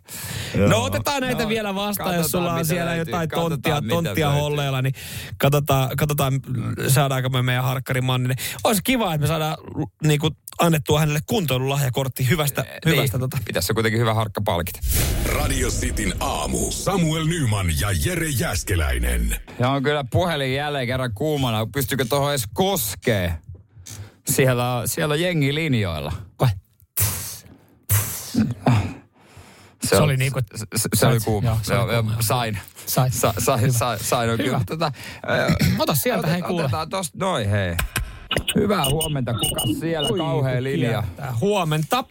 No 0.69 0.83
otetaan 0.83 1.21
näitä 1.21 1.43
No, 1.43 1.49
vielä 1.49 1.75
vastaan, 1.75 2.15
jos 2.15 2.31
sulla 2.31 2.53
on 2.53 2.65
siellä 2.65 2.85
löytyy. 2.95 3.11
jotain 3.11 3.29
Katsotaan, 3.29 3.59
tonttia, 3.59 3.95
tonttia 3.95 4.31
holleilla, 4.31 4.81
niin 4.81 4.93
katsotaan, 5.37 5.97
katsotaan 5.97 6.39
saadaanko 6.87 7.29
me 7.29 7.41
meidän 7.41 7.63
harkkari 7.63 8.01
Manninen. 8.01 8.37
Olisi 8.63 8.81
kiva, 8.83 9.13
että 9.13 9.21
me 9.21 9.27
saadaan 9.27 9.57
niin 10.03 10.19
kuin, 10.19 10.35
annettua 10.59 10.99
hänelle 10.99 11.19
kuntoilulahjakortti 11.27 12.29
hyvästä, 12.29 12.65
hyvästä 12.85 13.19
tota. 13.19 13.37
Pitäisi 13.45 13.67
se 13.67 13.73
kuitenkin 13.73 14.01
hyvä 14.01 14.13
harkka 14.13 14.41
palkita. 14.45 14.79
Radio 15.25 15.69
Cityn 15.69 16.13
aamu. 16.19 16.71
Samuel 16.71 17.25
Nyman 17.25 17.67
ja 17.79 17.87
Jere 18.05 18.27
Jäskeläinen. 18.29 19.35
Ja 19.59 19.69
on 19.69 19.83
kyllä 19.83 20.05
puhelin 20.11 20.53
jälleen 20.55 20.87
kerran 20.87 21.13
kuumana. 21.13 21.65
Pystyykö 21.73 22.05
tuohon 22.09 22.33
edes 22.41 22.49
koskee? 22.53 23.37
Siellä, 24.29 24.81
siellä 24.85 25.13
on 25.13 25.21
jengi 25.21 25.55
linjoilla. 25.55 26.11
Vai? 26.39 26.49
Se 29.83 29.95
on- 29.97 30.03
oli 30.03 30.17
niinku- 30.17 30.39
Se, 30.55 30.65
se, 30.75 30.89
se 30.95 31.07
oli 31.07 31.19
kuuma. 31.19 31.47
joo, 31.49 31.57
se 31.61 31.77
oli 31.77 31.93
Joo, 31.93 32.03
kuuma. 32.03 32.21
Sain. 32.21 32.57
Sait. 32.85 33.13
Sa, 33.13 33.33
sa, 33.39 33.57
Hyvä. 33.57 33.71
sa, 33.71 33.97
sain 33.97 34.29
on 34.29 34.37
kyllä. 34.37 34.61
Tota, 34.65 34.91
Ota 35.79 35.95
sieltä, 35.95 36.27
hei 36.27 36.41
kuule. 36.41 36.63
Otetaan 36.63 36.89
tosta 36.89 37.17
noin, 37.17 37.49
hei. 37.49 37.75
Hyvää 38.55 38.85
huomenta, 38.85 39.33
kuka 39.33 39.61
siellä? 39.79 40.09
Oi, 40.11 40.17
Kauhea 40.17 40.63
linja. 40.63 40.89
kiertää. 41.01 41.33
Huomenta. 41.41 42.03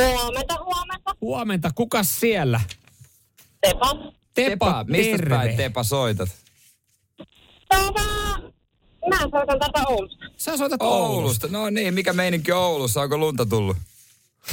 Huomenta, 0.00 0.54
huomenta. 0.64 1.14
Huomenta. 1.20 1.70
Kuka 1.74 2.02
siellä? 2.02 2.60
Tepa. 3.60 3.94
Tepa, 3.94 4.12
Tepa, 4.34 4.84
mistä 4.88 5.26
päin 5.28 5.56
Tepa 5.56 5.82
soitat? 5.82 6.28
Tätä... 7.68 8.00
Mä 9.08 9.18
soitan 9.20 9.58
tätä 9.58 9.86
Oulusta. 9.88 10.24
Sä 10.36 10.56
soitat 10.56 10.82
Oulusta. 10.82 11.06
Oulusta. 11.12 11.48
No 11.50 11.70
niin, 11.70 11.94
mikä 11.94 12.12
meininki 12.12 12.52
on 12.52 12.58
Oulussa? 12.62 13.00
Onko 13.00 13.18
lunta 13.18 13.46
tullut? 13.46 13.76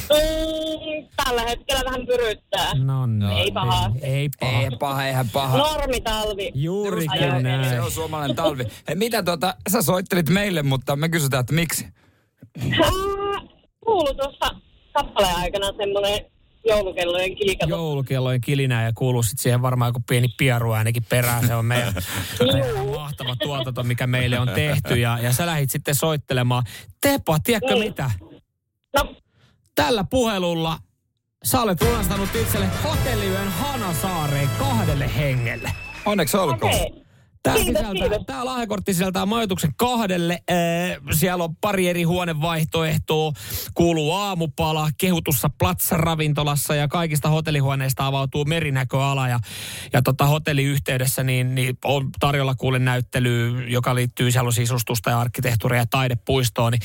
Mm, 0.09 1.07
tällä 1.25 1.41
hetkellä 1.41 1.81
vähän 1.85 2.05
pyryttää. 2.05 2.73
No, 2.75 3.05
no 3.05 3.37
Ei 3.37 3.51
pahaa. 3.51 3.91
Ei, 4.01 4.11
ei 4.13 4.29
paha. 4.39 4.61
Ei 4.61 4.69
paha, 4.79 5.05
eihän 5.05 5.29
paha. 5.33 5.57
Normitalvi. 5.57 6.51
Juurikin 6.55 7.43
näin. 7.43 7.69
Se 7.69 7.81
on 7.81 7.91
suomalainen 7.91 8.35
talvi. 8.35 8.63
Hei, 8.87 8.95
mitä 8.95 9.23
tota, 9.23 9.55
sä 9.71 9.81
soittelit 9.81 10.29
meille, 10.29 10.63
mutta 10.63 10.95
me 10.95 11.09
kysytään, 11.09 11.41
että 11.41 11.53
miksi? 11.53 11.87
Ää, 12.83 12.91
Kuului 13.85 14.15
tuossa 14.15 14.55
kappaleen 14.93 15.35
aikana 15.35 15.67
semmoinen 15.77 16.25
joulukellojen 16.65 17.35
kilikato. 17.35 17.69
joulukellojen 17.69 18.41
kilinää 18.41 18.83
ja 18.85 18.91
kuuluu 18.95 19.23
sitten 19.23 19.43
siihen 19.43 19.61
varmaan 19.61 19.89
joku 19.89 19.99
pieni 20.09 20.27
pieru 20.37 20.71
ainakin 20.71 21.03
perään. 21.09 21.47
Se 21.47 21.55
on 21.55 21.65
meidän, 21.65 21.93
meidän 22.53 22.87
mahtava 22.87 23.35
tuotanto, 23.35 23.83
mikä 23.83 24.07
meille 24.07 24.39
on 24.39 24.47
tehty. 24.55 24.95
Ja, 24.99 25.19
ja 25.21 25.33
sä 25.33 25.45
lähit 25.45 25.71
sitten 25.71 25.95
soittelemaan. 25.95 26.63
Tepa, 27.01 27.37
tiedätkö 27.43 27.73
Niin. 27.75 27.83
mitä? 27.87 28.11
No, 28.95 29.15
Tällä 29.75 30.03
puhelulla 30.09 30.77
sä 31.45 31.61
olet 31.61 31.81
lunastanut 31.81 32.35
itselle 32.35 32.67
hotelliyön 32.83 33.47
Hanasaareen 33.47 34.49
kahdelle 34.59 35.15
hengelle. 35.17 35.71
Onneksi 36.05 36.37
olkoon. 36.37 36.73
okei. 36.75 37.02
Tämä, 37.43 37.55
Kiitos, 37.55 37.81
sisältää, 37.81 38.09
kiitos. 38.09 38.25
tämä 38.25 38.45
lahjakortti 38.45 38.93
sisältää 38.93 39.25
majoituksen 39.25 39.73
kahdelle. 39.75 40.43
Ee, 40.47 40.97
siellä 41.11 41.43
on 41.43 41.55
pari 41.55 41.89
eri 41.89 42.03
huonevaihtoehtoa. 42.03 43.31
Kuuluu 43.73 44.11
aamupala 44.13 44.89
kehutussa 44.97 45.49
Platsa-ravintolassa 45.57 46.75
ja 46.75 46.87
kaikista 46.87 47.29
hotellihuoneista 47.29 48.07
avautuu 48.07 48.45
merinäköala. 48.45 49.27
Ja, 49.27 49.39
ja 49.93 50.01
tota 50.01 50.25
hotelliyhteydessä 50.25 51.23
niin, 51.23 51.55
niin 51.55 51.77
on 51.85 52.09
tarjolla 52.19 52.55
kuule 52.55 52.79
näyttely, 52.79 53.63
joka 53.67 53.95
liittyy 53.95 54.31
siellä 54.31 54.47
on 54.47 54.53
sisustusta 54.53 55.09
ja 55.09 55.19
arkkitehtuuria 55.19 55.79
ja 55.81 55.85
taidepuistoon. 55.85 56.71
Niin 56.71 56.81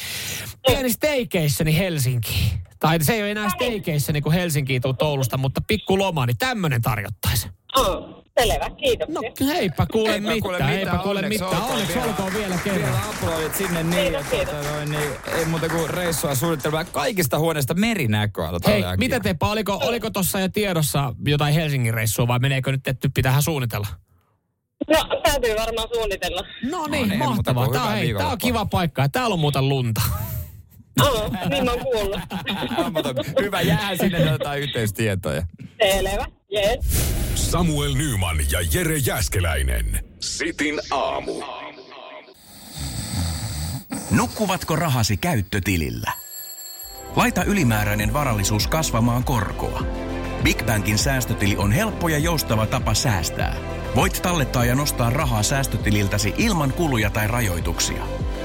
pieni 0.67 0.93
staycation 0.93 1.67
Helsinkiin. 1.67 2.68
Tai 2.79 3.05
se 3.05 3.13
ei 3.13 3.23
ole 3.23 3.31
enää 3.31 3.49
staycation 3.49 4.23
kun 4.23 4.33
Helsinkiin 4.33 4.83
tuu 4.83 4.95
Oulusta, 5.01 5.39
mutta 5.39 5.61
pikku 5.69 5.99
loma, 5.99 6.27
niin 6.27 6.39
tämmöinen 6.39 6.83
tarjottaisi. 6.83 7.49
Oh, 7.77 8.25
selvä, 8.41 8.71
kiitoksia. 8.71 9.21
No 9.21 9.47
heipä 9.47 9.87
kuule 9.93 10.11
Eipä 10.11 10.21
mitään, 10.21 10.41
kuule 10.41 10.57
mitään, 10.59 10.79
eipä 10.79 10.99
kuule 10.99 11.19
onneksi 11.19 11.45
mitään. 11.45 11.63
Onneksi 11.63 11.95
vielä. 11.95 12.07
olkoon 12.07 12.33
vielä 12.33 12.57
kerran. 12.65 12.83
Vielä 12.83 13.01
aplodit 13.09 13.55
sinne 13.55 13.83
niin, 13.83 14.13
ja 14.13 14.25
Kiitos, 14.31 14.55
tota, 14.55 14.71
noin, 14.71 14.91
niin, 14.91 15.11
ei 15.37 15.45
muuta 15.45 15.69
kuin 15.69 15.91
reissua 15.91 16.35
suunnittelua. 16.35 16.85
Kaikista 16.85 17.39
huoneista 17.39 17.75
merinäköala. 17.75 18.59
Hei, 18.67 18.83
mitä 18.99 19.21
Teppa, 19.21 19.51
oliko, 19.51 19.81
oliko 19.83 20.11
tuossa 20.11 20.41
jo 20.41 20.49
tiedossa 20.49 21.15
jotain 21.27 21.55
Helsingin 21.55 21.95
reissua 21.95 22.29
vai 22.29 22.39
meneekö 22.39 22.73
nyt 22.73 22.89
että 22.89 23.09
pitää 23.15 23.41
suunnitella? 23.41 23.87
No, 24.91 25.21
täytyy 25.23 25.57
varmaan 25.57 25.89
suunnitella. 25.95 26.43
No 26.71 26.87
niin, 26.87 27.09
niin, 27.09 27.13
ei 27.13 27.19
muuta 27.19 27.35
mahtavaa. 27.35 27.65
kuin 27.65 27.75
Tää 27.75 27.83
on, 27.83 27.89
hyvää 27.89 28.05
hei, 28.05 28.15
tää 28.15 28.29
on 28.29 28.39
kiva 28.39 28.67
paikka 28.67 29.03
ja 29.03 29.09
täällä 29.09 29.33
on 29.35 29.41
muuten 29.41 29.69
lunta. 29.69 30.01
Oh, 31.01 31.31
niin 31.49 31.65
mä 31.65 31.71
oon 31.71 31.81
kuullut. 31.81 32.21
Hyvä, 33.43 33.61
jää 33.61 33.97
sinne 33.97 34.19
jotain 34.19 34.63
yhteistietoja. 34.63 35.43
Selvä, 35.83 36.27
yes. 36.53 37.09
Samuel 37.35 37.95
Nyman 37.95 38.37
ja 38.51 38.59
Jere 38.75 38.97
Jäskeläinen. 38.97 40.05
Sitin 40.21 40.81
aamu. 40.91 41.43
Nukkuvatko 44.11 44.77
rahasi 44.77 45.17
käyttötilillä? 45.17 46.13
Laita 47.17 47.45
ylimääräinen 47.45 48.13
varallisuus 48.13 48.67
kasvamaan 48.67 49.25
korkoa. 49.25 49.83
Big 50.43 50.67
Bankin 50.67 50.99
säästötili 50.99 51.57
on 51.57 51.73
helppo 51.73 52.09
ja 52.09 52.19
joustava 52.19 52.67
tapa 52.67 52.95
säästää. 52.95 53.57
Voit 53.97 54.23
tallettaa 54.23 54.65
ja 54.65 54.75
nostaa 54.75 55.11
rahaa 55.11 55.43
säästötililtäsi 55.43 56.35
ilman 56.39 56.73
kuluja 56.73 57.11
tai 57.11 57.29
rajoituksia. 57.29 58.07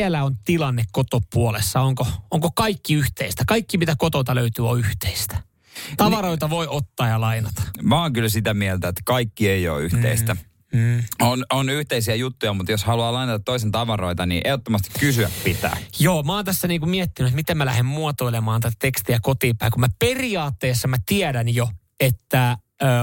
siellä 0.00 0.24
on 0.24 0.36
tilanne 0.44 0.84
kotopuolessa? 0.92 1.80
Onko, 1.80 2.06
onko 2.30 2.50
kaikki 2.50 2.94
yhteistä? 2.94 3.44
Kaikki 3.46 3.78
mitä 3.78 3.94
kotota 3.98 4.34
löytyy 4.34 4.68
on 4.68 4.78
yhteistä. 4.78 5.42
Tavaroita 5.96 6.50
voi 6.50 6.66
ottaa 6.70 7.08
ja 7.08 7.20
lainata. 7.20 7.62
Mä 7.82 8.02
oon 8.02 8.12
kyllä 8.12 8.28
sitä 8.28 8.54
mieltä, 8.54 8.88
että 8.88 9.00
kaikki 9.04 9.48
ei 9.48 9.68
ole 9.68 9.82
yhteistä. 9.82 10.36
Mm. 10.72 11.02
On, 11.20 11.44
on 11.52 11.70
yhteisiä 11.70 12.14
juttuja, 12.14 12.52
mutta 12.52 12.72
jos 12.72 12.84
haluaa 12.84 13.12
lainata 13.12 13.44
toisen 13.44 13.70
tavaroita, 13.70 14.26
niin 14.26 14.42
ehdottomasti 14.44 14.90
kysyä 15.00 15.30
pitää. 15.44 15.76
Joo, 15.98 16.22
mä 16.22 16.34
oon 16.34 16.44
tässä 16.44 16.68
niinku 16.68 16.86
miettinyt, 16.86 17.28
että 17.28 17.36
miten 17.36 17.58
mä 17.58 17.66
lähden 17.66 17.86
muotoilemaan 17.86 18.60
tätä 18.60 18.76
tekstiä 18.78 19.18
kotiin 19.22 19.56
päin, 19.56 19.72
kun 19.72 19.80
mä 19.80 19.88
periaatteessa 19.98 20.88
mä 20.88 20.96
tiedän 21.06 21.54
jo, 21.54 21.68
että 22.00 22.56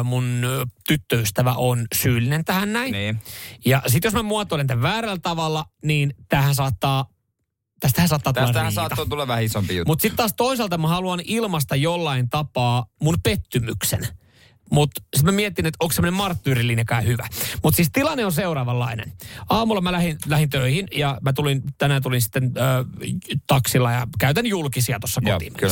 mun 0.04 0.46
tyttöystävä 0.88 1.54
on 1.54 1.86
syyllinen 1.96 2.46
tähän 2.46 2.74
näin. 2.74 2.92
Niin. 2.92 3.22
Ja 3.66 3.82
sitten 3.88 4.08
jos 4.10 4.14
mä 4.14 4.24
muotoilen 4.24 4.68
tämän 4.68 4.82
väärällä 4.84 5.20
tavalla, 5.22 5.66
niin 5.84 6.14
tähän 6.30 6.56
saattaa, 6.56 7.06
tästähän 7.80 8.10
saattaa 8.10 8.34
tulla 8.34 8.48
Tästähän 8.48 8.68
riita. 8.70 8.82
saattoi 8.82 9.08
tulla 9.08 9.28
vähän 9.28 9.44
isompi 9.44 9.76
juttu. 9.76 9.92
Mutta 9.92 10.02
sitten 10.02 10.18
taas 10.18 10.34
toisaalta 10.38 10.78
mä 10.78 10.88
haluan 10.88 11.20
ilmasta 11.24 11.76
jollain 11.76 12.30
tapaa 12.30 12.86
mun 13.02 13.16
pettymyksen. 13.24 14.08
Mutta 14.72 15.02
sitten 15.16 15.34
mä 15.34 15.36
mietin, 15.36 15.66
että 15.66 15.78
onko 15.80 15.94
semmoinen 15.94 16.14
marttyyrilinjakään 16.18 17.06
hyvä. 17.06 17.28
Mutta 17.64 17.76
siis 17.76 17.90
tilanne 17.94 18.26
on 18.26 18.32
seuraavanlainen. 18.32 19.14
Aamulla 19.50 19.82
mä 19.82 19.92
lähdin, 19.92 20.18
lähdin 20.28 20.50
töihin 20.50 20.88
ja 20.96 21.18
mä 21.22 21.34
tulin, 21.34 21.62
tänään 21.78 22.02
tulin 22.02 22.22
sitten 22.22 22.44
ö, 22.58 22.86
taksilla 23.48 23.92
ja 23.92 24.08
käytän 24.20 24.46
julkisia 24.46 25.00
tuossa 25.00 25.22
kotiin. 25.22 25.54
Ja 25.62 25.68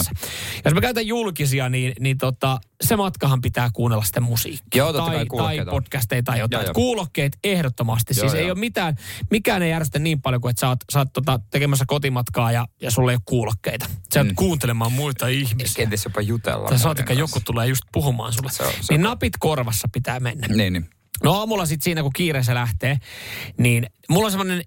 jos 0.65 0.73
mä 0.73 0.81
käytän 0.81 1.07
julkisia, 1.07 1.69
niin, 1.69 1.93
niin 1.99 2.17
tota, 2.17 2.59
se 2.83 2.95
matkahan 2.95 3.41
pitää 3.41 3.69
kuunnella 3.73 4.03
sitten 4.03 4.23
musiikkia. 4.23 4.77
Joo, 4.83 4.93
totta 4.93 5.11
tai, 5.11 5.25
tai 5.37 5.65
podcasteja 5.69 6.23
tai 6.23 6.39
jotain. 6.39 6.61
Joo, 6.61 6.67
joo. 6.67 6.73
Kuulokkeet 6.73 7.37
ehdottomasti. 7.43 8.13
Joo, 8.17 8.21
siis 8.21 8.33
ei 8.33 8.41
joo. 8.47 8.51
ole 8.51 8.59
mitään, 8.59 8.95
mikään 9.31 9.63
ei 9.63 9.69
järjestä 9.71 9.99
niin 9.99 10.21
paljon 10.21 10.41
kuin, 10.41 10.49
että 10.49 10.59
sä 10.59 10.67
oot, 10.69 10.79
sä 10.93 10.99
oot 10.99 11.13
tota, 11.13 11.39
tekemässä 11.51 11.85
kotimatkaa 11.87 12.51
ja, 12.51 12.65
ja 12.81 12.91
sulla 12.91 13.11
ei 13.11 13.15
ole 13.15 13.21
kuulokkeita. 13.25 13.85
Sä 14.13 14.23
Mm. 14.23 14.35
kuuntelemaan 14.35 14.91
muita 14.91 15.27
ihmisiä. 15.27 15.73
Kenties 15.75 16.05
jopa 16.05 16.21
jutella. 16.21 16.69
Tai 16.69 16.79
saatika 16.79 17.13
joku 17.13 17.39
tulee 17.45 17.67
just 17.67 17.83
puhumaan 17.91 18.33
sulle. 18.33 18.51
Se 18.51 18.63
on- 18.63 18.73
se 18.81 18.93
niin 18.93 19.05
on- 19.05 19.09
napit 19.09 19.33
korvassa 19.39 19.87
pitää 19.93 20.19
mennä. 20.19 20.47
Niin, 20.47 20.73
niin. 20.73 20.89
No 21.23 21.33
aamulla 21.33 21.65
sitten 21.65 21.83
siinä, 21.83 22.01
kun 22.01 22.11
kiireessä 22.15 22.53
lähtee, 22.55 22.97
niin 23.57 23.85
mulla 24.09 24.25
on 24.25 24.31
semmoinen 24.31 24.61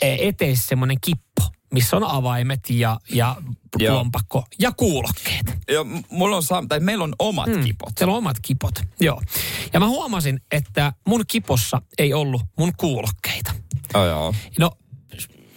eteis 0.00 0.66
semmoinen 0.66 0.96
kippo. 1.00 1.42
Missä 1.72 1.96
on 1.96 2.04
avaimet 2.04 2.60
ja, 2.70 2.98
ja 3.12 3.36
Joo. 3.78 3.94
lompakko 3.94 4.44
ja 4.58 4.72
kuulokkeet. 4.72 5.58
Joo, 5.70 5.84
m- 5.84 6.02
mulla 6.10 6.36
on, 6.36 6.42
sam- 6.42 6.66
tai 6.68 6.80
meillä 6.80 7.04
on 7.04 7.14
omat 7.18 7.46
mm. 7.46 7.64
kipot. 7.64 7.92
Siellä 7.98 8.12
on 8.12 8.18
omat 8.18 8.36
kipot, 8.42 8.74
joo. 9.00 9.22
Ja 9.72 9.80
mä 9.80 9.88
huomasin, 9.88 10.40
että 10.50 10.92
mun 11.06 11.24
kipossa 11.28 11.82
ei 11.98 12.14
ollut 12.14 12.42
mun 12.58 12.72
kuulokkeita. 12.76 13.52
Oh, 13.94 14.04
joo. 14.04 14.34
No, 14.58 14.70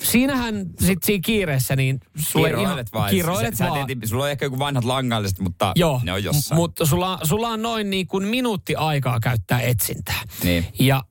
siinähän 0.04 0.66
sit 0.80 1.04
siinä 1.04 1.22
kiireessä, 1.26 1.76
niin 1.76 2.00
Kiroilet 2.34 2.94
vaan. 2.94 3.10
Kiroilet 3.10 3.56
sä, 3.56 3.70
vaan. 3.70 3.82
Sä 3.82 3.88
teet, 3.88 4.00
sulla 4.10 4.24
on 4.24 4.30
ehkä 4.32 4.46
joku 4.46 4.60
vanhat 4.60 4.84
langalliset, 4.84 5.40
mutta 5.40 5.72
Joo, 5.76 6.02
ne 6.04 6.14
on 6.14 6.24
jossain. 6.24 6.62
mutta 6.62 6.86
sulla, 6.86 7.20
sulla 7.24 7.48
on 7.48 7.62
noin 7.62 7.90
niin 7.90 8.08
kuin 8.08 8.28
minuutti 8.28 8.76
aikaa 8.76 9.20
käyttää 9.20 9.62
etsintää. 9.62 10.22
Niin. 10.44 10.66
Ja, 10.80 11.04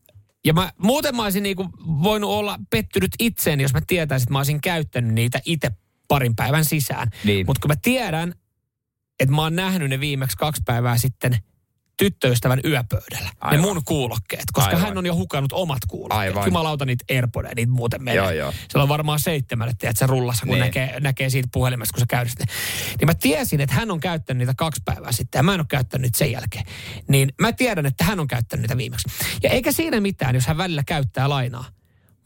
ja 0.45 0.55
mä, 0.55 0.73
muuten 0.79 1.17
mä 1.17 1.23
olisin 1.23 1.43
niin 1.43 1.57
kuin 1.57 1.69
voinut 2.03 2.31
olla 2.31 2.59
pettynyt 2.71 3.11
itseeni, 3.19 3.63
jos 3.63 3.75
mä 3.75 3.81
tietäisin, 3.87 4.25
että 4.25 4.33
mä 4.33 4.39
olisin 4.39 4.61
käyttänyt 4.61 5.15
niitä 5.15 5.41
itse 5.45 5.71
parin 6.09 6.37
päivän 6.37 6.65
sisään. 6.65 7.11
Niin. 7.25 7.47
Mutta 7.47 7.61
kun 7.61 7.71
mä 7.71 7.77
tiedän, 7.83 8.35
että 9.21 9.35
mä 9.35 9.43
oon 9.43 9.57
nähnyt 9.57 9.91
ne 9.91 10.01
viimeksi 10.01 10.37
kaksi 10.37 10.63
päivää 10.65 10.99
sitten 10.99 11.39
tyttöystävän 11.97 12.61
yöpöydällä. 12.65 13.31
Aivan. 13.41 13.61
Ne 13.61 13.67
mun 13.67 13.83
kuulokkeet, 13.85 14.45
koska 14.53 14.71
Aivan. 14.71 14.83
hän 14.89 14.99
on 14.99 15.07
jo 15.07 15.15
hukannut 15.15 15.53
omat 15.53 15.79
kuulokkeet. 15.89 16.19
Aivan. 16.19 16.45
Jumalauta 16.47 16.85
niitä 16.85 17.05
Airpodeja, 17.11 17.53
niitä 17.57 17.73
muuten 17.73 18.03
menee. 18.03 18.17
Joo, 18.17 18.31
joo. 18.31 18.53
Siellä 18.53 18.83
on 18.83 18.89
varmaan 18.89 19.21
seitsemälle, 19.21 19.73
tiedät 19.79 19.97
sä 19.97 20.07
rullassa, 20.07 20.47
kun 20.47 20.55
Niin. 20.55 20.61
näkee, 20.61 21.01
näkee 21.01 21.31
siitä 21.31 21.49
puhelimesta, 21.53 21.99
kun 21.99 22.07
sä 22.19 22.25
sitten. 22.29 22.47
Niin 22.99 23.07
mä 23.07 23.15
tiesin, 23.15 23.61
että 23.61 23.75
hän 23.75 23.91
on 23.91 24.01
käyttänyt 24.01 24.39
niitä 24.39 24.55
kaksi 24.57 24.83
päivää 24.85 25.13
sitten 25.13 25.39
ja 25.39 25.43
mä 25.43 25.55
en 25.55 25.61
ole 25.61 25.67
käyttänyt 25.69 26.03
niitä 26.03 26.19
sen 26.19 26.33
jälkeen. 26.33 26.65
Niin 27.09 27.33
mä 27.41 27.53
tiedän, 27.53 27.87
että 27.87 28.05
hän 28.05 28.21
on 28.21 28.29
käyttänyt 28.29 28.63
niitä 28.63 28.77
viimeksi. 28.77 29.09
Ja 29.43 29.51
eikä 29.51 29.73
siinä 29.73 30.01
mitään, 30.01 30.35
jos 30.35 30.47
hän 30.47 30.57
välillä 30.59 30.83
käyttää 30.87 31.29
lainaa. 31.29 31.65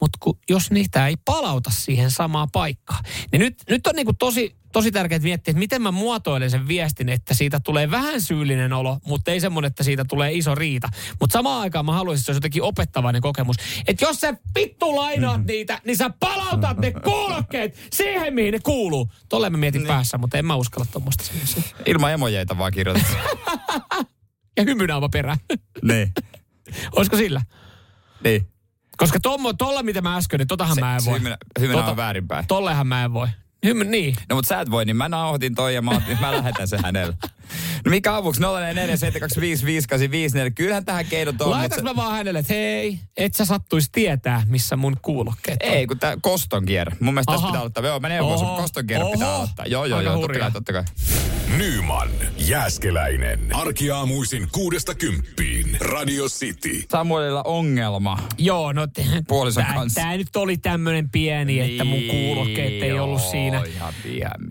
Mutta 0.01 0.19
jos 0.49 0.71
niitä 0.71 1.07
ei 1.07 1.15
palauta 1.25 1.69
siihen 1.73 2.11
samaan 2.11 2.47
paikkaan. 2.51 3.03
Niin 3.31 3.39
nyt, 3.39 3.55
nyt 3.69 3.87
on 3.87 3.95
niinku 3.95 4.13
tosi, 4.13 4.55
tosi 4.73 4.91
tärkeää 4.91 5.19
miettiä, 5.19 5.51
että 5.51 5.59
miten 5.59 5.81
mä 5.81 5.91
muotoilen 5.91 6.51
sen 6.51 6.67
viestin, 6.67 7.09
että 7.09 7.33
siitä 7.33 7.59
tulee 7.59 7.91
vähän 7.91 8.21
syyllinen 8.21 8.73
olo, 8.73 8.97
mutta 9.05 9.31
ei 9.31 9.39
semmoinen, 9.39 9.67
että 9.67 9.83
siitä 9.83 10.05
tulee 10.05 10.33
iso 10.33 10.55
riita. 10.55 10.89
Mutta 11.19 11.33
samaan 11.33 11.61
aikaan 11.61 11.85
mä 11.85 11.93
haluaisin, 11.93 12.21
että 12.21 12.25
se 12.25 12.31
olisi 12.31 12.37
jotenkin 12.37 12.63
opettavainen 12.63 13.21
kokemus. 13.21 13.55
Että 13.87 14.05
jos 14.05 14.19
sä 14.19 14.33
vittu 14.55 14.95
lainaat 14.95 15.45
niitä, 15.45 15.81
niin 15.85 15.97
sä 15.97 16.09
palautat 16.19 16.77
ne 16.77 16.91
kuulokkeet 16.91 17.87
siihen, 17.93 18.33
mihin 18.33 18.51
ne 18.51 18.59
kuuluu. 18.59 19.11
Tolle 19.29 19.49
mä 19.49 19.57
mietin 19.57 19.87
päässä, 19.87 20.17
mutta 20.17 20.37
en 20.37 20.45
mä 20.45 20.55
uskalla 20.55 20.87
tuommoista. 20.91 21.23
Ilman 21.85 22.11
emojeita 22.11 22.57
vaan 22.57 22.71
kirjoitat. 22.71 23.07
Ja 24.57 24.63
hymynaama 24.63 25.09
perään. 25.09 25.37
niin. 25.81 26.13
Olisiko 26.91 27.17
sillä? 27.17 27.41
Niin. 28.23 28.47
Koska 28.97 29.19
tommo, 29.19 29.53
tolla, 29.53 29.83
mitä 29.83 30.01
mä 30.01 30.15
äsken, 30.17 30.37
niin 30.37 30.47
totahan 30.47 30.75
Se- 30.75 30.81
mä 30.81 30.95
en 30.95 31.05
voi. 31.05 31.19
hymynä- 31.19 31.37
hymynä 31.59 31.85
on 31.85 31.97
väärinpäin. 31.97 32.47
Tollehan 32.47 32.87
mä 32.87 33.03
en 33.03 33.13
voi. 33.13 33.27
Hymy, 33.65 33.83
niin. 33.83 34.15
No 34.29 34.35
mutta 34.35 34.49
sä 34.49 34.61
et 34.61 34.71
voi, 34.71 34.85
niin 34.85 34.95
mä 34.95 35.09
nauhoitin 35.09 35.55
toi 35.55 35.75
ja 35.75 35.81
mä, 35.81 35.91
otin, 35.91 36.17
mä 36.21 36.31
lähetän 36.37 36.67
sen 36.67 36.79
hänelle. 36.83 37.13
No 37.85 37.89
mikä 37.89 38.15
avuksi? 38.15 38.41
0447255854. 38.41 38.45
Kyllähän 40.55 40.85
tähän 40.85 41.05
keinot 41.05 41.41
on. 41.41 41.49
Laitaks 41.49 41.81
mutta 41.83 41.93
mä 41.93 42.01
vaan 42.03 42.11
hänelle, 42.17 42.39
että 42.39 42.53
hei, 42.53 42.99
et 43.17 43.33
sä 43.35 43.45
sattuisi 43.45 43.89
tietää, 43.91 44.43
missä 44.47 44.75
mun 44.75 44.97
kuulokkeet 45.01 45.59
on. 45.63 45.69
Ei, 45.69 45.87
kun 45.87 45.99
tää 45.99 46.17
koston 46.21 46.65
kierre. 46.65 46.97
Mun 46.99 47.13
mielestä 47.13 47.31
tässä 47.31 47.43
Aha. 47.43 47.51
pitää 47.51 47.59
aloittaa. 47.61 47.83
Joo, 47.85 47.99
mä 47.99 48.09
neuvon 48.09 48.39
sun 48.39 48.55
koston 48.55 48.87
kierre 48.87 49.11
pitää 49.11 49.35
aloittaa. 49.35 49.65
Joo, 49.65 49.85
joo, 49.85 49.97
Aika 49.97 50.09
joo, 50.11 50.21
totta 50.21 50.39
kai, 50.39 50.51
totta 50.51 50.73
kai. 50.73 50.83
Nyman, 51.57 52.09
Jääskeläinen. 52.37 53.39
Arkiaamuisin 53.53 54.47
kuudesta 54.51 54.95
kymppiin. 54.95 55.77
Radio 55.81 56.25
City. 56.25 56.83
Samuelilla 56.91 57.43
ongelma. 57.43 58.19
Joo, 58.37 58.73
no 58.73 58.87
t- 58.87 59.27
Puolison 59.27 59.63
tää, 59.63 59.73
kanssa. 59.73 60.01
tää 60.01 60.17
nyt 60.17 60.35
oli 60.35 60.57
tämmönen 60.57 61.09
pieni, 61.09 61.59
että 61.59 61.83
mun 61.83 62.01
kuulokkeet 62.11 62.83
ei 62.83 62.99
ollut 62.99 63.21
siinä, 63.21 63.63
Ihan 63.63 63.93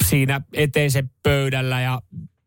siinä 0.07 0.41
eteisen 0.53 1.11
pöydällä 1.23 1.81
ja 1.81 2.03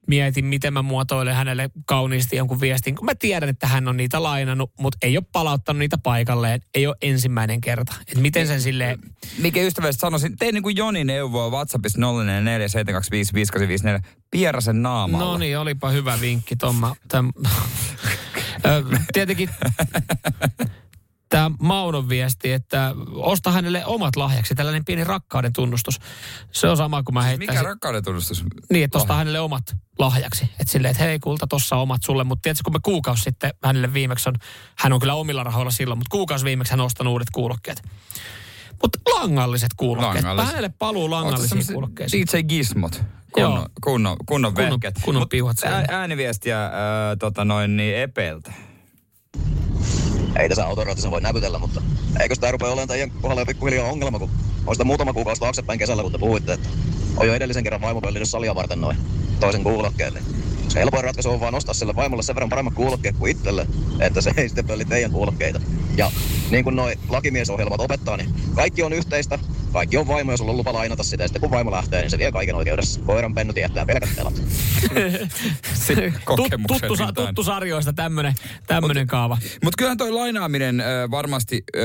mietin, 0.10 0.45
miten 0.45 0.74
mä 0.74 0.82
muotoilen 0.82 1.36
hänelle 1.36 1.70
kauniisti 1.86 2.36
jonkun 2.36 2.62
viestin, 2.62 2.95
kun 2.95 3.05
mä 3.05 3.16
tiedän, 3.16 3.49
että 3.49 3.68
hän 3.68 3.88
on 3.88 3.97
niitä 3.97 4.24
lainannut, 4.24 4.72
mutta 4.80 4.97
ei 5.01 5.18
ole 5.18 5.26
palauttanut 5.32 5.80
niitä 5.80 5.97
paikalleen. 5.97 6.62
Ei 6.74 6.88
ole 6.88 6.95
ensimmäinen 7.01 7.62
kerta. 7.62 7.95
Et 8.07 8.18
miten 8.18 8.47
sen 8.47 8.62
silleen... 8.62 8.99
Mikä 9.38 9.62
ystävällisesti 9.62 10.01
sanoisin, 10.01 10.38
tee 10.38 10.51
niin 10.51 10.64
kuin 10.64 10.78
Joni 10.78 11.03
neuvoo 11.03 11.49
WhatsAppissa 11.51 11.99
0447255854. 11.99 12.03
Pierasen 14.32 14.82
naamalla. 14.82 15.26
No 15.26 15.38
niin, 15.38 15.60
olipa 15.60 15.89
hyvä 15.89 16.18
vinkki, 16.22 16.55
Tomma. 16.55 16.95
Täm, 17.07 17.32
tietenkin 19.14 19.49
tämä 21.30 21.51
Maunon 21.59 22.09
viesti, 22.09 22.51
että 22.51 22.95
osta 23.13 23.51
hänelle 23.51 23.86
omat 23.86 24.15
lahjaksi, 24.15 24.55
tällainen 24.55 24.86
pieni 24.86 25.03
rakkauden 25.03 25.53
tunnustus. 25.53 25.99
Se 26.51 26.67
on 26.67 26.77
sama 26.77 27.03
kuin 27.03 27.13
mä 27.13 27.21
heittäisin. 27.23 27.55
Mikä 27.55 27.69
rakkauden 27.69 28.03
tunnustus? 28.03 28.43
Niin, 28.71 28.84
että 28.84 28.97
ostaa 28.97 29.17
hänelle 29.17 29.39
omat 29.39 29.75
lahjaksi. 29.99 30.45
Että 30.45 30.71
silleen, 30.71 30.91
että 30.91 31.03
hei 31.03 31.19
kulta, 31.19 31.47
tossa 31.47 31.75
omat 31.75 32.03
sulle. 32.03 32.23
Mutta 32.23 32.41
tiedätkö, 32.41 32.61
kun 32.63 32.73
me 32.73 32.80
kuukausi 32.84 33.23
sitten 33.23 33.53
hänelle 33.63 33.93
viimeksi 33.93 34.30
on, 34.30 34.36
hän 34.75 34.93
on 34.93 34.99
kyllä 34.99 35.13
omilla 35.13 35.43
rahoilla 35.43 35.71
silloin, 35.71 35.97
mutta 35.97 36.11
kuukausi 36.11 36.45
viimeksi 36.45 36.71
hän 36.73 36.80
on 36.80 36.86
ostanut 36.86 37.11
uudet 37.11 37.30
kuulokkeet. 37.34 37.82
Mutta 38.82 38.99
langalliset 39.13 39.71
kuulokkeet. 39.77 40.15
Langalliset. 40.25 40.49
Hänelle 40.51 40.73
paluu 40.80 41.11
langallisiin 41.11 41.65
kuulokkeisiin. 41.73 42.27
DJ 42.34 42.43
Gizmot. 42.43 43.03
Joo. 43.38 43.49
Kunnon, 43.49 43.69
kunnon, 43.82 44.17
kunnon, 44.55 44.80
Kunnon- 44.80 45.03
kunnon 45.05 45.30
piuhat 45.30 45.57
ää- 45.63 45.86
Ääniviestiä 45.89 46.63
ää, 46.63 46.71
tota 47.19 47.45
noin 47.45 47.77
niin 47.77 47.97
Epeltä. 47.97 48.53
Ei 50.36 50.49
tässä 50.49 50.65
autoraatissa 50.65 51.11
voi 51.11 51.21
näpytellä, 51.21 51.59
mutta 51.59 51.82
eikö 52.19 52.36
tämä 52.36 52.51
rupea 52.51 52.67
olemaan 52.67 52.88
teidän 52.88 53.11
kohdalla 53.11 53.41
jo 53.41 53.45
pikkuhiljaa 53.45 53.91
ongelma, 53.91 54.19
kun 54.19 54.30
on 54.67 54.75
sitä 54.75 54.84
muutama 54.84 55.13
kuukausi 55.13 55.41
taaksepäin 55.41 55.80
kesällä, 55.80 56.03
kun 56.03 56.11
te 56.11 56.17
puhuitte, 56.17 56.53
että 56.53 56.69
on 57.17 57.27
jo 57.27 57.34
edellisen 57.34 57.63
kerran 57.63 57.82
vaimo 57.82 58.01
salia 58.23 58.55
varten 58.55 58.82
noin 58.82 58.97
toisen 59.39 59.63
kuulokkeelle. 59.63 60.21
Se 60.67 60.80
helpoin 60.80 61.03
ratkaisu 61.03 61.30
on 61.30 61.39
vaan 61.39 61.55
ostaa 61.55 61.73
sille 61.73 61.95
vaimolle 61.95 62.23
sen 62.23 62.36
verran 62.36 62.49
paremmat 62.49 62.73
kuulokkeet 62.73 63.15
kuin 63.17 63.32
itselle, 63.32 63.67
että 63.99 64.21
se 64.21 64.32
ei 64.38 64.49
sitten 64.49 64.67
pölli 64.67 64.86
teidän 64.86 65.11
kuulokkeita. 65.11 65.61
Ja 65.97 66.11
niin 66.51 66.63
kuin 66.63 66.75
noi 66.75 66.95
lakimiesohjelmat 67.09 67.82
opettaa, 67.82 68.17
niin 68.17 68.30
kaikki 68.55 68.84
on 68.84 68.93
yhteistä, 68.93 69.39
kaikki 69.74 69.97
on 69.97 70.07
vaimo 70.07 70.32
ja 70.32 70.38
sulla 70.38 70.51
on 70.51 70.57
lupa 70.57 70.74
lainata 70.74 71.03
sitä. 71.03 71.24
Ja 71.24 71.28
sitten 71.28 71.41
kun 71.41 71.51
vaimo 71.51 71.72
lähtee, 71.72 72.01
niin 72.01 72.09
se 72.11 72.17
vie 72.17 72.32
kaiken 72.32 72.55
oikeudessa. 72.55 73.01
Koiran 73.01 73.36
pennu 73.36 73.53
tietää 73.53 73.86
pelkät 73.86 74.09
telat. 74.15 74.34
Tut- 76.36 76.49
tuttu, 76.67 76.95
sa- 76.95 77.13
tuttu 77.13 77.43
sarjoista 77.43 77.93
tämmönen, 77.93 78.34
tämmönen 78.67 79.07
kaava. 79.07 79.38
Mutta 79.63 79.78
kyllähän 79.78 79.97
toi 79.97 80.11
lainaaminen 80.11 80.80
ö, 80.80 80.84
varmasti 81.11 81.63
ö, 81.76 81.80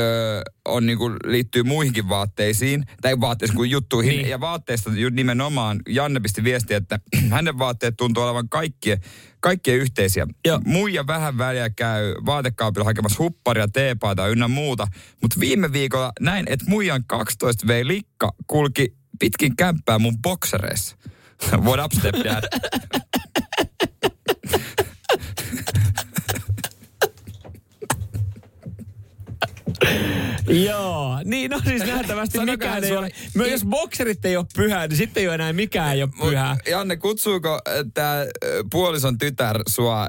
on 0.64 0.86
niinku, 0.86 1.10
liittyy 1.24 1.62
muihinkin 1.62 2.08
vaatteisiin, 2.08 2.84
tai 3.02 3.20
vaatteisiin 3.20 3.56
kuin 3.56 3.70
juttuihin. 3.70 4.16
Niin. 4.16 4.28
Ja 4.28 4.40
vaatteista 4.40 4.90
nimenomaan 5.10 5.80
Janne 5.88 6.20
pisti 6.20 6.44
viestiä, 6.44 6.76
että 6.76 6.98
hänen 7.30 7.58
vaatteet 7.58 7.94
tuntuu 7.96 8.22
olevan 8.22 8.48
kaikkien, 8.48 8.98
kaikkien 9.44 9.78
yhteisiä. 9.78 10.26
Joo. 10.46 10.60
Muija 10.64 11.06
vähän 11.06 11.38
väliä 11.38 11.70
käy 11.70 12.14
vaatekaapilla 12.26 12.84
hakemassa 12.84 13.22
hupparia, 13.22 13.68
teepaita 13.68 14.28
ynnä 14.28 14.48
muuta. 14.48 14.86
Mutta 15.22 15.40
viime 15.40 15.72
viikolla 15.72 16.12
näin, 16.20 16.46
että 16.48 16.64
muijan 16.68 17.04
12 17.06 17.66
vei 17.66 17.86
likka 17.86 18.32
kulki 18.46 18.94
pitkin 19.18 19.56
kämppää 19.56 19.98
mun 19.98 20.22
boksereissa. 20.22 20.96
What 21.66 21.84
up, 21.84 21.92
stepdad? 21.92 22.44
Joo, 30.68 31.20
niin 31.24 31.50
no 31.50 31.60
siis 31.64 31.82
nähtävästi 31.86 32.38
mikään 32.38 32.84
ei 32.84 32.96
ole. 32.96 33.10
Myös 33.34 33.50
jos 33.50 33.64
bokserit 33.64 34.24
ei 34.24 34.36
ole 34.36 34.46
pyhää, 34.56 34.86
niin 34.86 34.96
sitten 34.96 35.20
ei 35.20 35.26
ole 35.28 35.34
enää 35.34 35.52
mikään 35.52 35.94
ei 35.94 36.02
ole 36.02 36.10
pyhää. 36.30 36.56
Janne, 36.70 36.96
kutsuuko 36.96 37.60
tämä 37.94 38.16
puolison 38.72 39.18
tytär 39.18 39.62
sua 39.68 40.00
äh, 40.02 40.08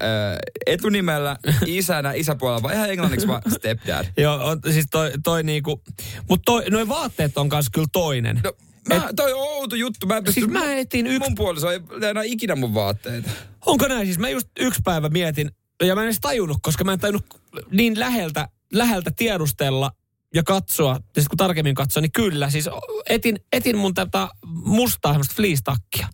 etunimellä, 0.66 1.38
isänä, 1.66 2.14
isäpuolella 2.14 2.64
vai 2.64 2.74
ihan 2.76 2.90
englanniksi 2.90 3.28
vaan 3.28 3.42
stepdad? 3.48 4.06
Joo, 4.18 4.46
on, 4.46 4.60
siis 4.72 4.86
toi, 4.92 5.12
toi 5.24 5.44
niinku, 5.44 5.82
mutta 6.30 6.44
toi, 6.46 6.70
noi 6.70 6.88
vaatteet 6.88 7.38
on 7.38 7.50
kanssa 7.50 7.72
kyllä 7.74 7.88
toinen. 7.92 8.42
No, 8.44 8.54
mä, 8.90 9.10
toi 9.16 9.34
on 9.34 9.40
outo 9.40 9.76
juttu. 9.76 10.08
Mä 10.08 10.22
Siis 10.30 10.48
mä 10.48 10.74
etin 10.74 11.08
yksi- 11.08 11.20
Mun 11.20 11.36
puoliso 11.36 11.72
ei 11.72 11.80
enää 12.10 12.24
ikinä 12.24 12.56
mun 12.56 12.74
vaatteita. 12.74 13.30
Onko 13.66 13.88
näin? 13.88 14.06
Siis 14.06 14.20
mä 14.20 14.30
just 14.30 14.48
yksi 14.60 14.82
päivä 14.84 15.10
mietin, 15.10 15.52
ja 15.84 15.96
mä 15.96 16.02
en 16.02 16.06
edes 16.06 16.20
tajunnut, 16.22 16.58
koska 16.62 16.84
mä 16.84 16.94
en 16.94 17.00
tajunnut 17.00 17.26
niin 17.72 18.00
läheltä, 18.00 18.48
läheltä 18.74 19.12
tiedustella 19.16 19.92
ja 20.36 20.44
katsoa, 20.44 20.92
ja 20.94 20.98
sitten 21.00 21.26
kun 21.30 21.38
tarkemmin 21.38 21.76
katsoin, 21.76 22.02
niin 22.02 22.12
kyllä, 22.12 22.50
siis 22.50 22.70
etin, 23.10 23.40
etin 23.54 23.78
mun 23.78 23.94
tätä 23.94 24.28
mustaa 24.46 25.12
semmoista 25.14 25.36
fleece-takkia. 25.36 26.08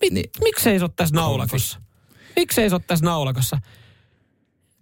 Mi- 0.00 0.10
Niin. 0.10 0.30
Miksei 0.44 0.78
se 0.78 0.84
ole 0.84 0.92
tässä 0.96 1.14
naulakossa? 1.14 1.80
Miksei 2.36 2.68
se 2.68 2.74
ole 2.74 2.82
tässä 2.86 3.04
naulakossa? 3.04 3.58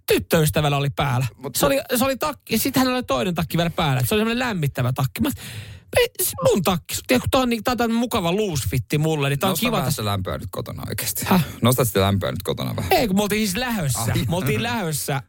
Tyttöystävällä 0.07 0.77
oli 0.77 0.91
päällä. 0.91 1.27
Mut- 1.37 1.57
se, 1.57 1.67
oli, 1.67 1.81
se 1.97 2.05
oli 2.05 2.17
takki, 2.17 2.55
ja 2.55 2.59
sitten 2.59 2.81
hänellä 2.81 2.97
oli 2.97 3.03
toinen 3.03 3.35
takki 3.35 3.57
vielä 3.57 3.71
päällä. 3.71 4.03
Se 4.07 4.15
oli 4.15 4.21
semmoinen 4.21 4.39
lämmittävä 4.39 4.93
takki. 4.93 5.21
Mä, 5.21 5.31
mun 6.45 6.63
takki. 6.63 6.95
Tiedätkö, 7.07 7.29
tää 7.31 7.41
on, 7.41 7.49
niin, 7.49 7.65
tää 7.65 7.73
on 7.73 7.79
tämmönen 7.79 8.01
mukava 8.01 8.37
loose 8.37 8.69
fitti 8.69 8.99
mulle, 8.99 9.29
niin 9.29 9.39
tää 9.39 9.49
on 9.49 9.51
Nosta 9.51 9.67
kiva 9.67 9.91
sitä 9.91 10.05
lämpöä 10.05 10.39
nyt 10.39 10.49
kotona 10.51 10.83
oikeasti. 10.89 11.27
Nostat 11.63 11.89
sitä 11.89 12.01
lämpöä 12.01 12.31
nyt 12.31 12.43
kotona 12.43 12.77
vähän. 12.77 12.93
Ei, 12.93 13.07
kun 13.07 13.17
me 13.17 13.23
oltiin 13.23 13.47
siis 13.47 13.57
lähössä. 13.57 14.01
Ai. 14.01 14.25
Me 14.29 14.37
oltiin 14.37 14.63
lähössä 14.63 15.23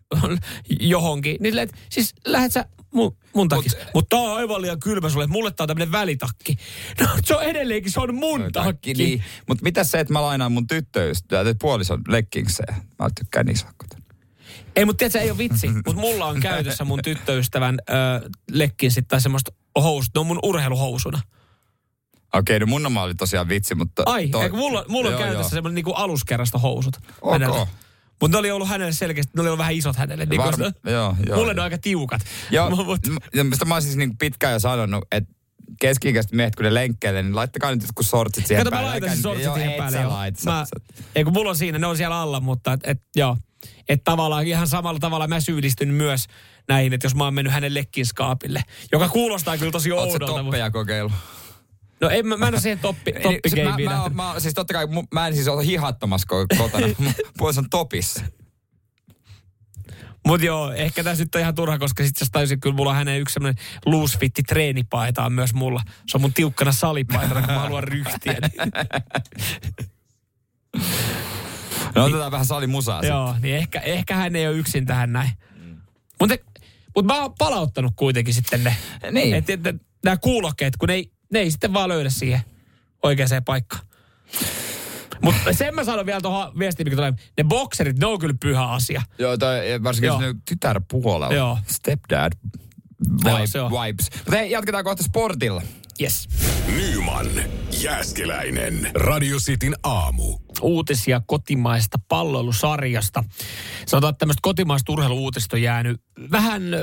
johonkin. 0.79 1.37
Niin 1.39 1.57
että 1.57 1.77
siis 1.89 2.13
lähet 2.25 2.51
sä 2.51 2.65
mun, 2.93 3.17
mun 3.33 3.49
takis. 3.49 3.77
Mutta 3.93 4.15
tää 4.15 4.25
on 4.25 4.37
aivan 4.37 4.61
liian 4.61 4.79
kylmä 4.79 5.09
sulle. 5.09 5.27
Mulle 5.27 5.51
tää 5.51 5.63
on 5.63 5.67
tämmönen 5.67 5.91
välitakki. 5.91 6.55
No 6.99 7.07
se 7.25 7.35
on 7.35 7.43
edelleenkin, 7.43 7.91
se 7.91 7.99
on 7.99 8.15
mun 8.15 8.49
takki. 8.53 8.93
Niin. 8.93 9.23
Mutta 9.47 9.63
mitä 9.63 9.83
se, 9.83 9.99
että 9.99 10.13
mä 10.13 10.21
lainaan 10.21 10.51
mun 10.51 10.67
tyttöystä, 10.67 11.43
tai 11.43 11.55
puolison 11.61 12.01
leggingsejä? 12.07 12.75
Mä 12.99 13.09
tykkään 13.19 13.45
niissä 13.45 13.67
kotona. 13.77 13.99
Ei, 14.75 14.85
mutta 14.85 14.97
tiedätkö, 14.97 15.19
ei 15.19 15.31
ole 15.31 15.37
vitsi. 15.37 15.67
Mutta 15.67 16.01
mulla 16.01 16.25
on 16.25 16.39
käytössä 16.39 16.85
mun 16.85 16.99
tyttöystävän 17.03 17.77
ö, 17.89 17.93
lekkin 18.51 18.91
sitten 18.91 19.09
tai 19.09 19.21
semmoista 19.21 19.51
housut. 19.75 20.11
Ne 20.15 20.19
on 20.19 20.27
mun 20.27 20.39
urheiluhousuna. 20.43 21.21
Okei, 22.33 22.59
no 22.59 22.65
mun 22.65 22.97
oli 22.97 23.15
tosiaan 23.15 23.49
vitsi, 23.49 23.75
mutta... 23.75 24.03
Ai, 24.05 24.27
toi- 24.27 24.43
eikö 24.43 24.55
mulla, 24.55 24.85
mulla 24.87 25.07
on 25.07 25.13
Joo, 25.13 25.19
käytössä 25.21 25.41
joo. 25.41 25.49
semmoinen 25.49 25.75
niinku 25.75 25.93
aluskerrasta 25.93 26.57
housut. 26.57 26.97
Ok. 27.21 27.67
Mutta 28.21 28.35
ne 28.35 28.39
oli 28.39 28.51
ollut 28.51 28.67
hänelle 28.67 28.91
selkeästi, 28.93 29.31
ne 29.35 29.41
oli 29.41 29.49
ollut 29.49 29.57
vähän 29.59 29.73
isot 29.73 29.95
hänelle. 29.95 30.25
Niin 30.25 30.41
Varm- 30.41 30.45
koska 30.63 30.89
joo, 30.91 31.15
joo. 31.27 31.37
Mulle 31.37 31.53
ne 31.53 31.61
on 31.61 31.63
aika 31.63 31.77
tiukat. 31.77 32.21
Joo, 32.51 32.69
Mut- 32.75 33.43
mistä 33.43 33.65
mä 33.65 33.75
oon 33.75 33.81
siis 33.81 33.95
niin 33.95 34.17
pitkään 34.17 34.53
jo 34.53 34.59
sanonut, 34.59 35.05
että 35.11 35.33
keski-ikäiset 35.81 36.31
miehet, 36.31 36.55
kun 36.55 36.65
ne 36.65 36.73
lenkkeilee, 36.73 37.23
niin 37.23 37.35
laittakaa 37.35 37.71
nyt 37.71 37.81
jotkut 37.81 38.05
sortsit 38.05 38.47
siihen 38.47 38.63
Kato, 38.65 38.75
mä 38.75 38.81
päälle. 38.81 38.91
laitan 38.91 39.09
siis 39.09 39.25
Älkää- 39.25 39.31
sortsit 39.31 39.45
joo, 39.45 39.55
siihen 39.55 39.71
et 39.71 39.77
päälle. 39.77 39.97
joo. 40.01 40.13
lait, 40.13 40.43
Mä, 40.45 40.65
sä- 40.65 41.01
ei 41.15 41.23
kun 41.23 41.33
mulla 41.33 41.49
on 41.49 41.55
siinä, 41.55 41.79
ne 41.79 41.87
on 41.87 41.97
siellä 41.97 42.19
alla, 42.21 42.39
mutta 42.39 42.73
et, 42.73 42.79
et, 42.83 43.01
joo. 43.15 43.37
Että 43.89 44.03
tavallaan 44.11 44.47
ihan 44.47 44.67
samalla 44.67 44.99
tavalla 44.99 45.27
mä 45.27 45.39
syyllistyn 45.39 45.93
myös 45.93 46.25
näihin, 46.69 46.93
että 46.93 47.05
jos 47.05 47.15
mä 47.15 47.23
oon 47.23 47.33
mennyt 47.33 47.53
hänen 47.53 47.73
lekkinskaapille, 47.73 48.61
joka 48.91 49.09
kuulostaa 49.09 49.57
kyllä 49.57 49.71
tosi 49.71 49.91
oudolta. 49.91 50.19
mutta- 50.19 50.43
toppeja 50.43 50.71
kokeilu? 50.71 51.11
No 52.01 52.09
en, 52.09 52.27
mä, 52.27 52.37
mä 52.37 52.47
en 52.47 52.53
ole 52.53 52.61
siihen 52.61 52.79
toppi, 52.79 53.11
Eli 53.15 53.23
toppi 53.23 53.63
mä, 53.63 53.77
mä, 53.93 54.09
mä, 54.09 54.23
mä, 54.33 54.39
siis 54.39 54.53
totta 54.53 54.73
kai, 54.73 54.87
mä 55.13 55.27
en 55.27 55.35
siis 55.35 55.47
ole 55.47 55.65
hihattomassa 55.65 56.27
ko- 56.33 56.57
kotona. 56.57 56.87
Puolis 57.37 57.57
on 57.57 57.69
topissa. 57.69 58.23
Mutta 60.27 60.45
joo, 60.45 60.71
ehkä 60.71 61.03
tässä 61.03 61.23
nyt 61.23 61.35
on 61.35 61.41
ihan 61.41 61.55
turha, 61.55 61.77
koska 61.79 62.03
sitten 62.03 62.25
jos 62.25 62.31
taisin, 62.31 62.59
kyllä 62.59 62.75
mulla 62.75 62.89
on 62.89 62.95
hänen 62.95 63.19
yksi 63.21 63.33
semmoinen 63.33 63.63
loose 63.85 64.17
fitti 64.19 64.43
treenipaita 64.43 65.23
on 65.25 65.33
myös 65.33 65.53
mulla. 65.53 65.81
Se 66.07 66.17
on 66.17 66.21
mun 66.21 66.33
tiukkana 66.33 66.71
salipaitana, 66.71 67.41
kun 67.41 67.53
mä 67.53 67.59
haluan 67.59 67.83
ryhtiä. 67.83 68.33
Niin, 68.33 68.71
No 71.95 72.05
otetaan 72.05 72.31
vähän 72.31 72.45
salimusaa 72.45 72.95
sitten. 73.01 73.09
joo, 73.15 73.35
niin 73.41 73.55
ehkä, 73.55 73.79
ehkä 73.79 74.15
hän 74.15 74.35
ei 74.35 74.47
ole 74.47 74.57
yksin 74.57 74.85
tähän 74.85 75.13
näin. 75.13 75.29
Mutta 76.19 76.35
mut 76.95 77.05
mä 77.05 77.21
oon 77.21 77.33
palauttanut 77.37 77.93
kuitenkin 77.95 78.33
sitten 78.33 78.63
ne. 78.63 78.75
Niin. 79.11 79.33
Että 79.35 79.53
et, 79.53 79.67
et, 79.67 79.75
nämä 80.05 80.17
kuulokkeet, 80.17 80.77
kun 80.77 80.87
ne 80.87 80.93
ei, 80.93 81.11
ne 81.33 81.39
ei 81.39 81.51
sitten 81.51 81.73
vaan 81.73 81.89
löydä 81.89 82.09
siihen 82.09 82.41
oikeaan 83.03 83.43
paikkaan. 83.45 83.85
Mutta 85.21 85.53
sen 85.53 85.75
mä 85.75 85.83
sanon 85.83 86.05
vielä 86.05 86.21
tuohon 86.21 86.59
viestiin, 86.59 86.87
mikä 86.87 86.95
tulee. 86.95 87.13
Ne 87.37 87.43
bokserit, 87.43 87.97
ne 87.97 88.05
on 88.05 88.19
kyllä 88.19 88.35
pyhä 88.39 88.65
asia. 88.65 89.01
Joo, 89.19 89.37
toi, 89.37 89.83
varsinkin 89.83 90.07
Joo. 90.07 90.33
tytärpuolella. 90.45 91.35
Joo. 91.35 91.57
Stepdad 91.67 92.33
Joo, 93.25 93.35
vibe, 93.37 93.47
se 93.47 93.61
on. 93.61 93.71
vibes. 93.71 94.09
Mutta 94.17 94.31
hei, 94.37 94.51
jatketaan 94.51 94.83
kohta 94.83 95.03
sportilla. 95.03 95.61
Yes. 96.01 96.27
Nyman, 96.75 97.27
Jääskeläinen, 97.81 98.91
Radio 98.95 99.37
Cityn 99.37 99.75
aamu. 99.83 100.37
uutisia 100.61 101.21
kotimaista 101.25 101.99
palloilusarjasta. 102.07 103.23
Sanotaan, 103.85 104.11
että 104.11 104.19
tämmöistä 104.19 104.39
kotimaista 104.41 104.91
urheiluuutista 104.91 105.55
on 105.55 105.61
jäänyt 105.61 106.01
vähän 106.31 106.73
ö, 106.73 106.77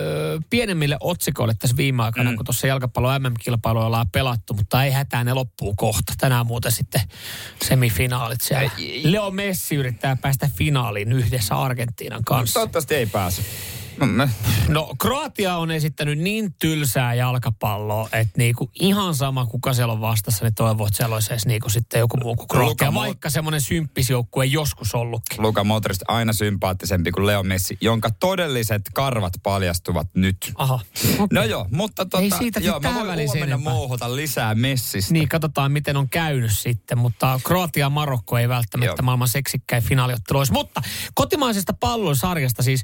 pienemmille 0.50 0.96
otsikoille 1.00 1.54
tässä 1.58 1.76
viime 1.76 2.02
aikana, 2.02 2.30
mm. 2.30 2.36
kun 2.36 2.44
tuossa 2.44 2.66
jalkapallo 2.66 3.18
MM-kilpailuja 3.18 3.86
ollaan 3.86 4.10
pelattu, 4.12 4.54
mutta 4.54 4.84
ei 4.84 4.90
hätää, 4.90 5.24
ne 5.24 5.34
loppuu 5.34 5.74
kohta. 5.76 6.12
Tänään 6.18 6.46
muuten 6.46 6.72
sitten 6.72 7.00
semifinaalit 7.64 8.40
siellä. 8.40 8.70
Leo 9.02 9.30
Messi 9.30 9.74
yrittää 9.74 10.16
päästä 10.16 10.50
finaaliin 10.56 11.12
yhdessä 11.12 11.56
Argentiinan 11.62 12.24
kanssa. 12.24 12.54
Toivottavasti 12.54 12.94
ei 12.94 13.06
pääse. 13.06 13.42
No, 14.00 14.06
me, 14.06 14.28
No 14.68 14.94
Kroatia 14.98 15.56
on 15.56 15.70
esittänyt 15.70 16.18
niin 16.18 16.54
tylsää 16.58 17.14
jalkapalloa, 17.14 18.08
että 18.12 18.32
niinku 18.38 18.70
ihan 18.80 19.14
sama 19.14 19.46
kuka 19.46 19.72
siellä 19.72 19.92
on 19.92 20.00
vastassa, 20.00 20.44
niin 20.44 20.54
toivoo, 20.54 20.86
että 20.86 20.96
siellä 20.96 21.14
olisi 21.14 21.32
edes 21.32 21.46
niinku 21.46 21.68
sitten 21.68 21.98
joku 21.98 22.16
muu 22.16 22.36
kuin 22.36 22.48
Kroatia. 22.48 22.90
Luka 22.90 23.00
Vaikka 23.00 23.30
semmoinen 23.30 23.60
symppisjoukkue 23.60 24.44
joskus 24.44 24.94
ollutkin. 24.94 25.42
Luka 25.42 25.64
Modric 25.64 25.98
aina 26.08 26.32
sympaattisempi 26.32 27.10
kuin 27.10 27.26
Leo 27.26 27.42
Messi, 27.42 27.78
jonka 27.80 28.10
todelliset 28.20 28.82
karvat 28.94 29.32
paljastuvat 29.42 30.08
nyt. 30.14 30.52
Aha. 30.54 30.80
No 31.32 31.44
joo, 31.44 31.66
mutta 31.72 32.04
tota, 32.04 32.22
Ei 32.22 32.30
siitä 32.30 32.60
joo, 32.60 32.80
mä 32.80 32.94
voin 32.94 33.06
huomenna 33.06 33.46
enempää. 33.54 33.72
mouhota 33.72 34.16
lisää 34.16 34.54
Messistä. 34.54 35.12
Niin, 35.12 35.28
katsotaan 35.28 35.72
miten 35.72 35.96
on 35.96 36.08
käynyt 36.08 36.52
sitten, 36.52 36.98
mutta 36.98 37.40
Kroatia 37.44 37.80
ja 37.86 37.90
Marokko 37.90 38.38
ei 38.38 38.48
välttämättä 38.48 38.94
Joo. 38.98 39.04
maailman 39.04 39.28
seksikkäin 39.28 39.82
finaaliottelu 39.82 40.38
olisi. 40.38 40.52
Mutta 40.52 40.82
kotimaisesta 41.14 41.72
pallosarjasta 41.72 42.62
siis 42.62 42.82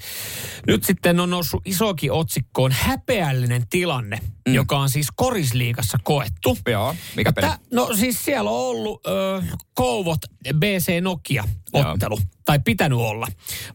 nyt 0.67 0.85
sitten 0.85 1.02
on 1.21 1.31
noussut 1.31 1.63
isokin 1.65 2.13
otsikkoon 2.13 2.73
häpeällinen 2.73 3.67
tilanne, 3.71 4.19
mm. 4.49 4.55
joka 4.55 4.79
on 4.79 4.91
siis 4.91 5.07
korisliigassa 5.17 5.99
koettu. 6.03 6.59
Joo, 6.71 6.95
mikä 7.17 7.29
Ja 7.29 7.33
peli? 7.33 7.47
tä- 7.47 7.59
no 7.73 7.89
siis 7.97 8.25
siellä 8.25 8.51
on 8.51 8.57
ollut 8.57 9.07
ö, 9.07 9.43
Kouvot 9.75 10.19
BC 10.59 11.01
Nokia 11.01 11.45
ottelu, 11.73 12.19
tai 12.45 12.59
pitänyt 12.65 12.99
olla. 12.99 13.27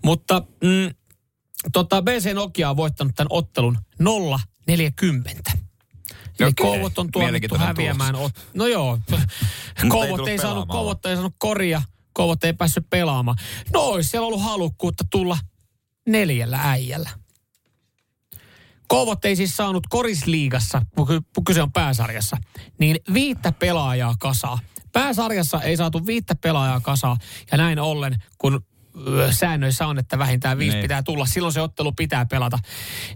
Mutta 0.03 0.39
mm, 0.63 0.95
tota, 1.73 2.01
BC 2.01 2.33
Nokia 2.33 2.69
on 2.69 2.77
voittanut 2.77 3.15
tämän 3.15 3.27
ottelun 3.29 3.77
0-40. 4.03 5.57
Eli. 6.39 6.53
Kouvot 6.53 6.83
on 6.99 7.11
tuomittu 7.11 7.19
Mielenkiintoinen 7.19 7.67
häviämään. 7.67 8.15
tulos. 8.15 8.31
Ot- 8.31 8.41
no 8.53 8.67
joo, 8.67 8.99
ei 9.83 9.89
Kouvot 9.89 10.09
tullut 10.09 10.27
ei, 10.27 10.37
saanut. 10.37 10.67
Kouvot 10.67 11.05
ei 11.05 11.15
saanut 11.15 11.35
koria, 11.37 11.81
Kouvot 12.13 12.43
ei 12.43 12.53
päässyt 12.53 12.89
pelaamaan. 12.89 13.37
No 13.73 13.79
olisi 13.81 14.09
siellä 14.09 14.27
ollut 14.27 14.41
halukkuutta 14.43 15.03
tulla 15.09 15.37
neljällä 16.07 16.59
äijällä. 16.63 17.09
Kouvot 18.87 19.25
ei 19.25 19.35
siis 19.35 19.57
saanut 19.57 19.87
korisliigassa, 19.89 20.81
kun 20.95 21.07
ky- 21.07 21.21
kun 21.35 21.43
kyse 21.43 21.61
on 21.61 21.71
pääsarjassa, 21.71 22.37
niin 22.79 22.97
viittä 23.13 23.51
pelaajaa 23.51 24.15
kasaa. 24.19 24.59
Pääsarjassa 24.93 25.61
ei 25.61 25.77
saatu 25.77 26.05
viittä 26.05 26.35
pelaajaa 26.35 26.79
kasaa, 26.79 27.17
ja 27.51 27.57
näin 27.57 27.79
ollen, 27.79 28.15
kun 28.37 28.65
säännöissä 29.31 29.87
on, 29.87 29.99
että 29.99 30.19
vähintään 30.19 30.57
viisi 30.57 30.75
Niin. 30.75 30.81
pitää 30.83 31.03
tulla, 31.03 31.25
silloin 31.25 31.53
se 31.53 31.61
ottelu 31.61 31.91
pitää 31.91 32.25
pelata, 32.25 32.59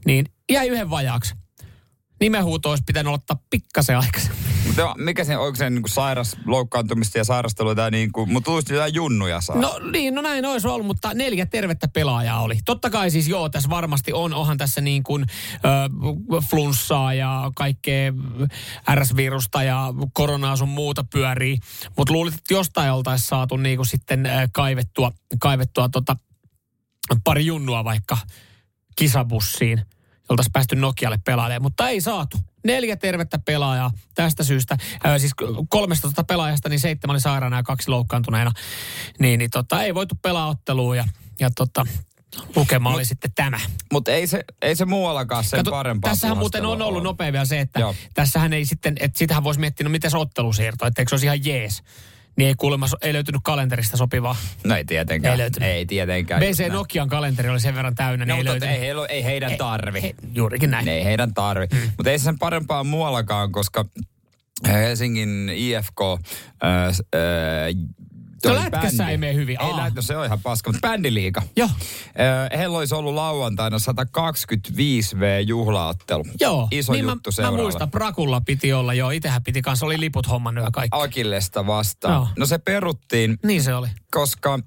niin 0.06 0.26
jäi 0.52 0.68
yhden 0.68 0.90
vajaaksi. 0.90 1.36
Nimenhuuto 2.22 2.70
olisi 2.70 2.84
pitänyt 2.88 3.14
ottaa 3.14 3.38
pikkasen 3.50 3.98
aikaisemmin. 3.98 4.42
Mutta 4.68 4.96
mikä 4.98 5.24
se, 5.24 5.38
onko 5.38 5.56
se 5.56 5.70
niin 5.70 5.82
kuin 5.82 5.92
sairas 5.92 6.38
loukkaantumista 6.46 7.18
ja 7.18 7.24
sairastelua 7.24 7.76
tai 7.76 7.92
niin 7.92 8.12
kuin, 8.12 8.32
mutta 8.32 8.52
luulisin, 8.52 8.68
että 8.68 8.74
jotain 8.74 8.94
junnuja 8.94 9.42
saa. 9.42 9.56
No 9.56 9.80
niin, 9.92 10.16
no 10.16 10.22
näin 10.22 10.46
olisi 10.46 10.68
ollut, 10.68 10.88
mutta 10.88 11.14
neljä 11.14 11.46
tervettä 11.46 11.88
pelaajaa 11.88 12.42
oli. 12.42 12.60
Totta 12.66 12.90
kai 12.90 13.12
siis 13.12 13.28
joo, 13.28 13.50
tässä 13.50 13.70
varmasti 13.70 14.14
on, 14.14 14.34
onhan 14.34 14.58
tässä 14.58 14.82
niin 14.82 15.04
kuin 15.04 15.26
ö, 15.56 16.40
flunssaa 16.50 17.14
ja 17.14 17.52
kaikkea 17.56 18.14
RS-virusta 18.96 19.64
ja 19.64 19.94
koronaa 20.14 20.56
sun 20.56 20.70
muuta 20.70 21.06
pyörii. 21.14 21.60
Mutta 21.98 22.14
luulit, 22.14 22.34
että 22.34 22.54
jostain 22.54 22.92
oltaisiin 22.92 23.28
saatu 23.28 23.58
niin 23.58 23.78
kuin 23.78 23.88
sitten 23.88 24.26
ö, 24.26 24.30
kaivettua, 24.54 25.12
kaivettua 25.40 25.90
tota, 25.90 26.16
pari 27.24 27.46
junnua 27.46 27.84
vaikka 27.84 28.18
kisabussiin, 28.96 29.86
oltaisiin 30.32 30.52
päästy 30.52 30.76
Nokialle 30.76 31.20
pelaamaan, 31.26 31.62
mutta 31.62 31.90
ei 31.90 32.02
saatu. 32.02 32.38
Neljä 32.66 32.96
tervettä 32.96 33.40
pelaajaa 33.40 33.92
tästä 34.16 34.44
syystä. 34.44 34.78
Ää, 35.04 35.20
siis 35.20 35.32
kolmesta 35.70 36.08
tota 36.08 36.24
pelaajasta, 36.24 36.70
niin 36.70 36.80
seitsemän 36.80 37.14
oli 37.14 37.22
sairaana 37.22 37.58
ja 37.58 37.64
kaksi 37.64 37.90
loukkaantuneena. 37.90 38.52
Niin, 39.20 39.38
niin 39.38 39.50
tota, 39.50 39.84
ei 39.84 39.96
voitu 39.96 40.16
pelaa 40.22 40.48
ottelua 40.48 40.96
ja, 40.96 41.06
ja 41.40 41.50
tota, 41.56 41.86
lukema 42.56 42.94
oli 42.94 43.06
sitten 43.06 43.32
tämä. 43.36 43.60
Mutta 43.92 44.12
ei 44.12 44.28
se, 44.28 44.44
ei 44.62 44.76
se 44.76 44.86
muuallakaan 44.86 45.44
sen 45.44 45.60
Kato, 45.60 45.72
parempaa 45.72 46.12
tässähän 46.12 46.38
muuten 46.38 46.66
on 46.66 46.82
ollut 46.82 47.04
nopea 47.04 47.32
vielä 47.32 47.46
se, 47.46 47.60
että 47.60 47.80
Joo. 47.80 47.96
tässähän 48.14 48.54
ei 48.54 48.66
sitten, 48.66 48.96
että 49.00 49.20
sitähän 49.20 49.44
voisi 49.44 49.60
miettiä, 49.60 49.84
no 49.84 49.90
miten 49.90 50.12
se 50.12 50.18
ottelusiirto, 50.18 50.86
etteikö 50.86 51.10
se 51.10 51.14
olisi 51.16 51.26
ihan 51.26 51.46
jees. 51.46 51.84
Niin 52.36 52.48
ei 52.48 52.54
kuulemma, 52.58 52.88
ei 53.02 53.14
löytynyt 53.14 53.42
kalenterista 53.44 53.98
sopivaa. 53.98 54.36
No 54.64 54.76
ei 54.76 54.86
tietenkään. 54.86 55.32
Ei 55.32 55.38
löytynyt. 55.38 55.70
Ei 55.70 55.86
tietenkään. 55.86 56.42
BC 56.42 56.60
näin. 56.60 56.74
Nokian 56.74 57.10
kalenteri 57.10 57.50
oli 57.50 57.60
sen 57.60 57.76
verran 57.76 57.96
täynnä, 57.96 58.26
No, 58.26 58.34
niin 58.36 58.40
ei 58.40 58.46
löytynyt. 58.46 58.76
ei, 58.76 58.82
heillä, 58.82 59.06
ei 59.06 59.24
heidän 59.24 59.58
tarvi. 59.58 60.02
He, 60.02 60.16
juurikin 60.34 60.72
näin. 60.72 60.88
Ei 60.88 61.04
heidän 61.06 61.34
tarvi. 61.34 61.66
Mm. 61.74 61.80
Mutta 61.98 62.12
ei 62.12 62.20
se 62.20 62.24
sen 62.24 62.40
parempaa 62.40 62.84
muuallakaan, 62.84 63.52
koska 63.52 63.86
Helsingin 64.68 65.52
IFK... 65.56 66.02
Ää, 66.62 66.84
ää, 66.86 66.92
toi 68.42 68.56
lätkässä 68.56 69.10
ei 69.10 69.18
mene 69.18 69.34
hyvin. 69.34 69.58
Ei 69.62 69.68
Aa. 69.72 69.78
lä- 69.78 69.92
no 69.96 70.02
se 70.02 70.18
on 70.18 70.26
ihan 70.26 70.40
paska, 70.42 70.72
mutta 70.72 70.88
bändiliiga. 70.88 71.42
Joo. 71.56 71.70
Heillä 72.58 72.78
olisi 72.78 72.96
ollut 72.96 73.14
lauantaina 73.14 73.80
125 73.80 75.20
V 75.20 75.44
juhlaottelu. 75.48 76.26
Joo, 76.42 76.68
Iso 76.72 76.94
niin 76.94 77.06
juttu 77.06 77.30
mä, 77.42 77.52
mä 77.52 77.58
muistan, 77.58 77.92
Prakulla 77.92 78.42
piti 78.46 78.74
olla 78.74 78.94
jo, 78.94 79.10
itsehän 79.10 79.44
piti 79.44 79.62
kanssa, 79.62 79.86
oli 79.86 80.00
liput 80.00 80.30
hommannut 80.30 80.64
ja 80.66 80.72
kaikki. 80.72 80.98
Akillesta 81.02 81.68
vastaan. 81.68 82.14
Joo. 82.14 82.28
No 82.38 82.46
se 82.46 82.58
peruttiin, 82.58 83.38
Niin 83.46 83.64
se 83.64 83.74
oli. 83.76 83.88
koska 84.12 84.60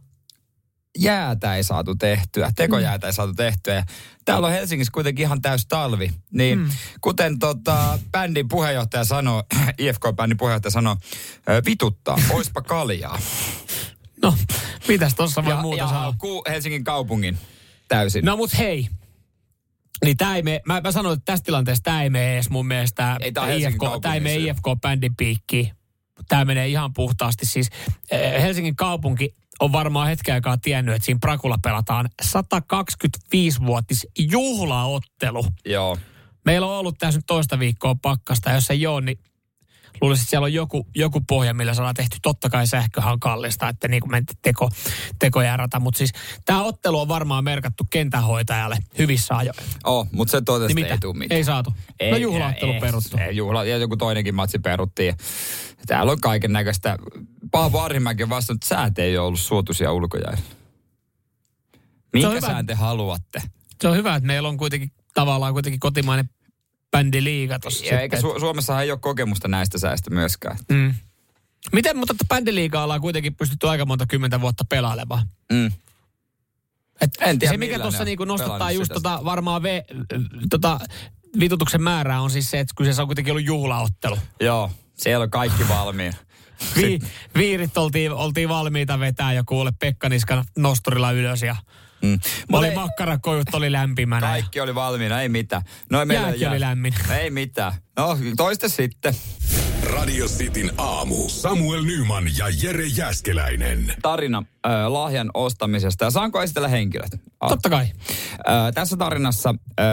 jäätä 0.98 1.56
ei 1.56 1.64
saatu 1.64 1.94
tehtyä, 1.94 2.50
tekojäätä 2.56 3.06
ei 3.06 3.12
saatu 3.12 3.34
tehtyä. 3.34 3.74
Ja 3.74 3.84
täällä 4.24 4.46
on 4.46 4.52
Helsingissä 4.52 4.90
kuitenkin 4.92 5.22
ihan 5.22 5.42
täys 5.42 5.66
talvi. 5.66 6.10
Niin 6.30 6.58
mm. 6.58 6.68
kuten 7.00 7.38
tota, 7.38 7.98
bändin 8.12 8.48
puheenjohtaja 8.48 9.04
sanoi, 9.04 9.42
IFK-bändin 9.78 10.36
puheenjohtaja 10.38 10.70
sanoi, 10.70 10.96
"Ö, 11.48 11.62
vituttaa, 11.66 12.18
oispa 12.30 12.62
kaljaa. 12.62 13.18
Mitäs 14.88 15.14
tossa 15.14 15.44
voi 15.44 15.52
ja, 15.52 15.60
muuta 15.60 15.78
ja 15.78 15.88
sanoa? 15.88 16.14
Helsingin 16.48 16.84
kaupungin 16.84 17.38
täysin. 17.88 18.24
No 18.24 18.36
mut 18.36 18.58
hei. 18.58 18.88
Niin 20.04 20.16
tää 20.16 20.36
ei 20.36 20.42
mene, 20.42 20.60
mä, 20.66 20.80
mä 20.80 20.92
sanoin, 20.92 21.16
että 21.18 21.32
tässä 21.32 21.44
tilanteessa 21.44 21.82
tää 21.82 22.02
ei 22.02 22.10
mene 22.10 22.34
edes 22.34 22.50
mun 22.50 22.66
mielestä 22.66 23.16
Ei, 23.20 23.32
tää 23.32 23.52
IFK, 23.52 23.80
tää 24.02 24.14
ei 24.14 24.20
mene 24.20 24.36
IFK-bändin 24.36 25.14
piikkiin. 25.16 25.70
Tää 26.28 26.44
menee 26.44 26.68
ihan 26.68 26.94
puhtaasti. 26.94 27.46
Siis 27.46 27.70
eh, 28.10 28.42
Helsingin 28.42 28.76
kaupunki 28.76 29.34
on 29.60 29.72
varmaan 29.72 30.08
hetken 30.08 30.34
aikaa 30.34 30.58
tiennyt, 30.58 30.94
että 30.94 31.06
siinä 31.06 31.18
Prakulla 31.20 31.58
pelataan 31.62 32.08
125-vuotis 32.24 34.06
juhlaottelu. 34.18 35.46
Joo. 35.64 35.98
Meillä 36.44 36.66
on 36.66 36.78
ollut 36.78 36.98
tässä 36.98 37.18
nyt 37.18 37.26
toista 37.26 37.58
viikkoa 37.58 37.94
pakkasta, 38.02 38.52
jos 38.52 38.70
ei 38.70 38.86
ole, 38.86 39.00
niin 39.00 39.18
luulisin, 40.00 40.22
että 40.22 40.30
siellä 40.30 40.44
on 40.44 40.52
joku, 40.52 40.86
joku 40.94 41.20
pohja, 41.28 41.54
millä 41.54 41.74
saadaan 41.74 41.94
tehty. 41.94 42.16
Totta 42.22 42.50
kai 42.50 42.66
sähköhän 42.66 43.12
on 43.12 43.20
kallista, 43.20 43.68
että 43.68 43.88
niin 43.88 44.00
kuin 44.00 44.10
me 44.10 44.22
teko, 44.42 44.70
tekojärata. 45.18 45.80
Mutta 45.80 45.98
siis 45.98 46.12
tämä 46.44 46.62
ottelu 46.62 47.00
on 47.00 47.08
varmaan 47.08 47.44
merkattu 47.44 47.84
kentänhoitajalle 47.90 48.76
hyvissä 48.98 49.36
ajoin. 49.36 49.58
Oh, 49.84 50.08
mutta 50.12 50.30
se 50.32 50.40
totesi, 50.40 50.74
Niin 50.74 50.86
ei 50.86 50.98
tule 50.98 51.14
mitään. 51.14 51.36
Ei 51.36 51.44
saatu. 51.44 51.74
no 52.10 52.16
juhlaottelu 52.16 52.72
ei, 52.72 52.80
peruttu. 52.80 53.16
Ei, 53.16 53.36
juhla, 53.36 53.64
ja 53.64 53.76
joku 53.78 53.96
toinenkin 53.96 54.34
matsi 54.34 54.58
peruttiin. 54.58 55.14
Täällä 55.86 56.12
on 56.12 56.20
kaiken 56.20 56.52
näköistä. 56.52 56.98
Paavo 57.50 57.80
Arhimäki 57.80 58.22
on 58.22 58.28
vastannut, 58.28 58.64
että 58.64 58.74
säät 58.74 58.98
ei 58.98 59.18
ole 59.18 59.26
ollut 59.26 59.40
suotuisia 59.40 59.92
ulkojäillä. 59.92 60.42
Minkä 62.12 62.40
sään 62.40 62.66
te 62.66 62.74
haluatte? 62.74 63.42
Se 63.80 63.88
on 63.88 63.96
hyvä, 63.96 64.14
että 64.14 64.26
meillä 64.26 64.48
on 64.48 64.56
kuitenkin 64.56 64.92
tavallaan 65.14 65.52
kuitenkin 65.52 65.80
kotimainen 65.80 66.30
bändiliiga 66.94 67.58
tossa. 67.58 67.84
Ja 67.84 68.00
eikä 68.00 68.16
Su- 68.16 68.40
Suomessahan 68.40 68.82
ei 68.82 68.90
ole 68.90 68.98
kokemusta 68.98 69.48
näistä 69.48 69.78
säästä 69.78 70.10
myöskään. 70.10 70.56
Mm. 70.68 70.94
Miten, 71.72 71.96
mutta 71.96 72.12
että 72.12 72.24
bändiliigaa 72.28 72.84
ollaan 72.84 73.00
kuitenkin 73.00 73.34
pystytty 73.34 73.68
aika 73.68 73.86
monta 73.86 74.06
kymmentä 74.06 74.40
vuotta 74.40 74.64
pelailemaan. 74.68 75.26
Mm. 75.52 75.72
Et 77.00 77.10
En 77.20 77.38
tiedä, 77.38 77.52
se, 77.52 77.56
mikä 77.56 77.78
tuossa 77.78 78.04
niinku 78.04 78.24
nostattaa 78.24 78.70
just 78.70 78.84
sitä. 78.84 78.94
tota, 78.94 79.20
varmaan 79.24 79.62
ve, 79.62 79.84
tota, 80.50 80.80
vitutuksen 81.40 81.82
määrää 81.82 82.20
on 82.20 82.30
siis 82.30 82.50
se, 82.50 82.60
että 82.60 82.92
se 82.92 83.02
on 83.02 83.08
kuitenkin 83.08 83.32
ollut 83.32 83.46
juhlaottelu. 83.46 84.18
Joo, 84.40 84.70
siellä 84.94 85.22
on 85.22 85.30
kaikki 85.30 85.68
valmiina. 85.68 86.16
Vi, 86.76 86.98
viirit 87.36 87.78
oltiin, 87.78 88.12
oltiin 88.12 88.48
valmiita 88.48 89.00
vetää 89.00 89.32
ja 89.32 89.44
kuule 89.46 89.72
Pekka 89.80 90.08
Niskan 90.08 90.44
nosturilla 90.56 91.10
ylös 91.12 91.42
ja 91.42 91.56
Mm. 92.04 92.18
oli 92.52 92.68
ei- 92.68 92.74
makkarakojut 92.74 93.54
oli 93.54 93.72
lämpimänä. 93.72 94.26
Kaikki 94.26 94.60
oli 94.60 94.74
valmiina, 94.74 95.22
ei 95.22 95.28
mitään. 95.28 95.62
No 95.90 96.00
ei 96.00 96.06
meillä 96.06 96.26
Jääkin 96.26 96.48
oli 96.48 96.60
lämmin. 96.60 96.94
Ei 97.20 97.30
mitään. 97.30 97.72
No, 97.96 98.18
toiste 98.36 98.68
sitten. 98.68 99.14
Radio 99.82 100.26
Cityn 100.26 100.72
aamu. 100.78 101.28
Samuel 101.28 101.82
Nyman 101.82 102.24
ja 102.38 102.46
Jere 102.62 102.86
Jäskeläinen. 102.86 103.94
Tarina 104.02 104.38
äh, 104.66 104.72
lahjan 104.86 105.30
ostamisesta. 105.34 106.04
Ja 106.04 106.10
saanko 106.10 106.42
esitellä 106.42 106.68
henkilöt? 106.68 107.10
Ah. 107.40 107.48
Totta 107.48 107.68
kai. 107.70 107.84
Äh, 107.84 108.72
tässä 108.74 108.96
tarinassa 108.96 109.54
äh, 109.80 109.86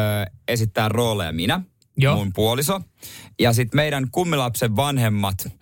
esittää 0.47 0.89
rooleja 0.89 1.31
minä, 1.31 1.61
Joo. 2.01 2.15
mun 2.15 2.33
puoliso, 2.33 2.81
ja 3.39 3.53
sitten 3.53 3.77
meidän 3.77 4.11
kummilapsen 4.11 4.75
vanhemmat, 4.75 5.45
äh, 5.45 5.53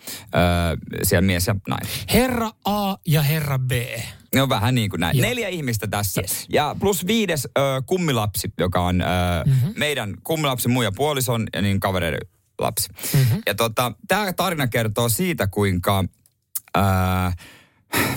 siellä 1.03 1.25
mies 1.25 1.47
ja 1.47 1.55
nainen. 1.67 1.89
Herra 2.13 2.51
A 2.65 2.95
ja 3.07 3.21
herra 3.21 3.59
B. 3.59 3.71
Ne 4.35 4.41
on 4.41 4.49
vähän 4.49 4.75
niin 4.75 4.89
kuin 4.89 4.99
näin. 4.99 5.17
Joo. 5.17 5.29
Neljä 5.29 5.47
ihmistä 5.47 5.87
tässä. 5.87 6.21
Yes. 6.21 6.45
Ja 6.49 6.75
plus 6.79 7.07
viides 7.07 7.45
ö, 7.45 7.61
kummilapsi, 7.85 8.53
joka 8.59 8.81
on 8.81 9.01
ö, 9.01 9.05
mm-hmm. 9.45 9.73
meidän 9.77 10.15
kummilapsi, 10.23 10.67
mun 10.67 10.83
ja 10.83 10.91
puolison 10.91 11.47
ja 11.53 11.61
niin 11.61 11.79
kavereiden 11.79 12.19
lapsi. 12.59 12.89
Mm-hmm. 13.13 13.41
Ja 13.45 13.55
tota, 13.55 13.91
tämä 14.07 14.33
tarina 14.33 14.67
kertoo 14.67 15.09
siitä, 15.09 15.47
kuinka 15.47 16.03
ö, 16.77 16.81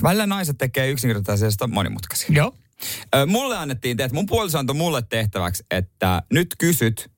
välillä 0.02 0.26
naiset 0.26 0.58
tekee 0.58 0.90
yksinkertaisesta 0.90 1.66
monimutkaisia. 1.66 2.28
Joo. 2.36 2.54
Ö, 3.14 3.26
mulle 3.26 3.56
annettiin, 3.56 4.00
että 4.00 4.14
mun 4.14 4.26
puoliso 4.26 4.58
antoi 4.58 4.76
mulle 4.76 5.02
tehtäväksi, 5.02 5.64
että 5.70 6.22
nyt 6.32 6.48
kysyt, 6.58 7.11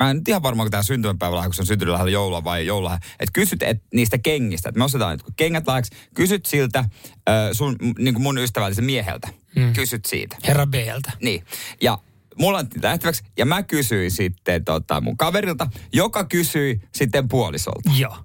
mä 0.00 0.10
en 0.10 0.16
nyt 0.16 0.28
ihan 0.28 0.42
varma, 0.42 0.62
onko 0.62 0.70
tämä 0.70 0.82
syntymäpäivälahja, 0.82 1.48
kun 1.48 1.54
se 1.54 1.62
on 1.62 1.66
syntynyt 1.66 1.92
lähellä 1.92 2.10
joulua 2.10 2.44
vai 2.44 2.66
joululahja, 2.66 2.98
että 3.20 3.32
kysyt 3.32 3.62
et, 3.62 3.82
niistä 3.94 4.18
kengistä, 4.18 4.68
että 4.68 4.78
me 4.78 4.84
ostetaan 4.84 5.12
nyt 5.12 5.22
kengät 5.36 5.66
lahjaksi, 5.66 5.92
kysyt 6.14 6.46
siltä 6.46 6.84
ö, 7.28 7.54
sun, 7.54 7.76
niin 7.98 8.14
kuin 8.14 8.22
mun 8.22 8.38
ystävällisen 8.38 8.84
mieheltä, 8.84 9.28
mm. 9.56 9.72
kysyt 9.72 10.04
siitä. 10.04 10.36
Herra 10.46 10.66
Bltä. 10.66 11.12
Niin, 11.22 11.44
ja 11.82 11.98
mulla 12.38 12.58
annettiin 12.58 12.82
tehtäväksi, 12.82 13.24
ja 13.38 13.46
mä 13.46 13.62
kysyin 13.62 14.10
sitten 14.10 14.64
tota, 14.64 15.00
mun 15.00 15.16
kaverilta, 15.16 15.66
joka 15.92 16.24
kysyi 16.24 16.80
sitten 16.94 17.28
puolisolta. 17.28 17.90
Joo. 17.96 18.16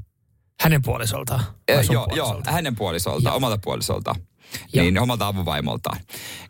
Hänen 0.62 0.82
puolisoltaan. 0.82 1.44
Joo, 1.70 1.82
joo, 1.82 2.06
puolisoltaan? 2.06 2.54
hänen 2.54 2.76
puolisoltaan, 2.76 3.32
Joo. 3.32 3.36
omalta 3.36 3.58
puolisoltaan. 3.58 4.16
Joo. 4.74 4.84
Niin, 4.84 5.00
omalta 5.00 5.28
avovaimoltaan. 5.28 6.00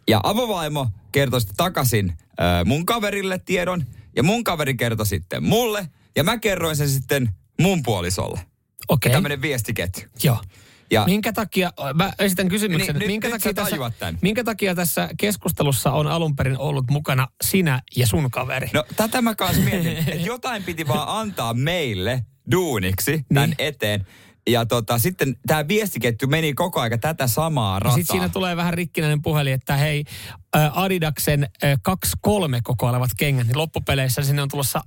Ja 0.07 0.19
avovaimo 0.23 0.87
kertoi 1.11 1.41
sitten 1.41 1.57
takaisin 1.57 2.09
äh, 2.09 2.65
mun 2.65 2.85
kaverille 2.85 3.39
tiedon, 3.39 3.85
ja 4.15 4.23
mun 4.23 4.43
kaveri 4.43 4.75
kertoi 4.75 5.05
sitten 5.05 5.43
mulle, 5.43 5.87
ja 6.15 6.23
mä 6.23 6.37
kerroin 6.37 6.75
sen 6.75 6.89
sitten 6.89 7.29
mun 7.61 7.83
puolisolle. 7.83 8.39
Okei. 8.87 9.11
Tämmöinen 9.11 9.41
viestiketju. 9.41 10.03
Joo. 10.23 10.37
Ja 10.91 11.03
Minkä 11.05 11.33
takia, 11.33 11.71
mä 11.93 12.13
esitän 12.19 12.47
kysymyksen, 12.49 12.93
Niin, 12.95 12.99
nyt- 12.99 13.07
minkä, 13.07 13.27
nyt 13.27 13.33
takia 13.33 13.49
sä 13.49 13.53
tässä, 13.53 13.91
tän. 13.99 14.17
minkä 14.21 14.43
takia 14.43 14.75
tässä 14.75 15.09
keskustelussa 15.17 15.91
on 15.91 16.07
alun 16.07 16.35
perin 16.35 16.57
ollut 16.57 16.85
mukana 16.89 17.27
sinä 17.43 17.81
ja 17.95 18.07
sun 18.07 18.31
kaveri? 18.31 18.67
No 18.73 18.85
tätä 18.95 19.21
mä 19.21 19.35
kanssa 19.35 19.61
mietin, 19.61 19.97
että 19.97 20.11
jotain 20.15 20.63
piti 20.63 20.87
vaan 20.87 21.19
antaa 21.21 21.53
meille 21.53 22.25
duuniksi 22.51 23.25
tämän 23.33 23.49
Niin. 23.49 23.55
eteen. 23.59 24.07
Ja 24.49 24.65
tota, 24.65 24.99
sitten 24.99 25.35
tämä 25.47 25.67
viestiketju 25.67 26.27
meni 26.27 26.53
koko 26.53 26.79
aika 26.81 26.97
tätä 26.97 27.27
samaa 27.27 27.75
Ja 27.75 27.79
rataa. 27.79 27.95
sitten 27.97 28.13
siinä 28.13 28.29
tulee 28.29 28.55
vähän 28.55 28.73
rikkinäinen 28.73 29.21
puhelin, 29.21 29.53
että 29.53 29.77
hei, 29.77 30.03
Adidaksen 30.73 31.49
2-3 32.27 32.29
kokoilevat 32.63 33.09
kengät, 33.17 33.47
niin 33.47 33.57
loppupeleissä 33.57 34.21
sinne 34.21 34.41
on 34.41 34.49
tulossa 34.49 34.81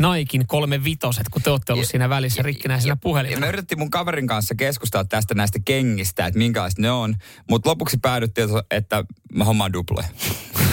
Naikin 0.00 0.46
kolme 0.46 0.84
vitoset, 0.84 1.28
kun 1.28 1.42
te 1.42 1.50
olette 1.50 1.72
ollut 1.72 1.88
siinä 1.88 2.08
välissä 2.08 2.42
rikkinäisenä 2.42 2.92
Ja 2.92 2.96
puhelimena. 2.96 3.40
me 3.40 3.48
yritettiin 3.48 3.78
mun 3.78 3.90
kaverin 3.90 4.26
kanssa 4.26 4.54
keskustella 4.54 5.04
tästä 5.04 5.34
näistä 5.34 5.58
kengistä, 5.64 6.26
että 6.26 6.38
minkälaiset 6.38 6.78
ne 6.78 6.90
on. 6.90 7.14
Mutta 7.50 7.70
lopuksi 7.70 7.96
päädyttiin, 8.02 8.48
että 8.70 9.04
mä 9.34 9.44
hommaan 9.44 9.72
duploja. 9.72 10.08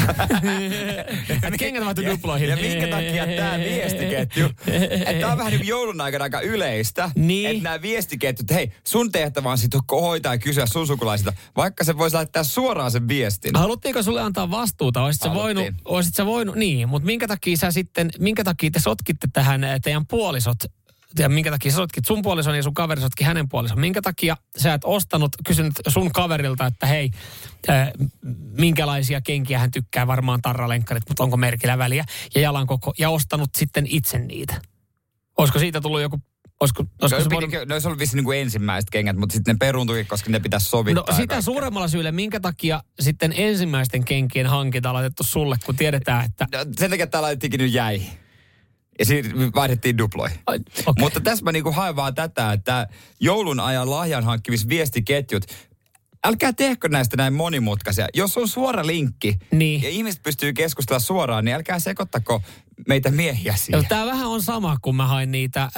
Että 1.30 1.58
kengät 1.60 1.86
vaihtuu 1.86 2.06
duploihin. 2.06 2.50
Ja 2.50 2.56
minkä 2.56 2.88
takia 2.88 3.28
tämä 3.28 3.58
viestiketju, 3.60 4.46
että 5.06 5.20
tämä 5.20 5.32
on 5.32 5.38
vähän 5.38 5.52
niin 5.52 5.60
kuin 5.60 5.68
joulun 5.68 6.02
aikana 6.02 6.24
aika 6.24 6.40
yleistä, 6.42 7.12
Niin. 7.16 7.50
että 7.50 7.64
nämä 7.64 7.82
viestiketjut, 7.82 8.50
hei, 8.52 8.72
sun 8.88 9.12
tehtävä 9.12 9.50
on 9.52 9.58
sitten 9.58 9.82
hoitaa 9.92 10.34
ja 10.34 10.38
kysyä 10.38 10.66
sun 10.66 10.88
sukulaisilta, 10.88 11.34
vaikka 11.58 11.84
se 11.84 11.98
voisi 11.98 12.16
laittaa 12.16 12.44
suoraan 12.44 12.92
sen 12.92 13.08
viestin. 13.08 13.56
Haluttiinko 13.56 14.04
sulle 14.04 14.22
antaa 14.22 14.52
vastuuta? 14.52 15.02
Olisit 15.04 15.22
sä 15.22 15.34
voinut, 15.34 15.66
olisit 15.86 16.16
sä 16.16 16.26
voinut, 16.26 16.56
niin, 16.56 16.90
mutta 16.90 17.06
minkä 17.06 17.28
takia 17.28 17.58
sä 17.58 17.72
sitten, 17.72 18.10
minkä 18.20 18.44
takia 18.44 18.72
te 18.72 18.80
sotkitte 18.80 19.28
tähän 19.34 19.64
eh, 19.64 19.82
teidän 19.82 20.08
puolisot, 20.08 20.58
ja 21.20 21.30
minkä 21.30 21.52
takia 21.52 21.72
sä 21.72 21.76
sotkit 21.76 22.06
sun 22.06 22.22
puolison 22.22 22.56
ja 22.56 22.64
sun 22.64 22.74
kaveri 22.74 23.02
sotki 23.02 23.24
hänen 23.24 23.50
puolison. 23.50 23.80
Minkä 23.80 24.02
takia 24.02 24.38
sä 24.58 24.74
et 24.74 24.82
ostanut, 24.84 25.32
kysynyt 25.48 25.74
sun 25.88 26.12
kaverilta, 26.12 26.66
että 26.66 26.86
hei, 26.88 27.12
äh, 27.70 27.92
minkälaisia 28.52 29.22
kenkiä 29.22 29.60
hän 29.60 29.72
tykkää, 29.72 30.08
varmaan 30.08 30.42
tarralenkkarit, 30.42 31.04
mutta 31.10 31.24
onko 31.24 31.38
merkillä 31.38 31.78
väliä, 31.78 32.06
ja 32.36 32.42
jalan 32.42 32.68
koko, 32.68 32.94
ja 32.98 33.10
ostanut 33.10 33.50
sitten 33.58 33.86
itse 33.90 34.20
niitä. 34.20 34.62
Olisiko 35.38 35.60
siitä 35.60 35.82
tullut 35.82 36.02
joku, 36.02 36.20
olisiko, 36.60 36.86
olisiko 37.02 37.20
No, 37.20 37.24
se 37.24 37.30
voinut, 37.30 37.70
no, 37.70 37.80
se 37.80 37.88
oli 37.88 38.00
vissi 38.00 38.16
niin 38.16 38.26
kuin 38.26 38.40
ensimmäiset 38.40 38.90
kengät, 38.90 39.18
mutta 39.18 39.34
sitten 39.34 39.56
ne 39.56 39.58
peruuntui, 39.58 40.06
koska 40.06 40.30
ne 40.30 40.40
pitäisi 40.40 40.70
sovittaa. 40.70 41.04
No 41.08 41.14
sitä 41.14 41.18
kaikkea. 41.18 41.42
suuremmalla 41.42 41.88
syyllä, 41.88 42.12
minkä 42.12 42.40
takia 42.40 42.84
sitten 43.00 43.34
ensimmäisten 43.38 44.06
kenkien 44.06 44.48
hankinta 44.48 44.90
on 44.90 44.96
laitettu 44.96 45.24
sulle, 45.24 45.56
kun 45.66 45.76
tiedetään, 45.76 46.26
että... 46.26 46.48
No, 46.54 46.66
sen 46.80 46.90
takia 46.90 47.08
tää 47.08 47.22
laitettiinkin 47.22 47.60
nyt 47.60 47.74
jäi. 47.74 48.02
Ja 49.00 49.06
siinä 49.06 49.30
vaihdettiin 49.56 49.98
duploihin. 49.98 50.40
Ai, 50.48 50.60
okei. 50.86 51.02
Mutta 51.04 51.20
tässä 51.22 51.44
mä 51.46 51.52
niinku 51.52 51.72
haen 51.72 51.96
vaan 51.96 52.16
tätä, 52.16 52.54
että 52.54 52.88
joulun 53.20 53.60
ajan 53.60 53.90
lahjan 53.90 54.24
hankkimisviestiketjut, 54.24 55.44
älkää 56.26 56.54
tehkö 56.54 56.90
näistä 56.90 57.18
näin 57.18 57.34
monimutkaisia. 57.34 58.08
Jos 58.14 58.38
on 58.38 58.48
suora 58.48 58.88
linkki 58.88 59.40
Niin. 59.52 59.82
ja 59.82 59.90
ihmiset 59.90 60.24
pystyy 60.24 60.54
keskustella 60.54 61.00
suoraan, 61.00 61.46
niin 61.46 61.56
älkää 61.56 61.80
sekoittako 61.80 62.42
meitä 62.88 63.12
miehiä 63.12 63.56
siihen. 63.56 63.86
tää 63.88 64.06
vähän 64.06 64.28
on 64.28 64.42
sama, 64.42 64.78
kun 64.82 64.96
mä 64.96 65.08
hain 65.08 65.32
niitä 65.32 65.64
äh, 65.64 65.72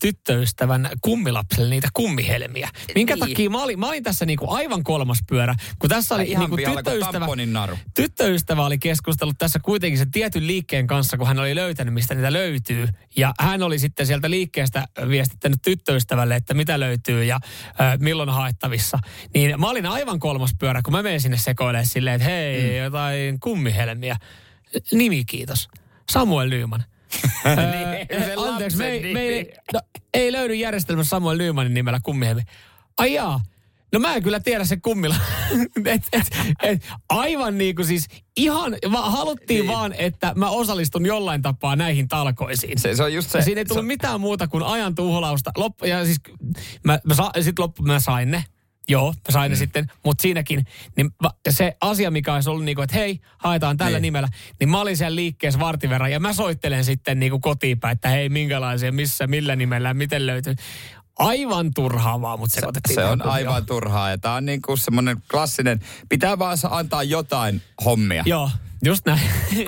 tyttöystävän 0.00 0.90
kummilapselle 1.00 1.70
niitä 1.70 1.88
kummihelmiä. 1.94 2.68
Minkä 2.94 3.14
Niin. 3.14 3.20
takia 3.28 3.50
mä 3.50 3.62
olin, 3.62 3.78
mä 3.80 3.88
olin 3.88 4.02
tässä 4.02 4.26
niinku 4.26 4.50
aivan 4.50 4.84
kolmas 4.84 5.18
pyörä, 5.28 5.54
kun 5.78 5.90
tässä 5.90 6.14
oli 6.14 6.24
Ihan 6.30 6.50
niinku 6.50 6.56
tyttöystävä, 6.74 7.26
naru. 7.46 7.78
tyttöystävä 7.94 8.66
oli 8.66 8.78
keskustellut 8.78 9.38
tässä 9.38 9.58
kuitenkin 9.62 9.98
sen 9.98 10.10
tietyn 10.10 10.46
liikkeen 10.46 10.86
kanssa, 10.86 11.16
kun 11.16 11.26
hän 11.26 11.38
oli 11.38 11.54
löytänyt, 11.54 11.94
mistä 11.94 12.14
niitä 12.14 12.32
löytyy. 12.32 12.88
Ja 13.16 13.34
hän 13.40 13.62
oli 13.62 13.78
sitten 13.78 14.06
sieltä 14.06 14.30
liikkeestä 14.30 14.88
viestittänyt 15.08 15.62
tyttöystävälle, 15.62 16.36
että 16.36 16.54
mitä 16.54 16.80
löytyy 16.80 17.24
ja 17.24 17.34
äh, 17.80 17.98
milloin 17.98 18.28
haettavissa. 18.30 18.98
Niin 19.34 19.60
mä 19.60 19.68
olin 19.70 19.86
aivan 19.86 20.18
kolmas 20.18 20.50
pyörä, 20.58 20.82
kun 20.82 20.92
mä 20.92 21.02
menin 21.02 21.20
sinne 21.20 21.36
sekoilemaan 21.36 21.86
silleen, 21.86 22.14
että 22.16 22.28
hei, 22.28 22.70
mm. 22.70 22.76
jotain 22.84 23.40
kummihelmiä. 23.40 24.16
Nimi 24.92 25.24
kiitos. 25.24 25.68
Samuel 26.10 26.48
Nyman. 26.48 26.84
Öö, 27.46 27.56
Niin, 27.56 28.38
anteeksi, 28.38 28.78
me, 28.78 28.88
ei- 28.88 29.14
me 29.14 29.20
ei, 29.20 29.52
no, 29.72 29.80
ei 30.14 30.32
löydy 30.32 30.54
järjestelmässä 30.54 31.10
Samuel 31.10 31.38
Nymanin 31.38 31.74
nimellä 31.74 32.00
kummihelmi. 32.02 32.42
Ai 32.98 33.14
jaa. 33.14 33.40
No 33.92 33.98
mä 33.98 34.14
en 34.14 34.22
kyllä 34.22 34.40
tiedä 34.40 34.64
se 34.64 34.76
kummilla. 34.76 35.16
et, 35.84 36.02
et, 36.12 36.26
et, 36.62 36.88
aivan 37.08 37.58
niin 37.58 37.74
kuin 37.76 37.86
siis 37.86 38.06
ihan, 38.36 38.76
va, 38.92 39.10
haluttiin 39.10 39.60
niin. 39.60 39.72
vaan, 39.72 39.92
että 39.98 40.32
mä 40.36 40.50
osallistun 40.50 41.06
jollain 41.06 41.42
tapaa 41.42 41.76
näihin 41.76 42.08
talkoisiin. 42.08 42.78
Se, 42.78 42.96
se 42.96 43.02
on 43.02 43.14
just 43.14 43.30
se. 43.30 43.38
Ja 43.38 43.44
siinä 43.44 43.58
ei 43.60 43.64
tullut 43.64 43.84
se, 43.84 43.86
mitään 43.86 44.20
muuta 44.20 44.48
kuin 44.48 44.62
ajan 44.62 44.94
tuhlausta. 44.94 45.50
Loppu, 45.56 45.84
ja 45.84 46.04
siis 46.04 46.20
mä, 46.84 46.98
mä 47.04 47.14
sa, 47.14 47.30
sit 47.40 47.58
loppu 47.58 47.82
mä 47.82 48.00
sain 48.00 48.30
ne. 48.30 48.44
Joo, 48.88 49.10
mä 49.12 49.32
sain 49.32 49.50
mm. 49.50 49.52
ne 49.52 49.56
sitten, 49.56 49.86
mutta 50.04 50.22
siinäkin, 50.22 50.66
niin 50.96 51.10
se 51.50 51.76
asia, 51.80 52.10
mikä 52.10 52.34
olisi 52.34 52.50
ollut 52.50 52.64
niinku, 52.64 52.82
että 52.82 52.96
hei, 52.96 53.20
haetaan 53.38 53.76
tällä 53.76 53.98
Niin. 53.98 54.02
nimellä, 54.02 54.28
niin 54.60 54.68
mä 54.68 54.80
olin 54.80 54.96
siellä 54.96 55.16
liikkeessä 55.16 55.60
vartin 55.60 55.90
verran 55.90 56.12
ja 56.12 56.20
mä 56.20 56.32
soittelen 56.32 56.84
sitten 56.84 57.20
niinku 57.20 57.38
kotiin 57.38 57.80
päin, 57.80 57.92
että 57.92 58.08
hei, 58.08 58.28
minkälaisia, 58.28 58.92
missä, 58.92 59.26
millä 59.26 59.56
nimellä, 59.56 59.94
miten 59.94 60.26
löytyy. 60.26 60.54
Aivan 61.18 61.74
turhaa 61.74 62.20
vaan, 62.20 62.38
mutta 62.38 62.54
sekoitettiin. 62.54 62.94
se 62.94 63.04
on 63.04 63.18
tähän 63.18 63.32
aivan 63.32 63.46
kuvioon. 63.52 63.66
turhaa. 63.66 64.10
Ja 64.10 64.18
tää 64.18 64.34
on 64.34 64.46
niinku 64.46 64.76
semmonen 64.76 65.22
klassinen, 65.30 65.80
pitää 66.08 66.38
vaan 66.38 66.58
antaa 66.70 67.02
jotain 67.02 67.62
hommia. 67.84 68.22
Joo, 68.26 68.50
just 68.84 69.06
näin. 69.06 69.20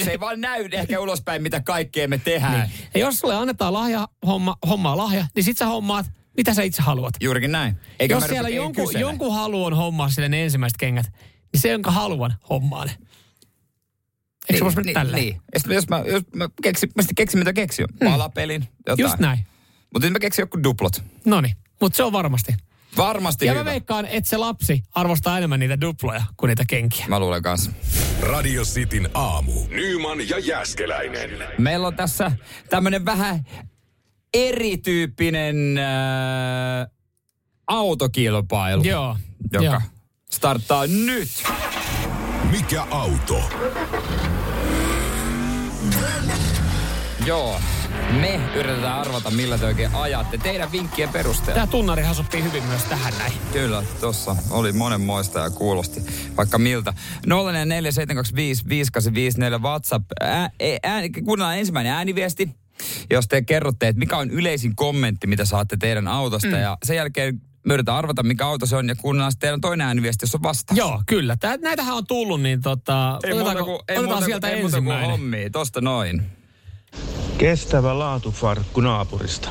Se 0.04 0.10
ei 0.10 0.20
vaan 0.20 0.40
näy 0.40 0.68
ehkä 0.72 1.00
ulospäin, 1.00 1.42
mitä 1.42 1.60
kaikkea 1.60 2.08
me 2.08 2.18
tehdään. 2.18 2.60
Niin. 2.60 2.88
Ja 2.94 3.00
jos 3.00 3.20
sulle 3.20 3.34
annetaan 3.36 3.72
lahja, 3.72 4.08
homma, 4.26 4.56
hommaa 4.68 4.96
lahja, 4.96 5.26
niin 5.34 5.44
sit 5.44 5.58
sä 5.58 5.66
hommaat, 5.66 6.06
mitä 6.40 6.54
sä 6.54 6.62
itse 6.62 6.82
haluat. 6.82 7.14
Juurikin 7.20 7.52
näin. 7.52 7.76
Eikä 8.00 8.14
jos 8.14 8.24
siellä 8.24 8.48
jonkun, 8.48 8.86
kysele. 8.86 9.00
jonkun 9.00 9.34
haluan 9.34 9.74
hommaa 9.74 10.08
sille 10.08 10.28
ne 10.28 10.44
ensimmäiset 10.44 10.76
kengät, 10.76 11.06
niin 11.52 11.60
se, 11.60 11.68
jonka 11.70 11.90
haluan 11.90 12.34
hommaa 12.50 12.84
ne. 12.84 12.90
Eikö 14.48 14.58
se 14.58 14.64
voisi 14.64 14.76
mennä 14.76 14.86
niin, 14.88 14.94
tälleen? 14.94 15.22
niin. 15.24 15.40
Ja 15.54 15.60
sitten 15.60 15.74
jos 15.74 15.88
mä, 15.88 15.98
jos 16.06 16.22
mä 16.36 16.48
keksin, 16.62 16.90
mä 16.96 17.02
sitten 17.02 17.14
keksin 17.14 17.38
mitä 17.38 17.52
keksin. 17.52 17.86
Palapelin, 18.04 18.62
jotain. 18.78 18.96
Hmm. 18.96 19.02
Just 19.02 19.18
näin. 19.18 19.38
Mutta 19.92 20.06
nyt 20.06 20.12
mä 20.12 20.18
keksin 20.18 20.42
joku 20.42 20.62
duplot. 20.62 21.02
No 21.24 21.40
niin, 21.40 21.56
mutta 21.80 21.96
se 21.96 22.02
on 22.02 22.12
varmasti. 22.12 22.52
Varmasti 22.96 23.46
Ja 23.46 23.52
hyvä. 23.52 23.64
mä 23.64 23.70
veikkaan, 23.70 24.06
että 24.06 24.30
se 24.30 24.36
lapsi 24.36 24.82
arvostaa 24.94 25.38
enemmän 25.38 25.60
niitä 25.60 25.80
duploja 25.80 26.22
kuin 26.36 26.48
niitä 26.48 26.64
kenkiä. 26.68 27.04
Mä 27.08 27.18
luulen 27.20 27.42
kanssa. 27.42 27.70
Radio 28.20 28.62
Cityn 28.64 29.08
aamu. 29.14 29.52
Nyman 29.68 30.28
ja 30.28 30.38
Jäskeläinen. 30.38 31.30
Meillä 31.58 31.86
on 31.86 31.96
tässä 31.96 32.32
tämmönen 32.70 33.04
vähän 33.04 33.44
erityyppinen 34.34 35.78
äh, 35.78 36.86
autokilpailu. 37.66 38.82
Joo. 38.82 39.16
Joka 39.52 39.64
joo. 39.64 39.80
starttaa 40.30 40.86
nyt. 40.86 41.28
Mikä 42.50 42.82
auto? 42.90 43.42
Joo. 47.26 47.60
Me 48.20 48.40
yritetään 48.54 49.00
arvata, 49.00 49.30
millä 49.30 49.58
te 49.58 49.66
oikein 49.66 49.94
ajatte. 49.94 50.38
Teidän 50.38 50.72
vinkkien 50.72 51.08
perusteella. 51.08 51.54
Tämä 51.54 51.66
tunnarihan 51.66 52.14
sopii 52.14 52.42
hyvin 52.42 52.64
myös 52.64 52.84
tähän 52.84 53.14
näin. 53.18 53.32
Kyllä, 53.52 53.82
tossa 54.00 54.36
oli 54.50 54.72
monenmoista 54.72 55.38
ja 55.38 55.50
kuulosti 55.50 56.00
vaikka 56.36 56.58
miltä. 56.58 56.94
0447255854 57.26 57.30
WhatsApp. 59.62 60.04
Ää, 60.20 60.50
e- 60.60 60.78
ääni, 60.82 61.10
kuunnellaan 61.10 61.58
ensimmäinen 61.58 61.92
ääniviesti, 61.92 62.50
jos 63.10 63.28
te 63.28 63.42
kerrotte, 63.42 63.88
että 63.88 63.98
mikä 63.98 64.16
on 64.16 64.30
yleisin 64.30 64.76
kommentti, 64.76 65.26
mitä 65.26 65.44
saatte 65.44 65.76
teidän 65.76 66.08
autosta. 66.08 66.48
Mm. 66.48 66.60
Ja 66.60 66.78
sen 66.84 66.96
jälkeen 66.96 67.40
me 67.66 67.74
yritetään 67.74 67.98
arvata, 67.98 68.22
mikä 68.22 68.46
auto 68.46 68.66
se 68.66 68.76
on, 68.76 68.88
ja 68.88 68.94
kuunnellaan 68.94 69.32
sitten 69.32 69.46
teidän 69.46 69.60
toinen 69.60 69.86
ääniviesti, 69.86 70.22
jos 70.24 70.34
on 70.34 70.42
vastaus. 70.42 70.78
Joo, 70.78 71.02
kyllä. 71.06 71.36
Tää, 71.36 71.56
näitähän 71.56 71.96
on 71.96 72.06
tullut, 72.06 72.42
niin 72.42 72.60
tota, 72.60 73.18
Ei 73.24 73.32
muuta 73.32 73.44
otetaanko, 73.44 73.64
kuin, 73.64 73.80
ei 73.88 73.98
otetaan 73.98 74.14
muuta, 74.14 74.26
sieltä 74.26 74.46
kuin, 74.46 74.56
ei 74.56 74.62
muuta 74.62 74.76
kuin 74.76 74.86
ensimmäinen. 74.88 75.10
hommia. 75.10 75.50
Tosta 75.50 75.80
noin. 75.80 76.22
Kestävä 77.38 77.98
laatufarkku 77.98 78.80
naapurista. 78.80 79.48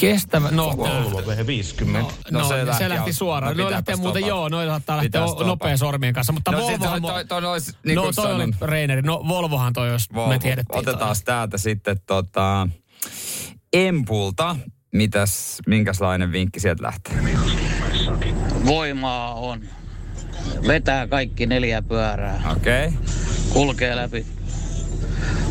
Kestävä, 0.00 0.48
no, 0.50 0.76
Volvo 0.76 1.20
V50. 1.20 1.84
No, 1.92 2.10
No, 2.30 2.38
no, 2.38 2.44
se 2.44 2.54
se, 2.54 2.66
lähti 2.66 2.78
se 2.84 2.88
lähti 2.88 3.12
suoraan. 3.12 3.56
no 3.56 3.64
No, 3.64 3.70
lähtee 3.70 3.96
muuten, 3.96 4.22
stopata. 4.22 4.28
joo, 4.28 4.48
noin 4.48 4.68
saattaa 4.68 4.96
lähteä 4.96 5.26
stopata. 5.26 5.46
nopea 5.46 5.76
sormien 5.76 6.14
kanssa. 6.14 6.32
Mutta 6.32 6.50
No 6.50 6.58
no, 6.58 6.66
Volvohan, 6.66 7.02
toi, 7.02 7.12
toi, 7.12 7.24
toi 7.42 7.50
olisi, 7.50 7.72
niin 7.86 7.96
no 7.96 8.12
toi 8.12 8.34
oli 8.34 8.44
Reineri. 8.62 9.02
No 9.02 9.24
Volvohan 9.28 9.72
toi, 9.72 9.88
jos 9.88 10.06
Volvo. 10.14 10.28
me 10.28 10.38
tiedettiin. 10.38 10.78
Otetaan 10.78 11.16
täältä 11.24 11.58
sitten 11.58 12.00
tota, 12.06 12.68
Empulta. 13.72 14.56
Mitäs, 14.94 15.58
minkälainen 15.66 16.32
vinkki 16.32 16.60
sieltä 16.60 16.82
lähtee? 16.82 17.14
Voimaa 18.66 19.34
on. 19.34 19.60
Vetää 20.66 21.06
kaikki 21.06 21.46
neljä 21.46 21.82
pyörää. 21.82 22.42
Okei. 22.52 22.86
Okay. 22.86 22.98
Kulkee 23.52 23.96
läpi 23.96 24.26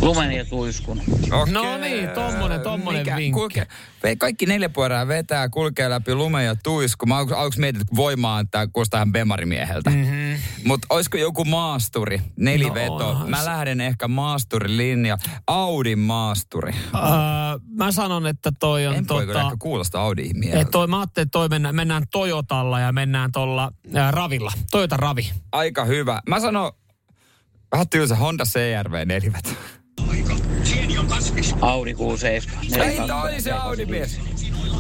lumen 0.02 0.32
ja 0.32 0.46
tuiskun. 0.46 1.02
Okay. 1.32 1.54
No 1.54 1.78
niin, 1.78 2.10
tommonen, 2.10 2.62
tommonen 2.62 3.06
vinkki. 3.06 3.32
Kulke, 3.32 3.68
ve- 4.04 4.16
kaikki 4.18 4.46
neljä 4.46 4.70
pyörää 4.70 5.08
vetää, 5.08 5.50
kulkee 5.50 5.90
läpi 5.90 6.16
lumen 6.16 6.46
ja 6.46 6.56
tuisku. 6.56 7.06
Mä 7.06 7.18
aluksi, 7.18 7.36
aluksi 7.36 7.60
mietin, 7.60 7.82
että 7.82 7.96
voimaa, 7.96 8.40
että 8.40 8.68
kuulostaa 8.74 8.98
ihan 8.98 9.12
bemarimieheltä. 9.12 9.90
Mm-hmm. 9.90 10.40
Mutta 10.66 10.88
olisiko 10.90 11.18
joku 11.18 11.46
maasturi, 11.46 12.22
neliveto? 12.36 13.14
No 13.14 13.28
Mä 13.28 13.46
lähden 13.46 13.82
ehkä 13.82 14.08
maasturilinja, 14.08 15.18
Audin 15.48 16.00
maasturi. 16.00 16.74
Öö, 16.96 17.02
mä 17.76 17.92
sanon, 17.92 18.28
että 18.28 18.52
toi 18.60 18.88
on 18.88 18.94
kyllä 18.94 19.26
tota... 19.26 19.42
ehkä 19.42 19.56
kuulosta. 19.60 20.00
Et 20.54 20.72
toi, 20.72 20.88
mä 20.88 21.00
ajattelin, 21.00 21.26
että 21.26 21.32
toi 21.32 21.50
mennään, 21.50 21.76
mennään 21.76 22.04
Toyotalla 22.12 22.80
ja 22.80 22.92
mennään 22.92 23.32
tuolla 23.32 23.72
ää, 23.96 24.12
Ravilla. 24.12 24.52
Toyota 24.72 24.98
Ravi. 24.98 25.32
Aika 25.52 25.86
hyvä. 25.86 26.22
Mä 26.28 26.40
sanon, 26.40 26.72
vähän 27.72 27.90
tylsä 27.90 28.16
Honda 28.16 28.44
CRV 28.44 29.06
neliveto. 29.06 29.50
Audi 31.62 31.94
Q7. 31.94 32.80
Ei, 32.82 32.98
toi 32.98 33.32
oli 33.32 33.42
se 33.42 33.52
Audi 33.52 33.86
mies. 33.86 34.20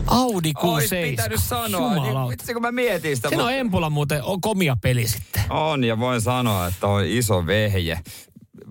Audi 0.07 0.51
Ois 0.63 0.91
Q7. 0.91 1.09
pitänyt 1.09 1.39
sanoa. 1.43 1.93
Niin, 1.93 1.95
Jumalauta. 1.95 2.31
vitsi, 2.31 2.53
kun 2.53 2.61
mä 2.61 2.71
mietin 2.71 3.15
sitä. 3.15 3.29
Siinä 3.29 3.43
on 3.43 3.53
Empula 3.53 3.89
muuten 3.89 4.23
on 4.23 4.41
komia 4.41 4.77
peli 4.81 5.07
sitten. 5.07 5.43
On, 5.49 5.83
ja 5.83 5.99
voin 5.99 6.21
sanoa, 6.21 6.67
että 6.67 6.87
on 6.87 7.05
iso 7.05 7.45
vehje, 7.45 7.99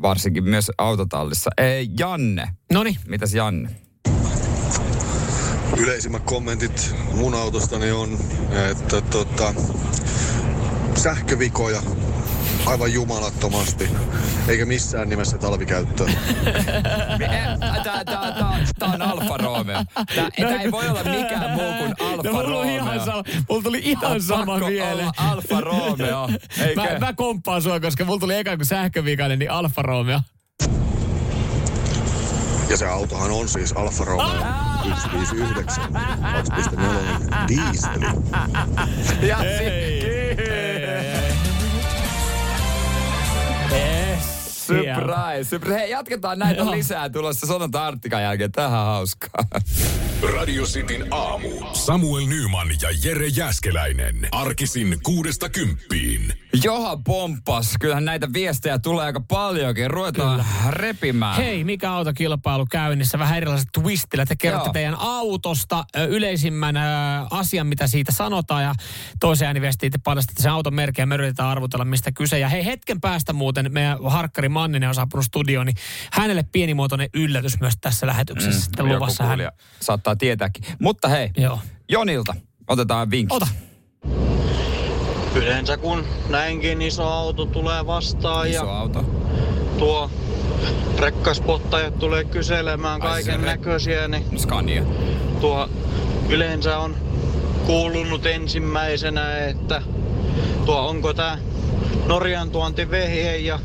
varsinkin 0.03 0.45
myös 0.45 0.71
autotallissa. 0.79 1.51
Ei, 1.59 1.89
Janne. 1.99 2.49
Noni. 2.73 2.97
Mitäs 3.09 3.35
Janne? 3.35 3.71
Yleisimmät 5.77 6.23
kommentit 6.23 6.95
mun 7.15 7.35
autostani 7.35 7.93
on, 7.93 8.19
että 8.71 9.01
tota, 9.01 9.55
sähkövikoja 10.95 11.83
aivan 12.69 12.93
jumalattomasti, 12.93 13.91
eikä 14.49 14.67
missään 14.67 15.09
nimessä 15.09 15.39
talvikäyttöön. 15.39 16.13
Tää, 17.19 17.85
tää, 17.85 18.05
tää, 18.05 18.33
tää 18.79 18.89
on 18.89 19.03
Alfa 19.03 19.37
Romeo. 19.37 19.85
Tää, 19.95 20.29
tää 20.41 20.61
ei 20.63 20.73
voi 20.73 20.89
olla 20.89 21.05
mikään 21.05 21.51
muu 21.51 21.73
kuin 21.79 21.95
Alfa 22.01 22.23
No, 22.23 22.33
mulla, 22.33 22.59
oli 22.59 22.75
ihan 22.75 22.87
Romeo. 22.89 23.05
sama, 23.05 23.23
mulla 23.49 23.63
tuli 23.63 23.79
ihan 23.85 24.23
sama 24.23 24.59
mieleen. 24.59 24.99
olla 25.19 25.31
Alfa 25.33 25.61
Romeo, 25.61 26.29
eikö? 26.61 26.81
mä, 26.81 26.99
mä 26.99 27.13
komppaan 27.13 27.63
sua, 27.63 27.81
koska 27.81 28.05
mulla 28.05 28.21
tuli 28.21 28.35
eka 28.37 28.57
kuin 28.57 28.67
sähkövikainen, 28.67 29.39
niin 29.39 29.51
Alfa 29.51 29.83
Romeo. 29.83 30.21
Ja 32.69 32.77
se 32.77 32.87
autohan 32.87 33.31
on 33.31 33.49
siis 33.49 33.73
Alfa 33.73 34.05
Romeo 34.05 34.45
159 35.03 35.85
2.4 35.85 37.49
dieseli. 37.49 38.07
Ja 39.29 39.39
Surprise, 44.69 45.49
surprise. 45.51 45.79
Hei, 45.79 45.91
jatketaan 45.91 46.39
näitä 46.39 46.61
Joo. 46.63 46.71
lisää 46.71 47.11
tulossa 47.11 47.47
Sonata 47.47 47.87
Arttikan 47.87 48.23
jälkeen. 48.23 48.53
Tähän 48.53 48.71
hauskaa. 48.71 49.45
Radio 50.37 50.65
Cityn 50.65 51.07
aamu. 51.11 51.49
Samuel 51.73 52.27
Nyman 52.27 52.69
ja 52.83 52.89
Jere 53.05 53.27
Jäskeläinen. 53.27 54.29
Arkisin 54.33 54.99
kuudesta 55.03 55.49
kymppiin. 55.49 56.33
Johan 56.65 57.05
pomppas. 57.05 57.75
Kyllähän 57.81 58.05
näitä 58.05 58.29
viestejä 58.33 58.79
tulee 58.79 59.05
aika 59.05 59.21
paljonkin. 59.29 59.91
Ruvetaan 59.91 60.31
Kyllä. 60.31 60.71
repimään. 60.71 61.37
Hei, 61.37 61.65
mikä 61.65 61.93
autokilpailu 61.93 62.67
käynnissä? 62.67 63.19
Vähän 63.19 63.37
erilaiset 63.37 63.69
twistillä. 63.73 64.27
Te 64.27 64.37
kerrotte 64.37 64.67
Joo. 64.69 64.73
teidän 64.73 64.97
autosta 64.99 65.85
yleisimmän 66.09 66.77
ö, 66.77 66.81
asian, 67.31 67.67
mitä 67.67 67.87
siitä 67.87 68.13
sanotaan. 68.13 68.63
Ja 68.63 68.75
toisen 69.21 69.47
ääniviestiin 69.47 69.93
te 69.93 69.99
paljastatte 70.05 70.43
sen 70.43 70.53
auton 70.53 70.75
merkin 70.75 71.03
ja 71.03 71.07
me 71.07 71.15
yritetään 71.15 71.49
arvutella, 71.49 71.85
mistä 71.85 72.13
kyse. 72.13 72.39
Ja 72.39 72.49
hei, 72.49 72.65
hetken 72.65 73.01
päästä 73.01 73.33
muuten 73.33 73.73
meidän 73.73 73.99
harkkari 74.05 74.49
Manninen 74.59 74.89
on 74.89 74.95
saapunut 74.95 75.25
studioon, 75.27 75.67
niin 75.67 75.77
hänelle 76.13 76.45
pienimuotoinen 76.53 77.09
yllätys 77.15 77.61
myös 77.61 77.75
tässä 77.81 78.07
lähetyksessä. 78.07 78.59
Mm, 78.61 78.63
sitten 78.65 78.87
joku 78.87 78.95
luvassa 78.95 79.25
hän. 79.25 79.39
Saattaa 79.81 80.17
tietääkin. 80.17 80.65
Mutta 80.81 81.09
hei, 81.09 81.31
Joo. 81.37 81.61
Jonilta 81.89 82.35
otetaan 82.69 83.11
vinkki. 83.11 83.37
Ota. 83.37 83.47
Yleensä 85.35 85.77
kun 85.77 86.05
näinkin 86.29 86.83
iso 86.83 87.05
auto 87.09 87.47
tulee 87.47 87.87
vastaan 87.87 88.49
Iso 88.49 88.65
ja 88.65 88.79
auto. 88.79 89.03
tuo 89.79 90.11
rekkaspottajat 90.99 91.99
tulee 91.99 92.25
kyselemään 92.25 93.03
Ai 93.03 93.23
se 93.23 93.31
kaiken 93.31 93.47
näköisiä, 93.47 94.09
niin 94.09 94.39
Scania. 94.39 94.83
tuo 95.41 95.69
yleensä 96.29 96.79
on 96.79 96.97
kuulunut 97.67 98.27
ensimmäisenä, 98.27 99.39
että 99.39 99.83
tuo 100.67 100.89
onko 100.89 101.15
tää 101.15 101.39
Norjan 102.07 102.51
tuonti 102.51 102.91
vehje 102.91 103.37
ja 103.37 103.59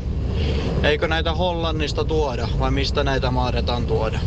eikö 0.82 1.08
näitä 1.08 1.34
Hollannista 1.34 2.04
tuoda 2.04 2.48
vai 2.58 2.70
mistä 2.70 3.04
näitä 3.04 3.30
mahdetaan 3.30 3.86
tuoda? 3.86 4.18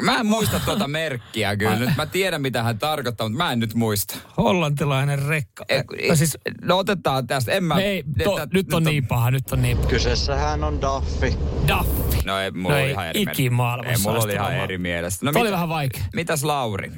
Mä 0.00 0.20
en 0.20 0.26
muista 0.26 0.60
tuota 0.64 0.88
merkkiä 0.88 1.56
kyllä. 1.56 1.76
Nyt 1.78 1.96
mä 1.96 2.06
tiedän, 2.06 2.42
mitä 2.42 2.62
hän 2.62 2.78
tarkoittaa, 2.78 3.28
mutta 3.28 3.44
mä 3.44 3.52
en 3.52 3.58
nyt 3.58 3.74
muista. 3.74 4.16
Hollantilainen 4.36 5.22
rekka. 5.22 5.64
E, 5.68 5.82
No 6.08 6.16
siis- 6.16 6.38
no 6.62 6.78
otetaan 6.78 7.26
tästä. 7.26 7.52
En 7.52 7.64
mä... 7.64 7.80
Ei, 7.80 8.04
to, 8.24 8.38
että- 8.38 8.48
nyt 8.52 8.72
on 8.74 8.84
niin 8.84 9.06
paha, 9.06 9.30
nyt 9.30 9.52
on 9.52 9.62
niin 9.62 9.76
paha. 9.76 9.88
Kyseessähän 9.88 10.64
on 10.64 10.80
Daffi. 10.80 11.36
Daffi. 11.68 12.18
No 12.24 12.38
ei, 12.38 12.50
mulla 12.50 12.68
No 12.74 12.74
oli 12.80 12.84
ei 12.84 12.90
ihan 12.90 13.06
eri 13.08 13.20
Ei, 13.20 13.96
mulla 14.02 14.18
oli 14.24 14.32
ihan 14.32 14.54
eri 14.54 14.78
mielestä. 14.78 15.26
No 15.26 15.32
oli 15.40 15.50
vähän 15.52 15.68
vaikea. 15.68 16.02
Mitäs 16.14 16.44
Lauri? 16.44 16.92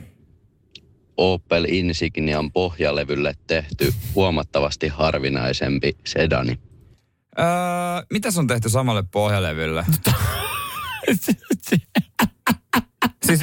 Opel 1.17 1.65
Insignian 1.69 2.53
pohjalevylle 2.53 3.35
tehty 3.47 3.95
huomattavasti 4.15 4.89
harvinaisempi 4.89 5.97
sedani. 6.07 6.59
Öö, 7.39 7.45
mitäs 8.13 8.39
on 8.39 8.47
tehty 8.47 8.69
samalle 8.69 9.03
pohjalevylle? 9.13 9.87
siis, 13.27 13.41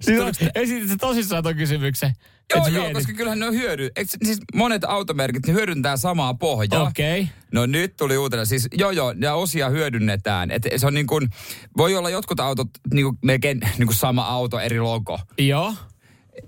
Siis 0.00 0.20
on, 0.20 0.32
esitit 0.54 0.88
se 0.88 0.96
tosissaan 0.96 1.42
ton 1.42 1.54
kysymyksen. 1.56 2.12
Joo, 2.54 2.66
joo, 2.66 2.90
koska 2.92 3.12
kyllähän 3.12 3.38
ne 3.38 3.46
on 3.46 3.54
hyödy. 3.54 3.88
Eikö, 3.96 4.10
se- 4.10 4.18
siis 4.24 4.38
monet 4.54 4.84
automerkit 4.84 5.46
ne 5.46 5.52
hyödyntää 5.52 5.96
samaa 5.96 6.34
pohjaa. 6.34 6.82
Okei. 6.82 7.20
Okay. 7.20 7.32
No 7.52 7.66
nyt 7.66 7.96
tuli 7.96 8.16
uutena. 8.18 8.44
Siis 8.44 8.68
joo 8.78 8.90
joo, 8.90 9.14
ja 9.20 9.34
osia 9.34 9.68
hyödynnetään. 9.68 10.50
Et 10.50 10.62
se 10.76 10.86
on 10.86 10.94
niin 10.94 11.06
kuin, 11.06 11.28
voi 11.76 11.96
olla 11.96 12.10
jotkut 12.10 12.40
autot 12.40 12.68
niin 12.94 13.04
kuin 13.04 13.18
melkein 13.24 13.60
niin 13.78 13.86
kuin 13.86 13.96
sama 13.96 14.22
auto, 14.26 14.58
eri 14.60 14.80
logo. 14.80 15.20
Joo. 15.38 15.74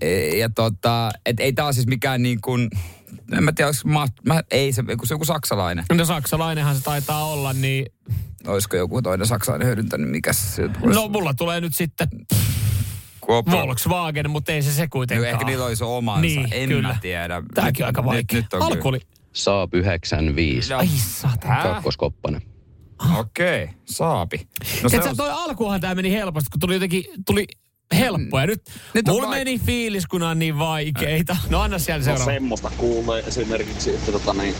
E, 0.01 0.37
Ja 0.37 0.49
tota, 0.49 1.11
et 1.25 1.39
ei 1.39 1.53
tää 1.53 1.71
siis 1.71 1.87
mikään 1.87 2.23
niin 2.23 2.41
kuin, 2.41 2.69
en 3.37 3.43
mä 3.43 3.51
tiedä, 3.51 3.71
ma, 3.85 4.07
mä, 4.25 4.43
ei 4.51 4.73
se, 4.73 4.83
kun 4.97 5.07
se 5.07 5.13
joku 5.13 5.25
saksalainen. 5.25 5.85
No 5.93 6.05
saksalainenhan 6.05 6.75
se 6.75 6.83
taitaa 6.83 7.25
olla, 7.25 7.53
niin... 7.53 7.85
Olisiko 8.47 8.77
joku 8.77 9.01
toinen 9.01 9.27
saksalainen 9.27 9.67
hyödyntänyt, 9.67 10.09
mikä 10.09 10.33
se 10.33 10.73
voisi- 10.81 10.99
No 10.99 11.07
mulla 11.07 11.33
tulee 11.33 11.61
nyt 11.61 11.75
sitten 11.75 12.07
Kuoppa- 13.21 13.51
Volkswagen, 13.51 14.29
mutta 14.29 14.51
ei 14.51 14.61
se 14.61 14.71
se 14.71 14.81
No, 14.81 14.87
kuitenkaan. 14.91 15.29
ehkä 15.33 15.45
niillä 15.45 15.65
olisi 15.65 15.83
omansa, 15.83 16.21
Niin, 16.21 16.47
en 16.51 16.69
kyllä. 16.69 16.87
mä 16.87 16.97
tiedä. 17.01 17.43
Tääkin 17.53 17.83
on 17.83 17.87
aika 17.87 18.05
vaikea. 18.05 18.39
Nyt, 18.39 18.43
nyt 18.53 18.53
on 18.53 18.61
Alku 18.61 18.87
oli... 18.87 18.99
Saab 19.33 19.73
95. 19.73 20.73
No. 20.73 20.77
Ai? 20.79 20.87
Kakkoskoppanen. 21.63 22.41
Okei, 23.19 23.63
okay, 23.63 23.75
saapi. 23.85 24.37
No 24.37 24.43
No 24.83 24.89
se 24.89 24.97
Tiedätkö, 24.99 25.09
on, 25.09 25.17
toi 25.17 25.31
alkuhan 25.31 25.81
tää 25.81 25.95
meni 25.95 26.11
helposti, 26.11 26.49
kun 26.49 26.59
tuli 26.59 26.73
jotenkin, 26.73 27.03
tuli 27.25 27.47
helppoa. 27.95 28.41
Ja 28.41 28.47
nyt, 28.47 28.61
Nyt 28.93 29.07
mulla 29.07 29.27
vaik- 29.27 29.37
meni 29.39 29.59
fiilis, 29.59 30.07
kun 30.07 30.23
on 30.23 30.39
niin 30.39 30.59
vaikeita. 30.59 31.37
No 31.49 31.61
anna 31.61 31.79
siellä 31.79 31.99
No 31.99 32.03
seuraava. 32.05 32.31
semmoista 32.31 32.71
kuulee 32.77 33.23
esimerkiksi, 33.27 33.89
että 33.89 34.11
tota 34.11 34.33
niin, 34.33 34.55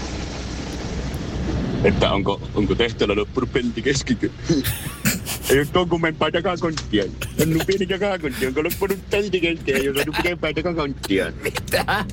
että 1.84 2.12
onko, 2.12 2.42
onko 2.56 2.76
tehtävällä 2.76 3.22
loppunut 3.22 3.54
pelti 3.54 3.82
keskikö? 3.82 4.30
Ei 5.50 5.58
ole 5.58 5.66
tuon 5.66 5.90
kummempaa 5.90 6.32
takakonttia. 6.32 7.04
On 7.42 7.50
nyt 7.50 7.64
pieni 7.68 7.86
takakontti, 7.88 8.48
onko 8.48 8.64
loppunut 8.64 9.10
pelti 9.10 9.40
kesken, 9.42 9.76
ei 9.76 9.90
ole 9.90 10.04
pidempää 10.18 10.54
takakonttia. 10.54 11.32
Mitä? 11.44 12.06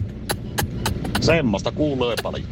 Semmoista 1.20 1.72
kuulee 1.72 2.16
paljon. 2.22 2.48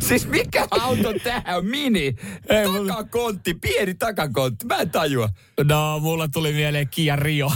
Siis 0.00 0.26
mikä 0.28 0.66
auto 0.70 1.12
tää 1.24 1.42
on? 1.56 1.66
Mini? 1.66 2.16
Ei, 2.48 2.66
mulla- 2.68 2.94
Takakontti, 2.94 3.54
pieni 3.54 3.94
takakontti. 3.94 4.66
Mä 4.66 4.76
en 4.76 4.90
tajua. 4.90 5.28
No, 5.64 5.98
mulla 5.98 6.28
tuli 6.28 6.52
mieleen 6.52 6.88
Kia 6.88 7.16
Rio. 7.16 7.52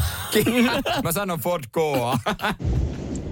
Mä 1.05 1.13
sanon 1.13 1.41
Ford 1.41 1.65
Koa. 1.71 2.19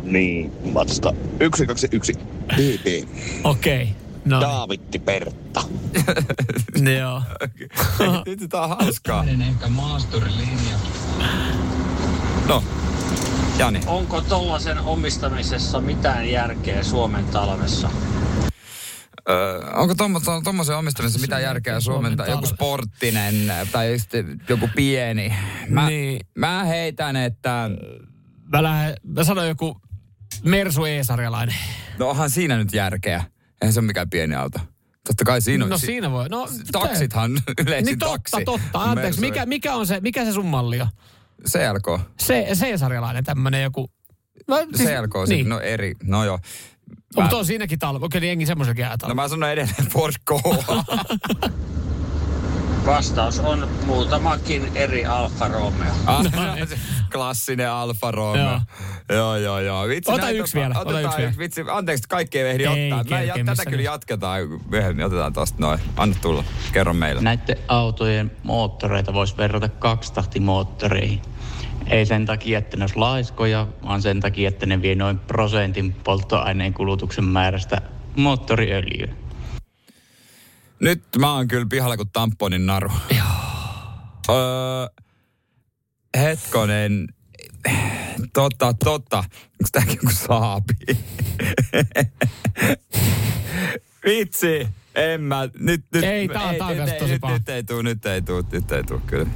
Niin, 0.02 0.52
vasta 0.74 1.12
121 1.52 2.12
DB. 2.56 3.08
Okei. 3.44 3.82
Okay. 3.82 3.86
No, 4.24 4.40
Daavitti 4.40 4.98
Pertta. 4.98 5.60
joo. 6.98 7.22
Nyt 8.26 8.40
tää 8.50 8.60
on 8.62 8.68
hauskaa. 8.68 9.24
ehkä 9.48 9.68
maasturilinja. 9.68 10.76
No, 12.48 12.64
Jani. 13.58 13.80
Onko 13.86 14.20
tollasen 14.20 14.78
omistamisessa 14.78 15.80
mitään 15.80 16.30
järkeä 16.30 16.82
Suomen 16.82 17.24
talvessa? 17.24 17.90
Öö, 19.28 19.60
onko 19.74 19.94
tommosen 20.44 20.76
omistamisessa 20.76 21.20
mitään 21.20 21.42
järkeä 21.42 21.80
Suomen, 21.80 22.16
tai 22.16 22.30
joku 22.30 22.46
sporttinen 22.46 23.34
tai 23.72 23.96
joku 24.48 24.68
pieni? 24.76 25.34
Mä, 25.68 25.88
Niin. 25.88 26.20
mä 26.34 26.64
heitän, 26.64 27.16
että 27.16 27.70
Mä, 28.52 28.62
lähden, 28.62 28.94
mä 29.02 29.24
sanon 29.24 29.48
joku 29.48 29.80
Mersu 30.44 30.84
E-sarjalainen. 30.84 31.54
no 31.98 32.08
onhan 32.10 32.30
siinä 32.30 32.56
nyt 32.56 32.72
järkeä. 32.72 33.24
Eihän 33.62 33.72
se 33.72 33.80
ole 33.80 33.86
mikään 33.86 34.10
pieni 34.10 34.34
auto. 34.34 34.58
Totta 35.06 35.24
kai 35.24 35.40
siinä 35.40 35.64
on. 35.64 35.70
No 35.70 35.78
si- 35.78 35.86
siinä 35.86 36.10
voi. 36.10 36.28
No, 36.28 36.48
Taksithan 36.72 37.30
yleisin 37.66 37.86
Niin 37.86 37.98
totta, 37.98 38.30
taksi. 38.30 38.44
totta. 38.44 38.82
Anteeksi, 38.82 39.20
mikä, 39.20 39.46
mikä 39.46 39.74
on 39.74 39.86
se, 39.86 40.00
mikä 40.00 40.24
se 40.24 40.32
sun 40.32 40.46
malli 40.46 40.80
on? 40.80 40.88
CLK. 41.48 42.00
Se, 42.18 42.46
C-sarjalainen 42.54 43.24
tämmönen 43.24 43.62
joku. 43.62 43.90
No, 44.48 44.56
CLK, 44.56 45.14
niin. 45.14 45.28
niin. 45.28 45.48
no 45.48 45.60
eri, 45.60 45.94
no 46.02 46.24
joo. 46.24 46.38
No, 47.16 47.22
mutta 47.22 47.36
on 47.36 47.46
siinäkin 47.46 47.78
talvi. 47.78 48.06
Okei, 48.06 48.20
niin 48.20 48.28
jengi 48.28 48.46
semmoisenkin 48.46 48.82
jää 48.82 48.96
No 49.06 49.14
mä 49.14 49.28
sanon 49.28 49.50
edelleen 49.50 49.90
Ford 49.92 50.14
Koa. 50.24 50.40
Vastaus 52.86 53.38
on 53.40 53.68
muutamakin 53.86 54.72
eri 54.74 55.06
Alfa 55.06 55.48
Romeo. 55.48 55.92
Ah, 56.06 56.22
se 56.68 56.76
Klassinen 57.12 57.70
Alfa 57.70 58.10
Romeo. 58.10 58.42
Joo. 58.50 58.60
Joo, 59.08 59.36
joo, 59.36 59.60
joo. 59.60 59.88
Vitsi, 59.88 60.12
Ota 60.12 60.22
näitä- 60.22 60.38
yksi 60.38 60.54
vielä, 60.58 60.68
ota 60.68 60.80
Otetaan 60.80 61.04
yksi 61.04 61.18
vielä. 61.18 61.32
Vitsi, 61.38 61.64
anteeksi, 61.70 62.04
kaikki 62.08 62.38
ei 62.38 62.50
ehdi 62.50 62.64
Ei 62.64 62.92
ottaa. 62.92 63.16
Mä 63.18 63.22
jat, 63.22 63.36
tätä 63.36 63.50
missään 63.50 63.70
kyllä 63.70 63.82
jatketaan 63.82 64.40
myöhemmin. 64.70 65.04
Otetaan 65.06 65.32
tosta 65.32 65.58
noin. 65.60 65.80
Anna 65.96 66.16
tulla. 66.22 66.44
Kerro 66.72 66.92
meille. 66.94 67.20
Näiden 67.22 67.56
autojen 67.68 68.30
moottoreita 68.42 69.12
voisi 69.14 69.36
verrata 69.36 69.68
kaksitahtimoottoreihin. 69.68 71.22
Ei 71.86 72.06
sen 72.06 72.26
takia, 72.26 72.58
että 72.58 72.76
ne 72.76 72.82
olisi 72.82 72.96
laiskoja, 72.96 73.66
vaan 73.84 74.02
sen 74.02 74.20
takia, 74.20 74.48
että 74.48 74.66
ne 74.66 74.82
vie 74.82 74.94
noin 74.94 75.18
prosentin 75.18 75.92
polttoaineen 76.04 76.74
kulutuksen 76.74 77.24
määrästä 77.24 77.82
moottoriöljyä. 78.16 79.08
Nyt 80.80 81.02
mä 81.18 81.34
oon 81.34 81.48
kyllä 81.48 81.66
pihalla 81.70 81.96
kuin 81.96 82.10
tamponin 82.12 82.66
naru. 82.66 82.90
Joo. 83.16 83.26
Öö, 84.28 84.86
hetkonen. 86.18 87.08
Totta, 88.32 88.74
totta. 88.84 89.16
Onko 89.18 89.68
tääkin 89.72 89.98
joku 90.02 90.16
saapi? 90.28 90.74
Vitsi. 94.04 94.68
En 94.94 95.20
mä. 95.20 95.48
Nyt, 95.58 95.84
nyt. 95.94 96.04
Ei, 96.04 96.28
tää 96.28 96.42
on- 96.42 96.76
nyt, 96.76 96.88
ei, 96.88 96.98
tosi 96.98 97.12
nyt, 97.12 97.20
paha. 97.20 97.32
nyt 97.32 97.48
ei 97.48 97.62
tuu, 97.64 97.82
nyt 97.82 98.06
ei 98.06 98.22
tuu, 98.22 98.42
nyt 98.52 98.72
ei 98.72 98.84
tuu 98.84 99.00
kyllä. 99.06 99.26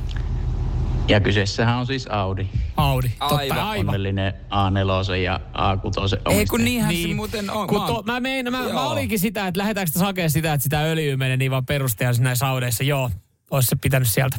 Ja 1.08 1.20
kyseessähän 1.20 1.76
on 1.76 1.86
siis 1.86 2.06
Audi. 2.10 2.46
Audi. 2.76 3.08
Totta, 3.08 3.36
Aivan. 3.36 3.58
aivan. 3.58 3.86
Onnellinen 3.88 4.32
A4 4.32 5.14
ja 5.14 5.40
A6 5.54 6.32
Ei 6.32 6.46
kun 6.46 6.64
niinhän 6.64 6.88
niin. 6.94 7.08
se 7.08 7.14
muuten 7.14 7.50
on. 7.50 7.66
Kun 7.66 7.80
Mä 7.80 7.86
to, 7.86 8.02
mä, 8.06 8.20
mein, 8.20 8.52
mä, 8.52 8.68
mä 8.72 8.88
olinkin 8.88 9.18
sitä, 9.18 9.46
että 9.46 9.58
lähdetäänkö 9.58 9.92
tässä 9.92 10.06
hakemaan 10.06 10.30
sitä, 10.30 10.52
että 10.52 10.62
sitä 10.62 10.82
öljyä 10.82 11.16
menee 11.16 11.36
niin 11.36 11.50
vaan 11.50 11.66
perusteella 11.66 12.20
näissä 12.20 12.48
audeissa. 12.48 12.84
Joo, 12.84 13.10
olisi 13.50 13.68
se 13.68 13.76
pitänyt 13.76 14.08
sieltä. 14.08 14.36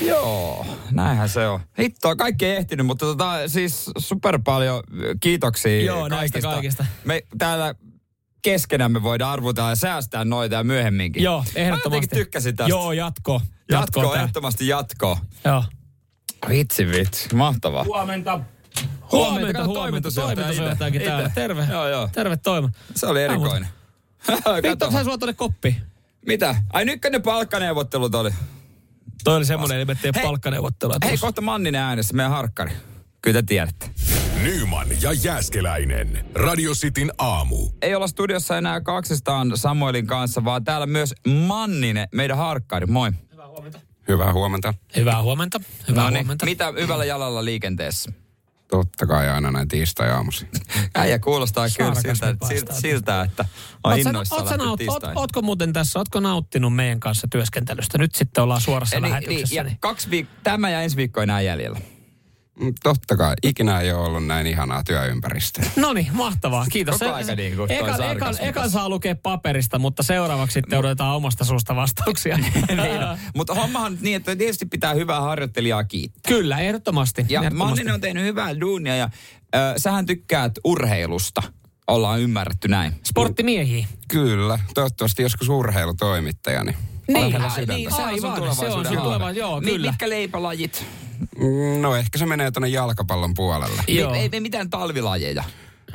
Joo, 0.00 0.66
näinhän 0.90 1.28
se 1.28 1.48
on. 1.48 1.60
Hittoa, 1.78 2.16
kaikki 2.16 2.46
ei 2.46 2.56
ehtinyt, 2.56 2.86
mutta 2.86 3.06
tota, 3.06 3.48
siis 3.48 3.90
super 3.98 4.38
paljon 4.44 4.82
kiitoksia 5.20 5.82
Joo, 5.82 6.08
näistä 6.08 6.40
kaikista. 6.40 6.86
Me 7.04 7.22
täällä 7.38 7.74
keskenämme 8.42 9.02
voidaan 9.02 9.32
arvotella 9.32 9.68
ja 9.68 9.76
säästää 9.76 10.24
noita 10.24 10.54
ja 10.54 10.64
myöhemminkin. 10.64 11.22
Joo, 11.22 11.38
Mä 11.38 11.44
ehdottomasti. 11.54 11.86
jotenkin 11.86 12.08
tykkäsin 12.18 12.56
tästä. 12.56 12.70
Joo, 12.70 12.92
jatko. 12.92 13.40
jatko, 13.70 14.02
tää. 14.08 14.20
ehdottomasti 14.20 14.68
jatko. 14.68 15.18
Joo. 15.44 15.64
Vitsi, 16.48 16.86
vitsi. 16.86 17.34
Mahtavaa. 17.34 17.84
Huomenta. 17.84 18.40
Huomenta, 19.12 19.64
Huomenta, 19.64 20.10
Toimitusjohtajakin 20.10 21.02
täällä. 21.02 21.30
Terve. 21.34 21.66
Joo, 21.70 21.88
joo. 21.88 22.08
Terve 22.12 22.36
Toima. 22.36 22.70
Se 22.94 23.06
oli 23.06 23.22
erikoinen. 23.22 23.68
Vittu, 24.62 24.90
sä 24.90 25.04
suot 25.04 25.20
tuonne 25.20 25.32
koppi. 25.34 25.76
Mitä? 26.26 26.56
Ai 26.72 26.84
nyt 26.84 27.00
ne 27.10 27.18
palkkaneuvottelut 27.18 28.14
oli. 28.14 28.30
Toi 29.24 29.36
oli 29.36 29.44
semmoinen, 29.44 29.80
että 29.80 29.94
me 29.94 30.00
teemme 30.02 30.22
palkkaneuvottelua. 30.22 30.96
Hei, 31.04 31.18
kohta 31.18 31.40
Manninen 31.40 31.82
äänessä, 31.82 32.14
meidän 32.14 32.32
harkkari. 32.32 32.72
Kyllä 33.22 33.42
te 33.42 33.46
tiedätte. 33.46 33.90
Nyman 34.42 34.86
ja 35.02 35.12
Jääskeläinen. 35.12 36.26
Radio 36.34 36.72
Cityn 36.72 37.12
aamu. 37.18 37.68
Ei 37.82 37.94
olla 37.94 38.06
studiossa 38.06 38.58
enää 38.58 38.80
kaksistaan 38.80 39.52
Samuelin 39.54 40.06
kanssa, 40.06 40.44
vaan 40.44 40.64
täällä 40.64 40.86
myös 40.86 41.14
Manninen, 41.26 42.08
meidän 42.14 42.36
harkkari. 42.36 42.86
Moi. 42.86 43.12
Hyvää 43.32 43.48
huomenta. 43.48 43.78
Hyvää 44.96 45.22
huomenta. 45.22 45.60
Hyvää 45.88 46.04
No 46.04 46.10
niin, 46.10 46.18
huomenta. 46.18 46.44
Mitä 46.44 46.72
hyvällä 46.80 47.04
jalalla 47.04 47.44
liikenteessä? 47.44 48.12
Totta 48.68 49.06
kai 49.06 49.28
aina 49.28 49.50
näin 49.50 49.68
tiistai-aamuisin. 49.68 50.48
Äijä 50.94 51.18
kuulostaa 51.18 51.66
kyllä 51.76 51.94
siltä, 51.94 52.36
siltä, 52.48 52.72
siltä, 52.74 53.22
että 53.22 53.44
on 53.84 53.92
Oot 53.92 54.00
innoissaan 54.00 54.42
oot 54.42 54.50
naut- 54.80 54.88
oot, 54.88 55.02
ootko 55.16 55.42
muuten 55.42 55.72
tässä, 55.72 55.98
ootko 55.98 56.20
nauttinut 56.20 56.74
meidän 56.74 57.00
kanssa 57.00 57.28
työskentelystä? 57.30 57.98
Nyt 57.98 58.14
sitten 58.14 58.44
ollaan 58.44 58.60
suorassa 58.60 58.96
Niin, 58.96 59.02
niin, 59.02 59.10
lähetyksessä. 59.12 59.54
ja 59.54 59.64
kaksi 59.80 60.08
viik- 60.10 60.40
tämä 60.42 60.70
ja 60.70 60.82
ensi 60.82 60.96
viikko 60.96 61.22
enää 61.22 61.40
jäljellä. 61.40 61.78
Totta 62.82 63.16
kai. 63.16 63.34
Ikinä 63.42 63.80
ei 63.80 63.92
ole 63.92 64.06
ollut 64.06 64.26
näin 64.26 64.46
ihanaa 64.46 64.84
työympäristöä. 64.84 65.64
No 65.76 65.92
niin, 65.92 66.08
mahtavaa. 66.12 66.66
Kiitos. 66.72 66.98
Koko 66.98 67.12
aika 67.12 67.34
niin 67.34 67.56
kuin 67.56 67.72
ekan, 67.72 68.02
ekan, 68.02 68.34
ekan 68.40 68.62
tässä. 68.62 68.70
saa 68.78 68.88
lukea 68.88 69.14
paperista, 69.22 69.78
mutta 69.78 70.02
seuraavaksi 70.02 70.54
sitten 70.54 70.78
odotetaan 70.78 71.16
omasta 71.16 71.44
suusta 71.44 71.76
vastauksia. 71.76 72.36
niin 72.38 72.80
on. 73.10 73.18
Mutta 73.34 73.54
hommahan 73.54 73.98
niin, 74.00 74.16
että 74.16 74.36
tietysti 74.36 74.66
pitää 74.66 74.94
hyvää 74.94 75.20
harjoittelijaa 75.20 75.84
kiittää. 75.84 76.20
Kyllä, 76.28 76.58
ehdottomasti. 76.58 77.24
Ja 77.28 77.40
ehdottomasti. 77.40 77.70
Manninen 77.70 77.94
on 77.94 78.00
tehnyt 78.00 78.24
hyvää 78.24 78.60
duunia 78.60 78.96
ja 78.96 79.10
ö, 79.54 79.58
sähän 79.76 80.06
tykkäät 80.06 80.52
urheilusta. 80.64 81.42
Ollaan 81.86 82.20
ymmärretty 82.20 82.68
näin. 82.68 82.92
Sporttimiehiä. 83.04 83.86
Kyllä. 84.08 84.58
Toivottavasti 84.74 85.22
joskus 85.22 85.48
urheilutoimittaja, 85.48 86.64
niin 87.08 87.14
Niin, 87.14 87.24
lähellä 87.24 87.46
äh, 87.46 87.54
sydäntä. 87.54 87.72
niin, 87.74 87.90
se 87.94 88.02
on 88.02 88.20
sun 88.20 88.32
tulevaisuuden 88.32 88.92
se 88.92 88.98
on 88.98 89.04
tuleva- 89.04 89.30
Joo, 89.32 89.60
Mi- 89.60 89.70
kyllä. 89.70 89.90
Mitkä 89.90 90.08
leipälajit? 90.08 90.84
Mm, 91.38 91.80
No 91.82 91.96
ehkä 91.96 92.18
se 92.18 92.26
menee 92.26 92.50
tuonne 92.50 92.68
jalkapallon 92.68 93.34
puolelle. 93.34 93.82
Joo. 93.88 94.14
Ei, 94.14 94.28
ei 94.32 94.40
mitään 94.40 94.70
talvilajeja. 94.70 95.44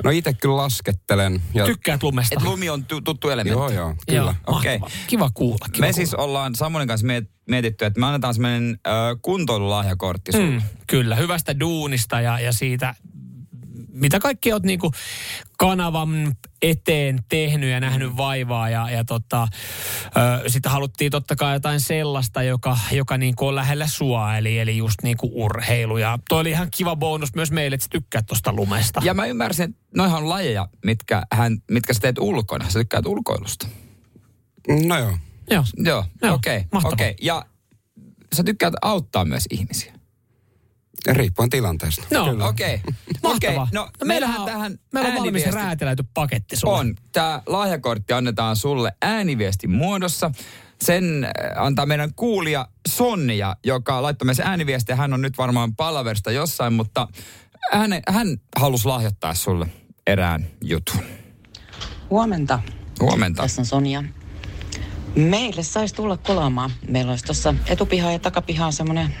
No 0.04 0.10
itse 0.10 0.32
kyllä 0.32 0.56
laskettelen. 0.56 1.42
Ja... 1.54 1.64
Tykkäät 1.66 2.02
lumesta. 2.02 2.34
Et 2.38 2.44
lumi 2.44 2.70
on 2.70 2.84
tu- 2.84 3.00
tuttu 3.00 3.28
elementti. 3.28 3.58
Joo, 3.58 3.70
joo, 3.70 3.94
kyllä. 4.08 4.34
Joo, 4.46 4.58
Okei. 4.58 4.78
mahtavaa. 4.78 5.04
Kiva 5.06 5.30
kuulla. 5.34 5.66
Kiva 5.72 5.86
Me 5.86 5.92
siis 5.92 6.14
ollaan 6.14 6.54
Samuelin 6.54 6.88
kanssa 6.88 7.06
miet- 7.06 7.30
mietitty, 7.50 7.84
että 7.84 8.00
me 8.00 8.06
annetaan 8.06 8.34
semmoinen 8.34 8.78
ö, 8.86 8.90
kuntoilulahjakortti 9.22 10.32
sulle. 10.32 10.46
Mm, 10.50 10.62
kyllä, 10.86 11.16
hyvästä 11.16 11.60
duunista 11.60 12.20
ja, 12.20 12.40
ja 12.40 12.52
siitä, 12.52 12.94
mitä 13.92 14.20
kaikki 14.20 14.52
oot 14.52 14.62
niinku 14.62 14.92
kanavan 15.58 16.36
eteen 16.62 17.18
tehnyt 17.28 17.70
ja 17.70 17.80
nähnyt 17.80 18.16
vaivaa 18.16 18.70
ja, 18.70 18.90
ja 18.90 19.04
tota, 19.04 19.48
sitten 20.46 20.72
haluttiin 20.72 21.10
totta 21.10 21.36
kai 21.36 21.54
jotain 21.54 21.80
sellaista, 21.80 22.42
joka, 22.42 22.78
joka 22.92 23.18
niinku 23.18 23.46
on 23.46 23.54
lähellä 23.54 23.86
sua, 23.86 24.36
eli, 24.36 24.58
eli 24.58 24.76
just 24.76 25.02
niinku 25.02 25.30
urheilu. 25.34 25.96
Ja 25.96 26.18
toi 26.28 26.40
oli 26.40 26.50
ihan 26.50 26.68
kiva 26.76 26.96
bonus 26.96 27.34
myös 27.34 27.50
meille, 27.50 27.74
että 27.74 27.84
sä 27.84 27.90
tykkäät 27.90 28.26
tuosta 28.26 28.52
lumesta. 28.52 29.00
Ja 29.04 29.14
mä 29.14 29.26
ymmärsin, 29.26 29.64
että 29.64 29.76
noihan 29.96 30.22
on 30.22 30.28
lajeja, 30.28 30.68
mitkä, 30.84 31.22
hän, 31.32 31.58
mitkä 31.70 31.94
sä 31.94 32.00
teet 32.00 32.18
ulkona. 32.18 32.70
Sä 32.70 32.78
tykkäät 32.78 33.06
ulkoilusta. 33.06 33.68
No 34.68 34.98
joo. 34.98 35.18
Joo. 35.50 35.64
Joo, 35.76 36.04
Joo, 36.22 36.34
okei. 36.34 36.64
Okay, 36.72 36.92
okay. 36.92 37.14
Ja 37.22 37.44
sä 38.34 38.44
tykkäät 38.44 38.74
auttaa 38.82 39.24
myös 39.24 39.44
ihmisiä. 39.50 40.01
Riippuen 41.06 41.50
tilanteesta. 41.50 42.06
No. 42.10 42.48
Okei. 42.48 42.74
Okay. 42.74 42.94
Mahtavaa. 43.22 43.68
No, 43.72 43.84
no, 43.84 44.06
meillähän 44.06 44.40
on, 44.40 44.46
tähän 44.46 44.78
meillä 44.92 45.08
on 45.08 45.14
valmis 45.14 45.44
ääniviesti- 45.44 45.54
räätälöity 45.54 46.04
paketti 46.14 46.56
sulle. 46.56 46.78
On. 46.78 46.94
Tämä 47.12 47.42
lahjakortti 47.46 48.12
annetaan 48.12 48.56
sulle 48.56 48.92
ääniviestin 49.02 49.70
muodossa. 49.70 50.30
Sen 50.82 51.24
äh, 51.24 51.64
antaa 51.64 51.86
meidän 51.86 52.14
kuulija 52.14 52.68
Sonja, 52.88 53.56
joka 53.64 54.02
laittoi 54.02 54.26
meille 54.26 54.42
ääniviestiä. 54.44 54.96
Hän 54.96 55.12
on 55.12 55.22
nyt 55.22 55.38
varmaan 55.38 55.76
palaverista 55.76 56.30
jossain, 56.30 56.72
mutta 56.72 57.08
hän, 57.72 57.90
hän 58.08 58.36
halusi 58.56 58.88
lahjoittaa 58.88 59.34
sulle 59.34 59.66
erään 60.06 60.46
jutun. 60.60 61.02
Huomenta. 62.10 62.58
Huomenta. 63.00 63.42
Tässä 63.42 63.62
on 63.62 63.66
Sonja. 63.66 64.04
Meille 65.16 65.62
saisi 65.62 65.94
tulla 65.94 66.16
kolaamaan. 66.16 66.70
Meillä 66.88 67.10
olisi 67.10 67.24
tuossa 67.24 67.54
etupiha 67.66 68.12
ja 68.12 68.18
takapiha 68.18 68.66
on 68.66 68.72
semmoinen 68.72 69.14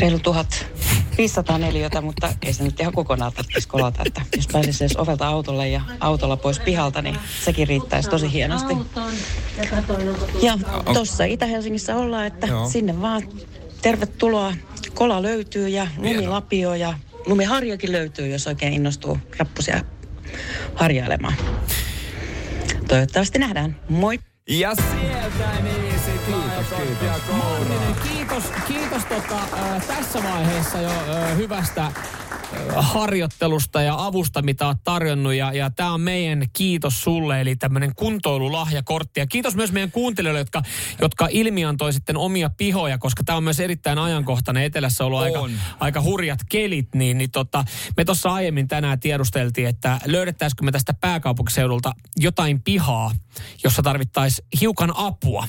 reilu 0.00 0.18
1500 0.18 1.58
neliötä, 1.58 2.00
mutta 2.00 2.32
ei 2.42 2.52
se 2.52 2.64
nyt 2.64 2.80
ihan 2.80 2.92
kokonaan 2.92 3.32
tarvitsisi 3.32 3.68
kolata. 3.68 4.02
Että 4.06 4.22
jos 4.36 4.46
pääsisi 4.52 4.84
edes 4.84 4.96
ovelta 4.96 5.26
autolle 5.28 5.68
ja 5.68 5.80
autolla 6.00 6.36
pois 6.36 6.60
pihalta, 6.60 7.02
niin 7.02 7.18
sekin 7.44 7.68
riittäisi 7.68 8.10
tosi 8.10 8.32
hienosti. 8.32 8.74
Ja 10.42 10.58
tuossa 10.92 11.24
Itä-Helsingissä 11.24 11.96
ollaan, 11.96 12.26
että 12.26 12.46
Joo. 12.46 12.68
sinne 12.68 13.00
vaan 13.00 13.22
tervetuloa. 13.82 14.54
Kola 14.94 15.22
löytyy 15.22 15.68
ja 15.68 15.86
lumilapio 15.96 16.74
ja 16.74 16.98
lumiharjakin 17.26 17.92
löytyy, 17.92 18.28
jos 18.28 18.46
oikein 18.46 18.72
innostuu 18.72 19.18
rappusia 19.38 19.80
harjailemaan. 20.74 21.34
Toivottavasti 22.88 23.38
nähdään. 23.38 23.76
Moi! 23.88 24.18
Ja 24.48 24.74
sieltä 24.74 25.62
niin 25.62 25.93
sitten 26.68 27.36
Manninen, 27.36 27.94
kiitos, 27.94 28.44
kiitos 28.66 29.04
tota, 29.04 29.38
äh, 29.52 29.86
tässä 29.86 30.22
vaiheessa 30.22 30.80
jo 30.80 30.90
äh, 30.90 31.36
hyvästä 31.36 31.92
harjoittelusta 32.76 33.82
ja 33.82 34.06
avusta, 34.06 34.42
mitä 34.42 34.66
olet 34.66 34.78
tarjonnut. 34.84 35.34
Ja, 35.34 35.52
ja 35.52 35.70
tämä 35.70 35.92
on 35.92 36.00
meidän 36.00 36.44
kiitos 36.52 37.02
sulle, 37.02 37.40
eli 37.40 37.56
tämmöinen 37.56 37.94
kuntoilulahjakortti. 37.94 39.20
Ja 39.20 39.26
kiitos 39.26 39.56
myös 39.56 39.72
meidän 39.72 39.90
kuuntelijoille, 39.90 40.40
jotka, 40.40 40.62
jotka 41.00 41.28
ilmiantoi 41.30 41.92
sitten 41.92 42.16
omia 42.16 42.50
pihoja, 42.50 42.98
koska 42.98 43.24
tämä 43.24 43.36
on 43.36 43.44
myös 43.44 43.60
erittäin 43.60 43.98
ajankohtainen. 43.98 44.64
Etelässä 44.64 45.04
on 45.04 45.06
ollut 45.06 45.20
aika, 45.20 45.40
On. 45.40 45.52
aika 45.80 46.02
hurjat 46.02 46.40
kelit, 46.48 46.94
niin, 46.94 47.18
niin 47.18 47.30
tota, 47.30 47.64
me 47.96 48.04
tuossa 48.04 48.32
aiemmin 48.32 48.68
tänään 48.68 49.00
tiedusteltiin, 49.00 49.68
että 49.68 50.00
löydettäisikö 50.04 50.64
me 50.64 50.72
tästä 50.72 50.94
pääkaupunkiseudulta 50.94 51.92
jotain 52.16 52.62
pihaa, 52.62 53.10
jossa 53.64 53.82
tarvittaisiin 53.82 54.48
hiukan 54.60 54.92
apua. 54.96 55.48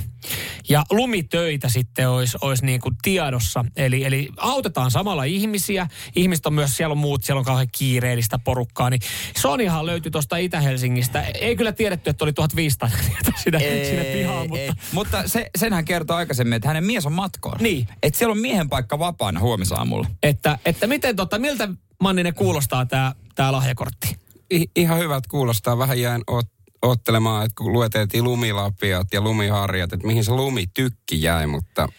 Ja 0.69 0.83
lumitöitä 0.91 1.69
sitten 1.69 2.09
olisi, 2.09 2.37
olisi 2.41 2.65
niin 2.65 2.81
kuin 2.81 2.95
tiedossa. 3.01 3.65
Eli, 3.75 4.03
eli 4.03 4.29
autetaan 4.37 4.91
samalla 4.91 5.23
ihmisiä. 5.23 5.87
Ihmiset 6.15 6.45
on 6.45 6.53
myös, 6.53 6.77
siellä 6.77 6.84
on 6.91 6.97
muut, 6.97 7.23
siellä 7.23 7.39
on 7.39 7.45
kauhean 7.45 7.67
kiireellistä 7.71 8.39
porukkaa. 8.39 8.89
Niin 8.89 9.01
Sonihan 9.37 9.85
löytyi 9.85 10.11
tuosta 10.11 10.37
Itä-Helsingistä. 10.37 11.21
Ei 11.21 11.55
kyllä 11.55 11.71
tiedetty, 11.71 12.09
että 12.09 12.25
oli 12.25 12.33
1500 12.33 12.89
siinä, 13.43 13.59
siinä 13.59 14.03
pihaan, 14.13 14.49
mutta... 14.49 14.61
Ei. 14.61 14.71
Mutta 14.91 15.27
se, 15.27 15.49
senhän 15.57 15.85
kertoi 15.85 16.17
aikaisemmin, 16.17 16.53
että 16.55 16.67
hänen 16.67 16.83
mies 16.83 17.05
on 17.05 17.13
matkoilla. 17.13 17.59
Niin. 17.61 17.87
Että 18.03 18.17
siellä 18.17 18.31
on 18.31 18.39
miehen 18.39 18.69
paikka 18.69 18.99
vapaana 18.99 19.39
huomisaamulla. 19.39 20.07
Että, 20.23 20.59
että 20.65 20.87
miten 20.87 21.15
tota, 21.15 21.39
miltä 21.39 21.69
Manninen 22.01 22.33
kuulostaa 22.33 22.85
tämä 22.85 23.13
tää 23.35 23.51
lahjakortti? 23.51 24.17
I- 24.53 24.71
ihan 24.75 24.99
hyvät 24.99 25.27
kuulostaa. 25.27 25.77
Vähän 25.77 26.01
jäin 26.01 26.21
ot- 26.31 26.54
ottelemaan, 26.81 27.45
että 27.45 27.55
kun 27.57 27.73
lueteltiin 27.73 28.23
lumilapiot 28.23 29.07
ja 29.13 29.21
lumiharjat, 29.21 29.93
että 29.93 30.07
mihin 30.07 30.23
se 30.23 30.31
lumitykki 30.31 31.21
jäi, 31.21 31.47
mutta 31.47 31.89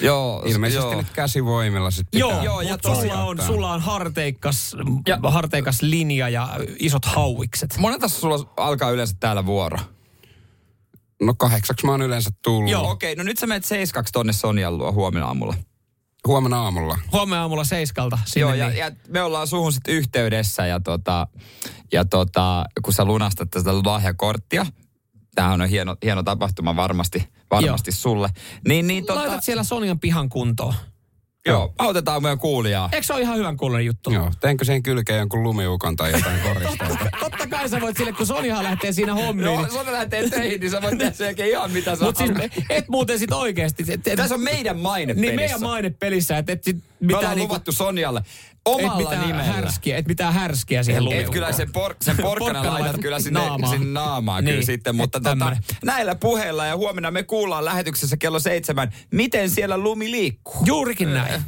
joo, 0.00 0.42
ilmeisesti 0.46 0.86
joo. 0.86 0.96
nyt 0.96 1.10
käsivoimilla 1.10 1.90
sitten 1.90 2.18
Joo, 2.18 2.30
pitää 2.30 2.44
joo 2.44 2.60
ja 2.60 2.78
sulla 2.82 3.24
on, 3.24 3.42
sulla 3.46 3.72
on 3.72 3.80
harteikas, 3.80 4.76
ja. 5.06 5.18
harteikas 5.30 5.82
linja 5.82 6.28
ja 6.28 6.48
isot 6.78 7.04
hauikset. 7.04 7.78
Monelta 7.78 8.08
sulla 8.08 8.52
alkaa 8.56 8.90
yleensä 8.90 9.16
täällä 9.20 9.46
vuoro? 9.46 9.78
No 11.22 11.34
kahdeksaksi 11.34 11.86
mä 11.86 11.92
oon 11.92 12.02
yleensä 12.02 12.30
tullut. 12.42 12.70
Joo, 12.70 12.90
okei. 12.90 13.12
Okay. 13.12 13.24
No 13.24 13.26
nyt 13.26 13.38
sä 13.38 13.46
menet 13.46 13.64
seiskaksi 13.64 14.12
tonne 14.12 14.32
Sonjan 14.32 14.78
luo 14.78 14.92
huomenna 14.92 15.26
aamulla. 15.26 15.54
Huomenna 16.26 16.62
aamulla. 16.62 16.98
Huomenna 17.12 17.40
aamulla 17.42 17.64
seiskalta 17.64 18.18
sinne. 18.24 18.40
Joo, 18.40 18.54
ja, 18.54 18.66
niin. 18.68 18.78
ja, 18.78 18.90
me 19.08 19.22
ollaan 19.22 19.46
suhun 19.46 19.72
sitten 19.72 19.94
yhteydessä 19.94 20.66
ja, 20.66 20.80
tota, 20.80 21.26
ja 21.92 22.04
tota, 22.04 22.64
kun 22.82 22.92
sä 22.92 23.04
lunastat 23.04 23.50
tätä 23.50 23.70
lahjakorttia, 23.84 24.66
tämähän 25.34 25.60
on 25.60 25.68
hieno, 25.68 25.96
hieno 26.04 26.22
tapahtuma 26.22 26.76
varmasti, 26.76 27.28
varmasti 27.50 27.92
sulle. 27.92 28.28
Niin, 28.68 28.86
niin 28.86 29.06
tota, 29.06 29.20
Laitat 29.20 29.44
siellä 29.44 29.62
Sonjan 29.64 30.00
pihan 30.00 30.28
kuntoon. 30.28 30.74
joo, 31.46 31.74
autetaan 31.78 32.22
meidän 32.22 32.38
kuulijaa. 32.38 32.88
Eikö 32.92 33.06
se 33.06 33.12
ole 33.12 33.22
ihan 33.22 33.36
hyvän 33.38 33.56
kuulonen 33.56 33.86
juttu? 33.86 34.12
Joo, 34.12 34.32
teenkö 34.40 34.64
siihen 34.64 34.82
kylkeen 34.82 35.18
jonkun 35.18 35.42
lumiukon 35.42 35.96
tai 35.96 36.12
jotain 36.12 36.40
koristeita? 36.54 37.10
Kai 37.50 37.68
sä 37.68 37.80
voit 37.80 37.96
sille, 37.96 38.12
kun 38.12 38.26
Sonjahan 38.26 38.64
lähtee 38.64 38.92
siinä 38.92 39.14
hommiin. 39.14 39.44
Joo, 39.44 39.62
niin- 39.62 39.72
Sonja 39.72 39.92
lähtee 39.92 40.28
töihin, 40.30 40.60
niin 40.60 40.70
sä 40.70 40.82
voit 40.82 40.98
tehdä 40.98 41.12
sen 41.12 41.24
jälkeen 41.24 41.48
ihan 41.48 41.70
mitä 41.70 41.96
sä 41.96 42.04
Mut 42.04 42.16
siis 42.16 42.30
et 42.70 42.88
muuten 42.88 43.18
sit 43.18 43.32
oikeesti. 43.32 43.84
Et, 43.88 44.06
et, 44.06 44.16
Tässä 44.16 44.34
on 44.34 44.40
meidän 44.40 44.78
maine 44.78 45.12
Niin 45.12 45.20
pelissä. 45.20 45.36
meidän 45.36 45.60
maine 45.60 45.90
pelissä, 45.90 46.38
että 46.38 46.52
et 46.52 46.64
sit 46.64 46.76
Me 46.76 46.82
mitään 47.00 47.18
ollaan 47.18 47.36
niinku, 47.36 47.52
luvattu 47.54 47.72
Sonjalle 47.72 48.20
et 48.20 48.26
omalla 48.64 48.96
mitään 48.98 49.20
nimellä. 49.26 49.42
härskiä, 49.44 49.96
et 49.96 50.08
mitään 50.08 50.34
härskiä 50.34 50.82
siihen 50.82 50.98
Et 51.02 51.04
lumiukkoon. 51.04 51.32
kyllä 51.32 51.52
sen, 51.52 51.72
por, 51.72 51.94
sen 52.02 52.16
porkkana 52.22 52.72
laitat 52.72 53.00
kyllä 53.00 53.20
sinne 53.20 53.40
naamaan. 53.40 53.60
naamaan, 53.60 53.78
sinne 53.78 53.92
naamaan 54.00 54.44
kyllä 54.44 54.56
Niin, 54.56 54.66
sitten. 54.66 54.96
Mutta 54.96 55.18
et 55.18 55.22
tota, 55.24 55.56
näillä 55.84 56.14
puheilla 56.14 56.66
ja 56.66 56.76
huomenna 56.76 57.10
me 57.10 57.22
kuullaan 57.22 57.64
lähetyksessä 57.64 58.16
kello 58.16 58.38
seitsemän, 58.38 58.92
miten 59.10 59.50
siellä 59.50 59.78
lumi 59.78 60.10
liikkuu. 60.10 60.62
Juurikin 60.66 61.14
näin. 61.14 61.42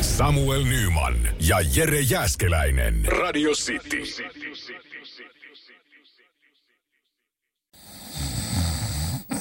Samuel 0.00 0.64
Nyman 0.64 1.14
ja 1.40 1.56
Jere 1.74 2.00
Jäskeläinen. 2.00 3.04
Radio 3.04 3.50
City. 3.50 4.02